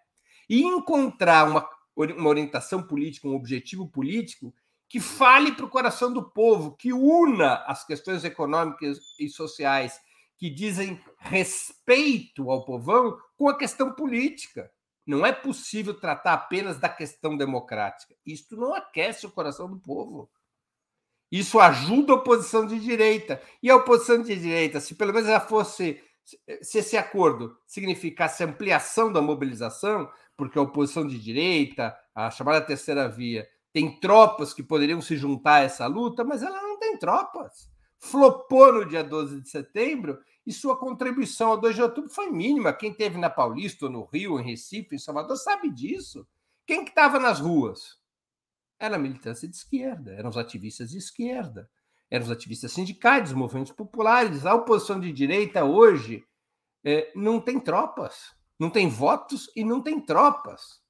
E 0.50 0.62
encontrar 0.62 1.50
uma, 1.50 1.68
uma 1.96 2.30
orientação 2.30 2.82
política, 2.82 3.28
um 3.28 3.36
objetivo 3.36 3.88
político 3.88 4.54
que 4.90 5.00
fale 5.00 5.54
para 5.54 5.66
o 5.66 5.70
coração 5.70 6.14
do 6.14 6.30
povo, 6.30 6.76
que 6.76 6.94
una 6.94 7.64
as 7.66 7.86
questões 7.86 8.24
econômicas 8.24 9.00
e 9.20 9.28
sociais 9.28 10.00
que 10.38 10.50
dizem 10.50 11.02
respeito 11.18 12.52
ao 12.52 12.66
povão 12.66 13.18
com 13.36 13.50
a 13.50 13.58
questão 13.58 13.94
política. 13.94 14.72
Não 15.06 15.26
é 15.26 15.32
possível 15.32 15.94
tratar 15.94 16.34
apenas 16.34 16.80
da 16.80 16.90
questão 16.90 17.36
democrática. 17.36 18.16
Isto 18.26 18.56
não 18.56 18.74
aquece 18.74 19.26
o 19.26 19.32
coração 19.32 19.70
do 19.70 19.80
povo. 19.80 20.30
Isso 21.32 21.60
ajuda 21.60 22.14
a 22.14 22.16
oposição 22.18 22.66
de 22.66 22.80
direita. 22.80 23.42
E 23.62 23.70
a 23.70 23.76
oposição 23.76 24.22
de 24.22 24.36
direita, 24.40 24.80
se 24.80 24.96
pelo 24.96 25.14
menos 25.14 25.28
ela 25.28 25.40
fosse. 25.40 26.02
Se 26.62 26.78
esse 26.78 26.96
acordo 26.96 27.58
significasse 27.68 28.46
ampliação 28.46 29.12
da 29.12 29.22
mobilização, 29.22 30.10
porque 30.38 30.58
a 30.58 30.62
oposição 30.62 31.08
de 31.08 31.20
direita, 31.20 31.96
a 32.14 32.30
chamada 32.32 32.66
terceira 32.66 33.08
via, 33.08 33.48
tem 33.72 34.00
tropas 34.00 34.54
que 34.54 34.62
poderiam 34.62 35.02
se 35.02 35.18
juntar 35.18 35.56
a 35.56 35.64
essa 35.64 35.88
luta, 35.88 36.24
mas 36.24 36.44
ela 36.44 36.62
não 36.62 36.78
tem 36.80 36.98
tropas. 36.98 37.70
Flopou 38.00 38.74
no 38.74 38.86
dia 38.86 39.04
12 39.04 39.42
de 39.42 39.50
setembro 39.50 40.20
e 40.46 40.52
sua 40.52 40.78
contribuição 40.78 41.52
ao 41.52 41.58
2 41.60 41.76
de 41.76 41.82
outubro 41.82 42.10
foi 42.12 42.30
mínima. 42.30 42.74
Quem 42.74 42.94
teve 42.94 43.18
na 43.18 43.30
Paulista, 43.30 43.90
no 43.90 44.06
Rio, 44.06 44.40
em 44.40 44.44
Recife, 44.44 44.96
em 44.96 45.00
Salvador, 45.00 45.38
sabe 45.38 45.70
disso. 45.72 46.28
Quem 46.68 46.84
que 46.84 46.92
estava 46.92 47.20
nas 47.20 47.40
ruas? 47.40 47.98
Era 48.80 48.96
a 48.96 49.00
militância 49.00 49.48
de 49.48 49.56
esquerda, 49.56 50.12
eram 50.14 50.30
os 50.30 50.38
ativistas 50.38 50.90
de 50.90 50.98
esquerda, 50.98 51.70
eram 52.12 52.26
os 52.26 52.32
ativistas 52.32 52.74
sindicais, 52.74 53.30
os 53.30 53.36
movimentos 53.36 53.72
populares. 53.72 54.46
A 54.46 54.54
oposição 54.54 55.00
de 55.00 55.12
direita 55.12 55.64
hoje 55.64 56.24
é, 56.84 57.12
não 57.16 57.40
tem 57.40 57.60
tropas, 57.60 58.36
não 58.64 58.70
tem 58.70 58.88
votos 58.88 59.52
e 59.58 59.66
não 59.66 59.82
tem 59.82 60.00
tropas. 60.00 60.82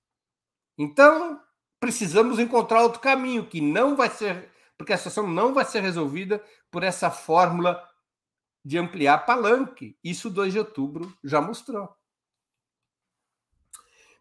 Então, 0.78 1.42
precisamos 1.80 2.38
encontrar 2.38 2.84
outro 2.84 3.00
caminho 3.00 3.48
que 3.48 3.60
não 3.60 3.96
vai 3.96 4.12
ser, 4.12 4.52
porque 4.78 4.94
a 4.94 4.98
situação 4.98 5.28
não 5.28 5.56
vai 5.56 5.66
ser 5.66 5.82
resolvida 5.82 6.44
por 6.70 6.84
essa 6.84 7.10
fórmula 7.10 7.84
de 8.64 8.78
ampliar 8.78 9.26
palanque. 9.26 9.98
Isso 10.04 10.30
2 10.30 10.54
de 10.54 10.60
outubro 10.60 11.18
já 11.24 11.42
mostrou. 11.42 11.90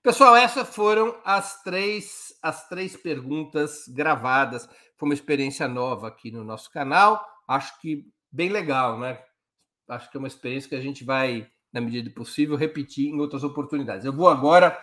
Pessoal, 0.03 0.35
essas 0.35 0.75
foram 0.75 1.21
as 1.23 1.63
três, 1.63 2.35
as 2.43 2.67
três 2.71 2.97
perguntas 2.97 3.87
gravadas. 3.87 4.67
Foi 4.97 5.11
uma 5.11 5.15
experiência 5.15 5.69
nova 5.69 6.09
aqui 6.09 6.31
no 6.31 6.43
nosso 6.43 6.71
canal. 6.71 7.23
Acho 7.47 7.79
que 7.83 8.11
bem 8.31 8.49
legal, 8.49 8.99
né? 8.99 9.23
Acho 9.87 10.11
que 10.11 10.17
é 10.17 10.21
uma 10.21 10.27
experiência 10.29 10.71
que 10.71 10.75
a 10.75 10.81
gente 10.81 11.05
vai, 11.05 11.52
na 11.73 11.81
medida 11.81 12.09
do 12.09 12.14
possível, 12.14 12.57
repetir 12.57 13.09
em 13.09 13.20
outras 13.20 13.43
oportunidades. 13.43 14.05
Eu 14.05 14.12
vou 14.12 14.29
agora 14.29 14.79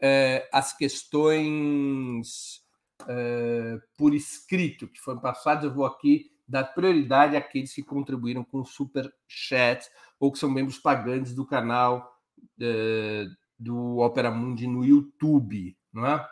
é, 0.00 0.48
às 0.52 0.76
questões 0.76 2.60
uh, 3.02 3.80
por 3.96 4.14
escrito, 4.14 4.88
que 4.88 5.00
foram 5.00 5.20
passados. 5.20 5.64
Eu 5.64 5.74
vou 5.74 5.84
aqui 5.84 6.30
dar 6.48 6.64
prioridade 6.64 7.36
àqueles 7.36 7.72
que 7.72 7.82
contribuíram 7.82 8.42
com 8.42 8.64
super 8.64 9.12
chat 9.28 9.86
ou 10.18 10.32
que 10.32 10.38
são 10.38 10.50
membros 10.50 10.78
pagantes 10.78 11.34
do 11.34 11.46
canal 11.46 12.10
uh, 12.38 13.36
do 13.58 13.98
Opera 13.98 14.30
Mundi 14.30 14.66
no 14.66 14.84
YouTube, 14.84 15.76
não 15.92 16.06
é? 16.06 16.26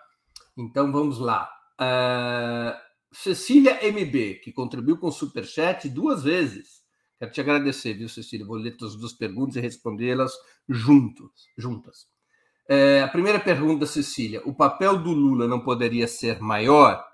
Então 0.56 0.90
vamos 0.90 1.18
lá. 1.18 1.48
Uh, 1.80 2.76
Cecília 3.12 3.78
MB, 3.82 4.40
que 4.42 4.52
contribuiu 4.52 4.98
com 4.98 5.06
o 5.06 5.12
Superchat 5.12 5.88
duas 5.88 6.24
vezes. 6.24 6.82
Quero 7.18 7.32
te 7.32 7.40
agradecer, 7.40 7.94
viu, 7.94 8.08
Cecília? 8.08 8.46
Vou 8.46 8.56
ler 8.56 8.76
as 8.80 8.94
duas 8.94 9.12
perguntas 9.12 9.56
e 9.56 9.60
respondê-las 9.60 10.32
juntos, 10.68 11.48
juntas. 11.56 12.06
É, 12.68 13.02
a 13.02 13.08
primeira 13.08 13.40
pergunta, 13.40 13.86
Cecília: 13.86 14.40
o 14.44 14.54
papel 14.54 14.98
do 14.98 15.10
Lula 15.10 15.48
não 15.48 15.60
poderia 15.60 16.06
ser 16.06 16.40
maior? 16.40 17.04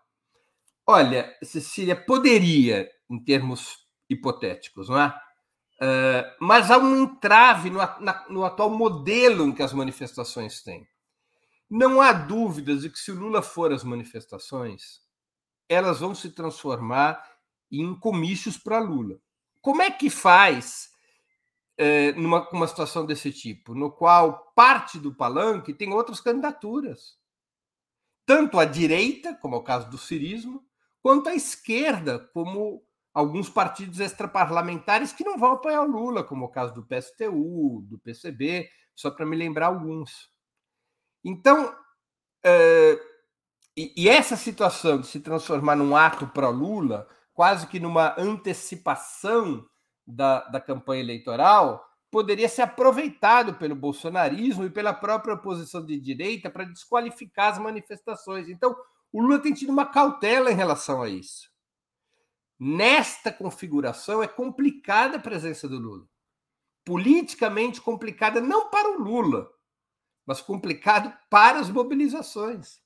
Olha, 0.87 1.35
Cecília, 1.43 1.97
poderia, 1.97 2.91
em 3.11 3.25
termos 3.25 3.79
hipotéticos, 4.11 4.91
não 4.91 5.01
é? 5.01 5.15
é 5.81 6.37
mas 6.39 6.71
há 6.71 6.77
um 6.77 7.05
entrave 7.05 7.71
no, 7.71 7.79
na, 7.79 8.27
no 8.29 8.45
atual 8.45 8.69
modelo 8.69 9.47
em 9.47 9.53
que 9.53 9.63
as 9.63 9.73
manifestações 9.73 10.63
têm. 10.63 10.87
Não 11.71 12.03
há 12.03 12.13
dúvidas 12.13 12.83
de 12.83 12.91
que 12.91 12.99
se 12.99 13.11
o 13.11 13.19
Lula 13.19 13.41
for 13.41 13.73
às 13.73 13.83
manifestações, 13.83 15.01
elas 15.67 16.01
vão 16.01 16.15
se 16.15 16.31
transformar 16.31 17.25
em 17.73 17.99
comícios 17.99 18.59
para 18.59 18.79
Lula. 18.79 19.19
Como 19.65 19.81
é 19.81 19.91
que 19.91 20.11
faz 20.11 20.91
é, 21.79 22.13
numa 22.13 22.47
uma 22.51 22.69
situação 22.69 23.07
desse 23.07 23.33
tipo, 23.33 23.75
no 23.75 23.91
qual 23.91 24.53
parte 24.55 24.99
do 24.99 25.15
palanque 25.15 25.73
tem 25.73 25.91
outras 25.91 26.21
candidaturas? 26.21 27.17
Tanto 28.27 28.61
à 28.61 28.67
direita, 28.67 29.35
como 29.37 29.55
é 29.55 29.59
o 29.59 29.63
caso 29.63 29.89
do 29.89 29.97
cirismo, 29.97 30.63
quanto 31.03 31.31
à 31.31 31.35
esquerda, 31.35 32.19
como 32.35 32.85
alguns 33.15 33.49
partidos 33.49 34.01
extraparlamentares 34.01 35.15
que 35.15 35.25
não 35.25 35.39
vão 35.39 35.53
apoiar 35.53 35.81
o 35.81 35.91
Lula, 35.91 36.23
como 36.23 36.45
é 36.45 36.49
o 36.49 36.51
caso 36.51 36.75
do 36.75 36.85
PSTU, 36.85 37.87
do 37.89 37.99
PCB, 38.01 38.69
só 38.95 39.11
para 39.11 39.25
me 39.25 39.35
lembrar 39.35 39.69
alguns. 39.69 40.31
Então, 41.25 41.75
é, 42.45 43.01
e, 43.75 43.95
e, 43.97 44.09
essa 44.11 44.37
situação 44.37 45.01
de 45.01 45.07
se 45.07 45.21
transformar 45.21 45.75
num 45.75 45.97
ato 45.97 46.27
pró-Lula, 46.27 47.09
quase 47.35 47.67
que 47.67 47.81
numa 47.81 48.15
antecipação 48.19 49.69
da, 50.07 50.41
da 50.49 50.61
campanha 50.61 51.03
eleitoral, 51.03 51.85
poderia 52.11 52.49
ser 52.49 52.63
aproveitado 52.63 53.55
pelo 53.55 53.75
bolsonarismo 53.75 54.65
e 54.65 54.71
pela 54.71 54.95
própria 54.95 55.35
oposição 55.35 55.85
de 55.85 55.99
direita 55.99 56.49
para 56.49 56.65
desqualificar 56.65 57.53
as 57.53 57.59
manifestações. 57.59 58.49
Então, 58.49 58.75
o 59.13 59.21
Lula 59.21 59.41
tem 59.41 59.53
tido 59.53 59.71
uma 59.71 59.85
cautela 59.85 60.51
em 60.51 60.55
relação 60.55 61.03
a 61.03 61.09
isso. 61.09 61.51
Nesta 62.59 63.33
configuração, 63.33 64.23
é 64.23 64.29
complicada 64.29 65.17
a 65.17 65.21
presença 65.21 65.69
do 65.69 65.77
Lula. 65.77 66.07
Politicamente 66.85 67.81
complicada, 67.81 68.41
não 68.41 68.71
para 68.71 68.91
o 68.91 69.03
Lula, 69.03 69.51
mas 70.25 70.41
complicado 70.41 71.13
para 71.29 71.59
as 71.59 71.69
mobilizações. 71.69 72.81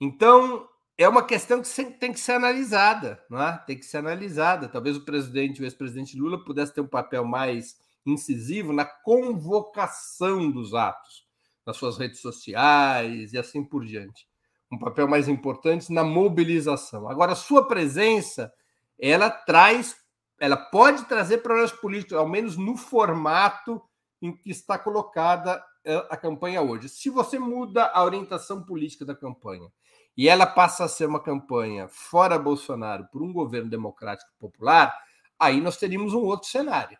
Então, 0.00 0.68
é 0.98 1.08
uma 1.08 1.22
questão 1.22 1.60
que 1.60 1.84
tem 1.98 2.12
que 2.12 2.20
ser 2.20 2.32
analisada, 2.32 3.22
não 3.28 3.42
é? 3.42 3.58
tem 3.66 3.78
que 3.78 3.84
ser 3.84 3.98
analisada. 3.98 4.68
Talvez 4.68 4.96
o 4.96 5.04
presidente, 5.04 5.60
o 5.60 5.64
ex-presidente 5.64 6.18
Lula, 6.18 6.42
pudesse 6.42 6.72
ter 6.72 6.80
um 6.80 6.86
papel 6.86 7.24
mais 7.24 7.76
incisivo 8.04 8.72
na 8.72 8.84
convocação 8.84 10.50
dos 10.50 10.72
atos, 10.74 11.26
nas 11.66 11.76
suas 11.76 11.98
redes 11.98 12.20
sociais 12.20 13.32
e 13.32 13.38
assim 13.38 13.62
por 13.62 13.84
diante. 13.84 14.26
Um 14.72 14.78
papel 14.78 15.06
mais 15.06 15.28
importante 15.28 15.92
na 15.92 16.02
mobilização. 16.02 17.08
Agora, 17.08 17.32
a 17.32 17.36
sua 17.36 17.68
presença, 17.68 18.52
ela 18.98 19.28
traz, 19.28 19.96
ela 20.40 20.56
pode 20.56 21.04
trazer 21.04 21.38
problemas 21.38 21.72
políticos, 21.72 22.16
ao 22.16 22.28
menos 22.28 22.56
no 22.56 22.76
formato 22.76 23.82
em 24.22 24.34
que 24.34 24.50
está 24.50 24.78
colocada 24.78 25.62
eh, 25.84 26.06
a 26.08 26.16
campanha 26.16 26.62
hoje. 26.62 26.88
Se 26.88 27.10
você 27.10 27.38
muda 27.38 27.86
a 27.92 28.02
orientação 28.02 28.64
política 28.64 29.04
da 29.04 29.14
campanha 29.14 29.70
e 30.16 30.28
ela 30.28 30.46
passa 30.46 30.84
a 30.84 30.88
ser 30.88 31.06
uma 31.06 31.22
campanha 31.22 31.88
fora 31.88 32.38
Bolsonaro 32.38 33.06
por 33.12 33.22
um 33.22 33.32
governo 33.32 33.68
democrático 33.68 34.30
popular, 34.38 34.96
aí 35.38 35.60
nós 35.60 35.76
teríamos 35.76 36.14
um 36.14 36.22
outro 36.22 36.48
cenário. 36.48 36.98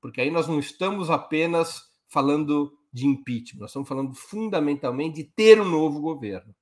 Porque 0.00 0.20
aí 0.20 0.30
nós 0.30 0.46
não 0.46 0.60
estamos 0.60 1.10
apenas 1.10 1.82
falando 2.08 2.78
de 2.92 3.06
impeachment, 3.06 3.60
nós 3.60 3.70
estamos 3.70 3.88
falando 3.88 4.14
fundamentalmente 4.14 5.16
de 5.16 5.24
ter 5.24 5.60
um 5.60 5.64
novo 5.64 6.00
governo. 6.00 6.54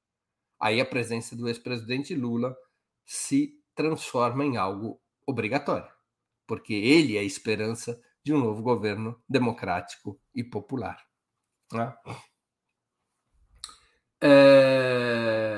Aí 0.59 0.81
a 0.81 0.87
presença 0.87 1.37
do 1.37 1.47
ex-presidente 1.47 2.15
Lula 2.15 2.57
se 3.05 3.53
transforma 3.75 4.45
em 4.45 4.57
algo 4.57 4.99
obrigatório, 5.27 5.91
porque 6.47 6.73
ele 6.73 7.17
é 7.17 7.21
a 7.21 7.25
esperança 7.25 8.01
de 8.25 8.33
um 8.33 8.39
novo 8.39 8.63
governo 8.63 9.21
democrático 9.29 10.19
e 10.35 10.43
popular. 10.43 11.05
Né? 11.73 11.95
É 14.23 15.52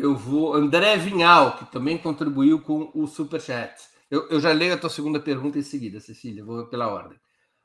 eu 0.00 0.16
vou. 0.16 0.54
André 0.54 0.96
Vinhal, 0.96 1.56
que 1.56 1.64
também 1.66 1.98
contribuiu 1.98 2.60
com 2.60 2.90
o 2.94 3.06
Superchat. 3.06 3.74
Eu, 4.10 4.28
eu 4.28 4.40
já 4.40 4.52
leio 4.52 4.74
a 4.74 4.78
tua 4.78 4.90
segunda 4.90 5.20
pergunta 5.20 5.58
em 5.58 5.62
seguida, 5.62 6.00
Cecília, 6.00 6.44
vou 6.44 6.66
pela 6.66 6.88
ordem. 6.88 7.18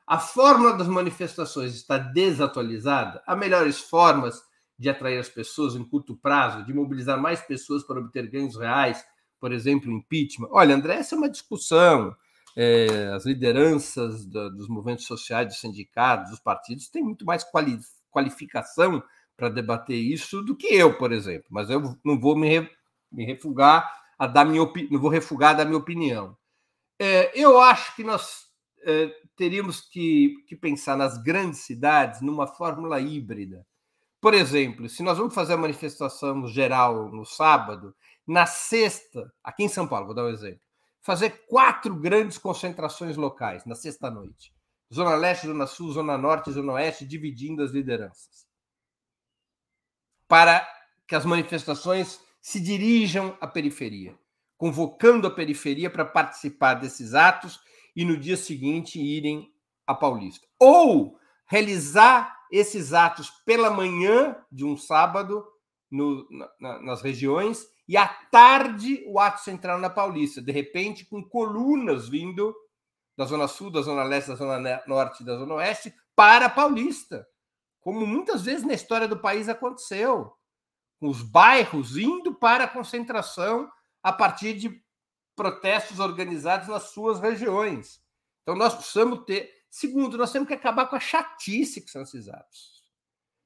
A 0.06 0.18
fórmula 0.18 0.76
das 0.76 0.86
manifestações 0.86 1.74
está 1.74 1.98
desatualizada? 1.98 3.20
Há 3.26 3.34
melhores 3.34 3.80
formas 3.80 4.40
de 4.78 4.88
atrair 4.88 5.18
as 5.18 5.28
pessoas 5.28 5.74
em 5.74 5.82
curto 5.82 6.16
prazo, 6.16 6.64
de 6.64 6.72
mobilizar 6.72 7.20
mais 7.20 7.40
pessoas 7.40 7.82
para 7.82 7.98
obter 7.98 8.30
ganhos 8.30 8.56
reais, 8.56 9.04
por 9.40 9.52
exemplo, 9.52 9.90
impeachment? 9.90 10.48
Olha, 10.52 10.76
André, 10.76 10.94
essa 10.94 11.16
é 11.16 11.18
uma 11.18 11.28
discussão. 11.28 12.14
É, 12.54 13.10
as 13.14 13.26
lideranças 13.26 14.24
da, 14.24 14.48
dos 14.48 14.68
movimentos 14.68 15.06
sociais, 15.06 15.48
dos 15.48 15.60
sindicatos, 15.60 16.30
dos 16.30 16.40
partidos 16.40 16.88
têm 16.88 17.02
muito 17.02 17.24
mais 17.26 17.42
quali, 17.42 17.78
qualificação 18.10 19.02
para 19.36 19.48
debater 19.48 19.96
isso 19.96 20.42
do 20.42 20.56
que 20.56 20.66
eu, 20.68 20.96
por 20.96 21.12
exemplo. 21.12 21.46
Mas 21.50 21.68
eu 21.68 21.96
não 22.04 22.18
vou 22.18 22.34
me, 22.34 22.48
re, 22.48 22.70
me 23.12 23.24
refugar 23.24 24.04
a 24.18 24.26
dar 24.26 24.44
minha 24.44 24.64
não 24.90 25.00
vou 25.00 25.10
refugar 25.10 25.56
da 25.56 25.64
minha 25.64 25.76
opinião. 25.76 26.36
É, 26.98 27.38
eu 27.38 27.60
acho 27.60 27.94
que 27.94 28.02
nós 28.02 28.46
é, 28.82 29.14
teríamos 29.36 29.82
que, 29.82 30.34
que 30.48 30.56
pensar 30.56 30.96
nas 30.96 31.22
grandes 31.22 31.60
cidades 31.60 32.22
numa 32.22 32.46
fórmula 32.46 32.98
híbrida. 32.98 33.66
Por 34.20 34.32
exemplo, 34.32 34.88
se 34.88 35.02
nós 35.02 35.18
vamos 35.18 35.34
fazer 35.34 35.52
a 35.52 35.58
manifestação 35.58 36.48
geral 36.48 37.10
no 37.10 37.26
sábado, 37.26 37.94
na 38.26 38.46
sexta, 38.46 39.30
aqui 39.44 39.64
em 39.64 39.68
São 39.68 39.86
Paulo, 39.86 40.06
vou 40.06 40.14
dar 40.14 40.24
um 40.24 40.30
exemplo, 40.30 40.60
fazer 41.02 41.44
quatro 41.46 41.94
grandes 41.94 42.38
concentrações 42.38 43.16
locais 43.16 43.64
na 43.66 43.74
sexta-noite. 43.74 44.52
Zona 44.92 45.14
Leste, 45.14 45.46
Zona 45.46 45.66
Sul, 45.66 45.92
Zona 45.92 46.16
Norte, 46.16 46.50
Zona 46.50 46.72
Oeste, 46.72 47.04
dividindo 47.04 47.62
as 47.62 47.72
lideranças 47.72 48.45
para 50.28 50.66
que 51.06 51.14
as 51.14 51.24
manifestações 51.24 52.20
se 52.40 52.60
dirijam 52.60 53.36
à 53.40 53.46
periferia, 53.46 54.18
convocando 54.56 55.26
a 55.26 55.30
periferia 55.30 55.90
para 55.90 56.04
participar 56.04 56.74
desses 56.74 57.14
atos 57.14 57.60
e 57.94 58.04
no 58.04 58.16
dia 58.16 58.36
seguinte 58.36 59.00
irem 59.00 59.52
a 59.86 59.94
Paulista. 59.94 60.46
Ou 60.58 61.18
realizar 61.46 62.36
esses 62.50 62.92
atos 62.92 63.30
pela 63.44 63.70
manhã 63.70 64.36
de 64.50 64.64
um 64.64 64.76
sábado 64.76 65.44
no, 65.90 66.26
na, 66.60 66.82
nas 66.82 67.02
regiões 67.02 67.66
e 67.88 67.96
à 67.96 68.06
tarde 68.06 69.04
o 69.06 69.18
ato 69.18 69.40
central 69.40 69.78
na 69.78 69.88
Paulista, 69.88 70.42
de 70.42 70.52
repente 70.52 71.04
com 71.04 71.22
colunas 71.22 72.08
vindo 72.08 72.54
da 73.16 73.24
Zona 73.24 73.48
Sul, 73.48 73.70
da 73.70 73.80
Zona 73.80 74.02
Leste, 74.02 74.28
da 74.28 74.36
Zona 74.36 74.82
Norte 74.86 75.24
da 75.24 75.36
Zona 75.36 75.54
Oeste 75.54 75.94
para 76.14 76.46
a 76.46 76.50
Paulista 76.50 77.26
como 77.86 78.04
muitas 78.04 78.42
vezes 78.42 78.66
na 78.66 78.74
história 78.74 79.06
do 79.06 79.16
país 79.16 79.48
aconteceu, 79.48 80.32
com 80.98 81.08
os 81.08 81.22
bairros 81.22 81.96
indo 81.96 82.34
para 82.34 82.64
a 82.64 82.68
concentração 82.68 83.70
a 84.02 84.12
partir 84.12 84.54
de 84.54 84.82
protestos 85.36 86.00
organizados 86.00 86.66
nas 86.66 86.90
suas 86.90 87.20
regiões. 87.20 88.02
Então 88.42 88.56
nós 88.56 88.74
precisamos 88.74 89.24
ter. 89.24 89.48
Segundo, 89.70 90.18
nós 90.18 90.32
temos 90.32 90.48
que 90.48 90.54
acabar 90.54 90.86
com 90.86 90.96
a 90.96 91.00
chatice 91.00 91.80
que 91.80 91.88
são 91.88 92.02
esses 92.02 92.28
atos. 92.28 92.82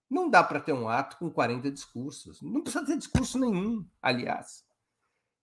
Não 0.08 0.30
dá 0.30 0.42
para 0.42 0.58
ter 0.58 0.72
um 0.72 0.88
ato 0.88 1.18
com 1.18 1.30
40 1.30 1.70
discursos. 1.70 2.40
Não 2.40 2.62
precisa 2.62 2.86
ter 2.86 2.96
discurso 2.96 3.38
nenhum, 3.38 3.86
aliás. 4.00 4.64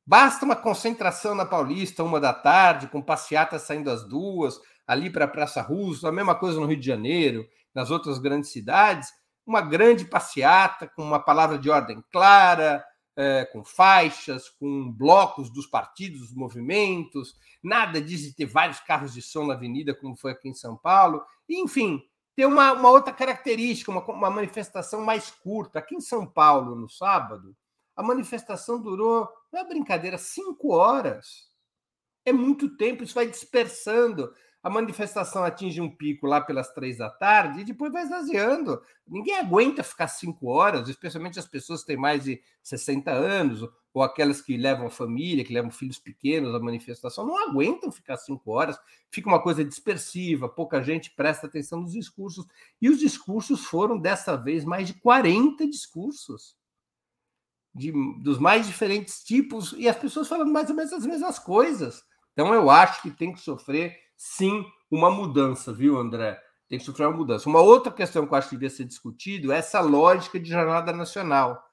Basta 0.04 0.44
uma 0.44 0.56
concentração 0.56 1.36
na 1.36 1.46
Paulista, 1.46 2.04
uma 2.04 2.20
da 2.20 2.34
tarde, 2.34 2.88
com 2.88 3.00
passeatas 3.00 3.62
saindo 3.62 3.92
às 3.92 4.04
duas, 4.08 4.60
ali 4.88 5.12
para 5.12 5.26
a 5.26 5.28
Praça 5.28 5.62
Russo, 5.62 6.08
a 6.08 6.12
mesma 6.12 6.34
coisa 6.34 6.60
no 6.60 6.66
Rio 6.66 6.80
de 6.80 6.86
Janeiro, 6.88 7.48
nas 7.74 7.92
outras 7.92 8.20
grandes 8.20 8.52
cidades, 8.52 9.10
uma 9.46 9.62
grande 9.62 10.06
passeata 10.06 10.88
com 10.88 11.04
uma 11.04 11.20
palavra 11.20 11.58
de 11.58 11.70
ordem 11.70 12.04
clara, 12.12 12.84
é, 13.16 13.46
com 13.46 13.64
faixas, 13.64 14.50
com 14.50 14.92
blocos 14.92 15.50
dos 15.50 15.66
partidos, 15.66 16.20
dos 16.20 16.36
movimentos, 16.36 17.34
nada 17.64 18.00
de 18.00 18.34
ter 18.34 18.46
vários 18.46 18.80
carros 18.80 19.14
de 19.14 19.22
som 19.22 19.46
na 19.46 19.56
avenida, 19.56 19.96
como 19.96 20.16
foi 20.16 20.32
aqui 20.32 20.50
em 20.50 20.54
São 20.54 20.78
Paulo, 20.78 21.24
enfim, 21.50 22.02
ter 22.36 22.46
uma, 22.46 22.74
uma 22.74 22.90
outra 22.90 23.12
característica, 23.12 23.90
uma, 23.90 24.04
uma 24.06 24.30
manifestação 24.30 25.02
mais 25.02 25.32
curta. 25.32 25.80
Aqui 25.80 25.96
em 25.96 26.02
São 26.02 26.28
Paulo, 26.28 26.76
no 26.76 26.88
sábado, 26.88 27.56
a 27.96 28.04
manifestação 28.04 28.80
durou, 28.80 29.28
não 29.52 29.62
é 29.62 29.68
brincadeira, 29.68 30.20
cinco 30.20 30.72
horas. 30.72 31.48
É 32.24 32.32
muito 32.32 32.78
tempo, 32.78 33.04
isso 33.04 33.16
vai 33.16 33.26
dispersando. 33.26 34.32
A 34.68 34.70
manifestação 34.70 35.46
atinge 35.46 35.80
um 35.80 35.90
pico 35.90 36.28
lá 36.28 36.42
pelas 36.42 36.74
três 36.74 36.98
da 36.98 37.10
tarde 37.10 37.62
e 37.62 37.64
depois 37.64 37.90
vai 37.90 38.04
esvaziando. 38.04 38.82
Ninguém 39.08 39.38
aguenta 39.38 39.82
ficar 39.82 40.10
cinco 40.10 40.48
horas, 40.48 40.90
especialmente 40.90 41.40
as 41.40 41.48
pessoas 41.48 41.80
que 41.80 41.88
têm 41.88 41.96
mais 41.96 42.26
de 42.26 42.42
60 42.62 43.10
anos 43.10 43.66
ou 43.94 44.04
aquelas 44.04 44.42
que 44.42 44.58
levam 44.58 44.90
família, 44.90 45.46
que 45.46 45.54
levam 45.54 45.72
filhos 45.72 45.98
pequenos 45.98 46.54
à 46.54 46.60
manifestação, 46.60 47.26
não 47.26 47.48
aguentam 47.48 47.90
ficar 47.90 48.18
cinco 48.18 48.52
horas. 48.52 48.78
Fica 49.10 49.30
uma 49.30 49.42
coisa 49.42 49.64
dispersiva, 49.64 50.50
pouca 50.50 50.84
gente 50.84 51.12
presta 51.12 51.48
atenção 51.48 51.80
nos 51.80 51.94
discursos. 51.94 52.46
E 52.82 52.90
os 52.90 53.00
discursos 53.00 53.64
foram, 53.64 53.98
dessa 53.98 54.36
vez, 54.36 54.66
mais 54.66 54.86
de 54.86 54.96
40 54.96 55.66
discursos. 55.66 56.58
De, 57.74 57.94
dos 58.22 58.38
mais 58.38 58.68
diferentes 58.68 59.24
tipos, 59.24 59.74
e 59.78 59.88
as 59.88 59.98
pessoas 59.98 60.28
falando 60.28 60.52
mais 60.52 60.70
ou 60.70 60.76
menos 60.76 60.92
as 60.92 61.06
mesmas 61.06 61.40
coisas. 61.40 62.04
Então, 62.34 62.54
eu 62.54 62.70
acho 62.70 63.02
que 63.02 63.12
tem 63.12 63.32
que 63.32 63.40
sofrer 63.40 64.07
sim 64.18 64.66
uma 64.90 65.10
mudança, 65.10 65.72
viu, 65.72 65.98
André? 65.98 66.42
Tem 66.68 66.78
que 66.78 66.84
sofrer 66.84 67.08
uma 67.08 67.16
mudança. 67.16 67.48
Uma 67.48 67.62
outra 67.62 67.92
questão 67.92 68.26
que 68.26 68.34
eu 68.34 68.38
acho 68.38 68.50
que 68.50 68.56
devia 68.56 68.70
ser 68.70 68.84
discutido 68.84 69.52
é 69.52 69.58
essa 69.58 69.80
lógica 69.80 70.40
de 70.40 70.50
jornada 70.50 70.92
nacional. 70.92 71.64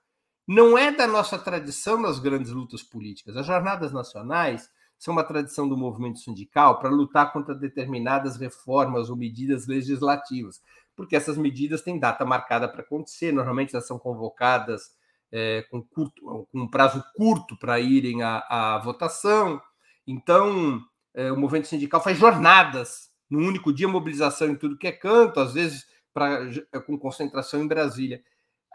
Não 0.47 0.77
é 0.77 0.93
da 0.93 1.07
nossa 1.07 1.39
tradição 1.39 2.01
nas 2.01 2.19
grandes 2.19 2.53
lutas 2.53 2.83
políticas. 2.83 3.37
As 3.37 3.47
jornadas 3.47 3.93
nacionais 3.93 4.69
são 4.99 5.13
uma 5.13 5.25
tradição 5.25 5.69
do 5.69 5.77
movimento 5.77 6.19
sindical 6.19 6.79
para 6.79 6.91
lutar 6.91 7.33
contra 7.33 7.55
determinadas 7.55 8.37
reformas 8.37 9.11
ou 9.11 9.17
medidas 9.17 9.67
legislativas, 9.67 10.63
porque 10.95 11.17
essas 11.17 11.37
medidas 11.37 11.83
têm 11.83 11.99
data 11.99 12.25
marcada 12.25 12.69
para 12.69 12.83
acontecer, 12.83 13.33
normalmente 13.33 13.75
elas 13.75 13.87
são 13.87 13.99
convocadas 13.99 14.93
é, 15.33 15.63
com, 15.71 15.83
curto, 15.83 16.47
com 16.51 16.61
um 16.61 16.69
prazo 16.69 17.05
curto 17.15 17.57
para 17.59 17.81
irem 17.81 18.23
à, 18.23 18.45
à 18.49 18.79
votação. 18.79 19.61
Então, 20.07 20.81
é, 21.15 21.31
o 21.31 21.37
movimento 21.37 21.69
sindical 21.69 22.03
faz 22.03 22.19
jornadas 22.19 23.11
no 23.31 23.39
único 23.39 23.73
dia, 23.73 23.89
mobilização 23.89 24.49
em 24.49 24.57
tudo 24.57 24.77
que 24.77 24.87
é 24.87 24.93
canto, 24.93 25.41
às 25.41 25.55
vezes 25.55 25.87
pra, 26.13 26.49
é, 26.73 26.81
com 26.81 26.99
concentração 26.99 27.63
em 27.63 27.69
Brasília. 27.69 28.23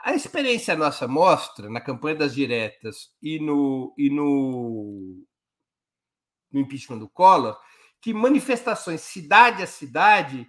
A 0.02 0.14
experiência 0.14 0.76
nossa 0.76 1.08
mostra, 1.08 1.70
na 1.70 1.82
campanha 1.82 2.16
das 2.16 2.34
diretas 2.34 3.12
e 3.22 3.40
no, 3.40 3.94
e 3.98 4.10
no, 4.10 5.24
no 6.52 6.60
impeachment 6.62 7.00
do 7.00 7.10
Collor, 7.10 7.58
que 8.02 8.14
manifestações 8.14 9.02
cidade 9.02 9.62
a 9.62 9.68
cidade 9.68 10.48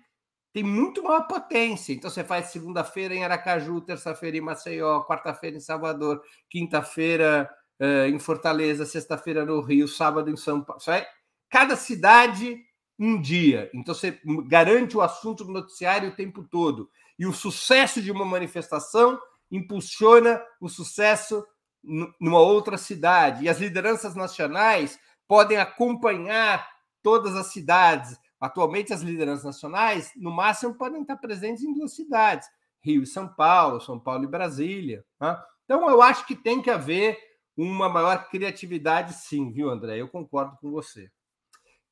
tem 0.53 0.63
muito 0.63 1.03
maior 1.03 1.27
potência. 1.27 1.93
Então, 1.93 2.11
você 2.11 2.25
faz 2.25 2.47
segunda-feira 2.47 3.15
em 3.15 3.25
Aracaju, 3.25 3.81
terça-feira 3.81 4.37
em 4.37 4.41
Maceió, 4.41 5.03
quarta-feira 5.05 5.57
em 5.57 5.61
Salvador, 5.61 6.23
quinta-feira 6.49 7.49
uh, 7.81 8.07
em 8.07 8.19
Fortaleza, 8.19 8.85
sexta-feira 8.85 9.45
no 9.45 9.61
Rio, 9.61 9.87
sábado 9.87 10.31
em 10.31 10.37
São 10.37 10.63
Paulo. 10.63 10.81
Isso 10.81 10.91
é 10.91 11.09
cada 11.51 11.77
cidade 11.77 12.59
um 12.99 13.21
dia. 13.21 13.71
Então 13.75 13.95
você 13.95 14.21
garante 14.47 14.97
o 14.97 15.01
assunto 15.01 15.45
do 15.45 15.53
noticiário 15.53 16.11
o 16.11 16.15
tempo 16.15 16.43
todo. 16.45 16.89
E 17.19 17.27
o 17.27 17.33
sucesso 17.33 18.01
de 18.01 18.11
uma 18.11 18.25
manifestação 18.25 19.21
impulsiona 19.51 20.41
o 20.61 20.69
sucesso 20.69 21.45
numa 21.83 22.39
outra 22.39 22.77
cidade. 22.77 23.45
E 23.45 23.49
as 23.49 23.59
lideranças 23.59 24.15
nacionais 24.15 24.99
podem 25.27 25.59
acompanhar 25.59 26.69
todas 27.03 27.35
as 27.35 27.47
cidades. 27.53 28.17
Atualmente, 28.41 28.93
as 28.93 29.03
lideranças 29.03 29.45
nacionais, 29.45 30.13
no 30.17 30.31
máximo, 30.31 30.75
podem 30.75 31.03
estar 31.03 31.17
presentes 31.17 31.63
em 31.63 31.73
duas 31.73 31.95
cidades: 31.95 32.49
Rio 32.83 33.03
e 33.03 33.07
São 33.07 33.29
Paulo, 33.29 33.81
São 33.81 33.99
Paulo 33.99 34.25
e 34.25 34.29
Brasília. 34.29 35.05
Né? 35.21 35.39
Então, 35.65 35.89
eu 35.91 36.03
acho 36.03 36.27
que 36.27 36.35
tem 36.35 36.63
que 36.63 36.71
haver 36.71 37.19
uma 37.57 37.89
maior 37.89 38.29
criatividade, 38.29 39.15
sim, 39.15 39.53
viu, 39.53 39.69
André? 39.69 39.99
Eu 39.99 40.09
concordo 40.09 40.57
com 40.61 40.71
você. 40.71 41.11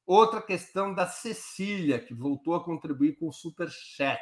Outra 0.09 0.41
questão 0.41 0.95
da 0.95 1.07
Cecília, 1.07 1.99
que 1.99 2.15
voltou 2.15 2.55
a 2.55 2.65
contribuir 2.65 3.19
com 3.19 3.29
o 3.29 3.33
Super 3.33 3.69
Chat. 3.69 4.19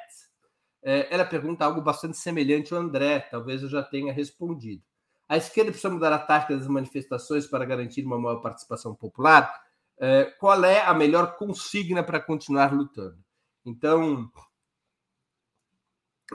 É, 0.83 1.07
ela 1.15 1.25
pergunta 1.25 1.65
algo 1.65 1.81
bastante 1.81 2.17
semelhante 2.17 2.75
ao 2.75 2.81
André, 2.81 3.21
talvez 3.21 3.63
eu 3.63 3.69
já 3.69 3.85
tenha 3.85 4.13
respondido. 4.13 4.83
A 5.29 5.37
esquerda 5.37 5.71
precisa 5.71 5.95
mudar 5.95 6.13
a 6.13 6.19
tática 6.19 6.57
das 6.57 6.67
manifestações 6.67 7.47
para 7.47 7.65
garantir 7.65 8.05
uma 8.05 8.19
maior 8.19 8.41
participação 8.41 8.97
popular? 8.97 9.63
É, 9.97 10.25
qual 10.41 10.65
é 10.65 10.81
a 10.81 10.93
melhor 10.93 11.37
consigna 11.37 12.03
para 12.03 12.19
continuar 12.19 12.75
lutando? 12.75 13.19
Então, 13.65 14.29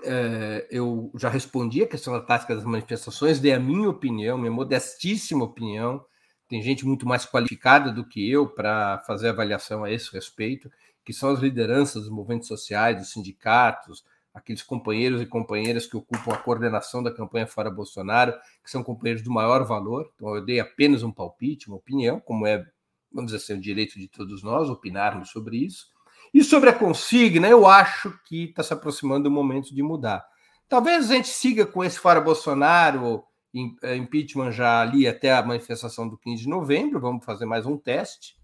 é, 0.02 0.66
eu 0.72 1.12
já 1.18 1.28
respondi 1.28 1.84
a 1.84 1.88
questão 1.88 2.14
da 2.14 2.22
tática 2.22 2.56
das 2.56 2.64
manifestações, 2.64 3.42
dei 3.42 3.52
a 3.52 3.60
minha 3.60 3.90
opinião, 3.90 4.38
minha 4.38 4.50
modestíssima 4.50 5.44
opinião 5.44 6.06
tem 6.52 6.62
gente 6.62 6.86
muito 6.86 7.08
mais 7.08 7.26
qualificada 7.26 7.94
do 7.94 8.04
que 8.04 8.30
eu 8.30 8.46
para 8.46 8.98
fazer 9.08 9.30
avaliação 9.30 9.86
a 9.86 9.90
esse 9.90 10.12
respeito, 10.12 10.70
que 11.06 11.14
são 11.14 11.30
as 11.30 11.40
lideranças 11.40 12.04
dos 12.04 12.12
movimentos 12.12 12.50
sociais, 12.50 12.98
dos 12.98 13.10
sindicatos, 13.10 14.04
aqueles 14.34 14.62
companheiros 14.62 15.22
e 15.22 15.26
companheiras 15.26 15.88
que 15.88 15.96
ocupam 15.96 16.34
a 16.34 16.38
coordenação 16.38 17.02
da 17.02 17.10
campanha 17.10 17.48
Fora 17.48 17.72
Bolsonaro, 17.72 18.34
que 18.62 18.70
são 18.70 18.84
companheiros 18.84 19.24
do 19.24 19.32
maior 19.32 19.64
valor. 19.64 20.12
Então, 20.14 20.36
eu 20.36 20.44
dei 20.44 20.60
apenas 20.60 21.04
um 21.04 21.12
palpite, 21.12 21.70
uma 21.70 21.78
opinião, 21.78 22.20
como 22.20 22.46
é, 22.46 22.66
vamos 23.10 23.32
dizer 23.32 23.42
assim, 23.42 23.58
o 23.58 23.62
direito 23.62 23.98
de 23.98 24.10
todos 24.10 24.44
nós 24.44 24.70
opinarmos 24.70 25.30
sobre 25.30 25.56
isso. 25.56 25.86
E 26.34 26.44
sobre 26.44 26.70
a 26.70 26.74
consigna, 26.74 27.48
eu 27.48 27.66
acho 27.66 28.14
que 28.26 28.50
está 28.50 28.62
se 28.62 28.74
aproximando 28.74 29.30
o 29.30 29.32
momento 29.32 29.74
de 29.74 29.82
mudar. 29.82 30.26
Talvez 30.68 31.10
a 31.10 31.16
gente 31.16 31.30
siga 31.30 31.66
com 31.66 31.82
esse 31.82 31.98
Fora 31.98 32.20
Bolsonaro 32.20 33.24
impeachment 33.54 34.52
já 34.52 34.82
ali 34.82 35.08
até 35.08 35.32
a 35.32 35.44
manifestação 35.44 36.08
do 36.08 36.18
15 36.18 36.44
de 36.44 36.50
novembro, 36.50 37.00
vamos 37.00 37.26
fazer 37.26 37.46
mais 37.46 37.66
um 37.66 37.78
teste 37.78 38.38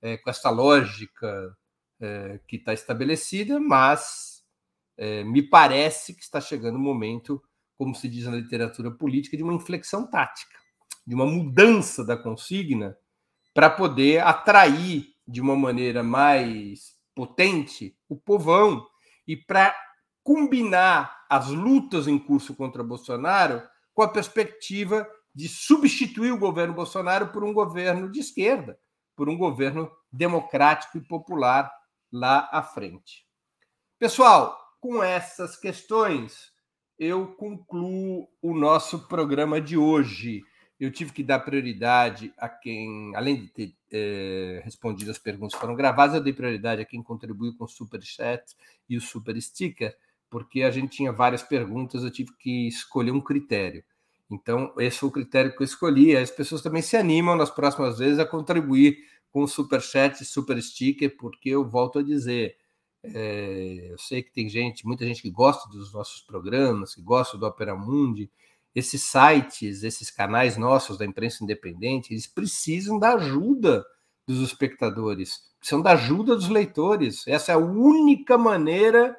é, 0.00 0.16
com 0.16 0.30
essa 0.30 0.50
lógica 0.50 1.56
é, 2.00 2.40
que 2.46 2.56
está 2.56 2.72
estabelecida, 2.72 3.58
mas 3.58 4.44
é, 4.96 5.24
me 5.24 5.42
parece 5.42 6.14
que 6.14 6.22
está 6.22 6.40
chegando 6.40 6.76
o 6.76 6.80
momento, 6.80 7.42
como 7.76 7.94
se 7.94 8.08
diz 8.08 8.26
na 8.26 8.36
literatura 8.36 8.90
política, 8.90 9.36
de 9.36 9.42
uma 9.42 9.54
inflexão 9.54 10.08
tática, 10.08 10.58
de 11.06 11.14
uma 11.14 11.26
mudança 11.26 12.04
da 12.04 12.16
consigna 12.16 12.96
para 13.54 13.68
poder 13.68 14.22
atrair 14.24 15.06
de 15.26 15.40
uma 15.40 15.56
maneira 15.56 16.02
mais 16.02 16.96
potente 17.14 17.96
o 18.08 18.16
povão 18.16 18.86
e 19.26 19.36
para 19.36 19.74
combinar 20.22 21.24
as 21.28 21.48
lutas 21.48 22.06
em 22.06 22.18
curso 22.18 22.54
contra 22.54 22.84
Bolsonaro 22.84 23.62
com 23.94 24.02
a 24.02 24.08
perspectiva 24.08 25.08
de 25.34 25.48
substituir 25.48 26.32
o 26.32 26.38
governo 26.38 26.74
Bolsonaro 26.74 27.28
por 27.28 27.42
um 27.42 27.52
governo 27.52 28.10
de 28.10 28.20
esquerda, 28.20 28.78
por 29.16 29.28
um 29.28 29.36
governo 29.36 29.90
democrático 30.10 30.98
e 30.98 31.00
popular 31.00 31.72
lá 32.12 32.48
à 32.52 32.62
frente. 32.62 33.26
Pessoal, 33.98 34.58
com 34.80 35.02
essas 35.02 35.56
questões, 35.56 36.52
eu 36.98 37.28
concluo 37.34 38.28
o 38.42 38.54
nosso 38.54 39.06
programa 39.08 39.60
de 39.60 39.76
hoje. 39.76 40.42
Eu 40.78 40.90
tive 40.90 41.12
que 41.12 41.22
dar 41.22 41.38
prioridade 41.40 42.32
a 42.36 42.48
quem, 42.48 43.14
além 43.14 43.42
de 43.42 43.48
ter 43.48 43.74
é, 43.92 44.60
respondido 44.64 45.10
as 45.10 45.18
perguntas 45.18 45.54
que 45.54 45.60
foram 45.60 45.76
gravadas, 45.76 46.16
eu 46.16 46.22
dei 46.22 46.32
prioridade 46.32 46.82
a 46.82 46.84
quem 46.84 47.02
contribuiu 47.02 47.56
com 47.56 47.64
o 47.64 47.68
Super 47.68 48.02
Chat 48.02 48.56
e 48.88 48.96
o 48.96 49.00
Super 49.00 49.40
Sticker 49.40 49.96
porque 50.32 50.62
a 50.62 50.70
gente 50.70 50.96
tinha 50.96 51.12
várias 51.12 51.42
perguntas, 51.42 52.02
eu 52.02 52.10
tive 52.10 52.32
que 52.38 52.66
escolher 52.66 53.10
um 53.10 53.20
critério. 53.20 53.84
Então, 54.30 54.72
esse 54.78 54.96
foi 54.96 55.10
o 55.10 55.12
critério 55.12 55.54
que 55.54 55.62
eu 55.62 55.64
escolhi. 55.66 56.16
As 56.16 56.30
pessoas 56.30 56.62
também 56.62 56.80
se 56.80 56.96
animam 56.96 57.36
nas 57.36 57.50
próximas 57.50 57.98
vezes 57.98 58.18
a 58.18 58.24
contribuir 58.24 58.96
com 59.30 59.46
super 59.46 59.82
chat, 59.82 60.24
super 60.24 60.60
sticker, 60.62 61.14
porque 61.18 61.50
eu 61.50 61.68
volto 61.68 61.98
a 61.98 62.02
dizer, 62.02 62.56
é, 63.04 63.88
eu 63.90 63.98
sei 63.98 64.22
que 64.22 64.32
tem 64.32 64.48
gente, 64.48 64.86
muita 64.86 65.04
gente 65.04 65.20
que 65.20 65.30
gosta 65.30 65.68
dos 65.68 65.92
nossos 65.92 66.22
programas, 66.22 66.94
que 66.94 67.02
gosta 67.02 67.36
do 67.36 67.44
Opera 67.44 67.76
Mundi. 67.76 68.30
Esses 68.74 69.02
sites, 69.02 69.82
esses 69.82 70.10
canais 70.10 70.56
nossos 70.56 70.96
da 70.96 71.04
imprensa 71.04 71.44
independente, 71.44 72.14
eles 72.14 72.26
precisam 72.26 72.98
da 72.98 73.16
ajuda 73.16 73.84
dos 74.26 74.40
espectadores, 74.40 75.42
precisam 75.58 75.82
da 75.82 75.92
ajuda 75.92 76.34
dos 76.34 76.48
leitores. 76.48 77.26
Essa 77.28 77.52
é 77.52 77.54
a 77.54 77.58
única 77.58 78.38
maneira 78.38 79.14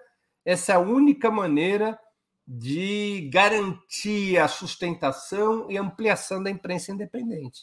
essa 0.45 0.73
é 0.73 0.75
a 0.75 0.79
única 0.79 1.31
maneira 1.31 1.97
de 2.45 3.29
garantir 3.31 4.37
a 4.37 4.47
sustentação 4.47 5.71
e 5.71 5.77
ampliação 5.77 6.43
da 6.43 6.49
imprensa 6.49 6.91
independente. 6.91 7.61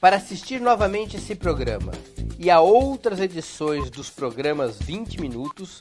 Para 0.01 0.17
assistir 0.17 0.61
novamente 0.61 1.17
esse 1.17 1.35
programa 1.35 1.93
e 2.39 2.51
a 2.51 2.61
outras 2.61 3.21
edições 3.21 3.89
dos 3.89 4.11
programas 4.11 4.79
20 4.81 5.21
Minutos, 5.21 5.81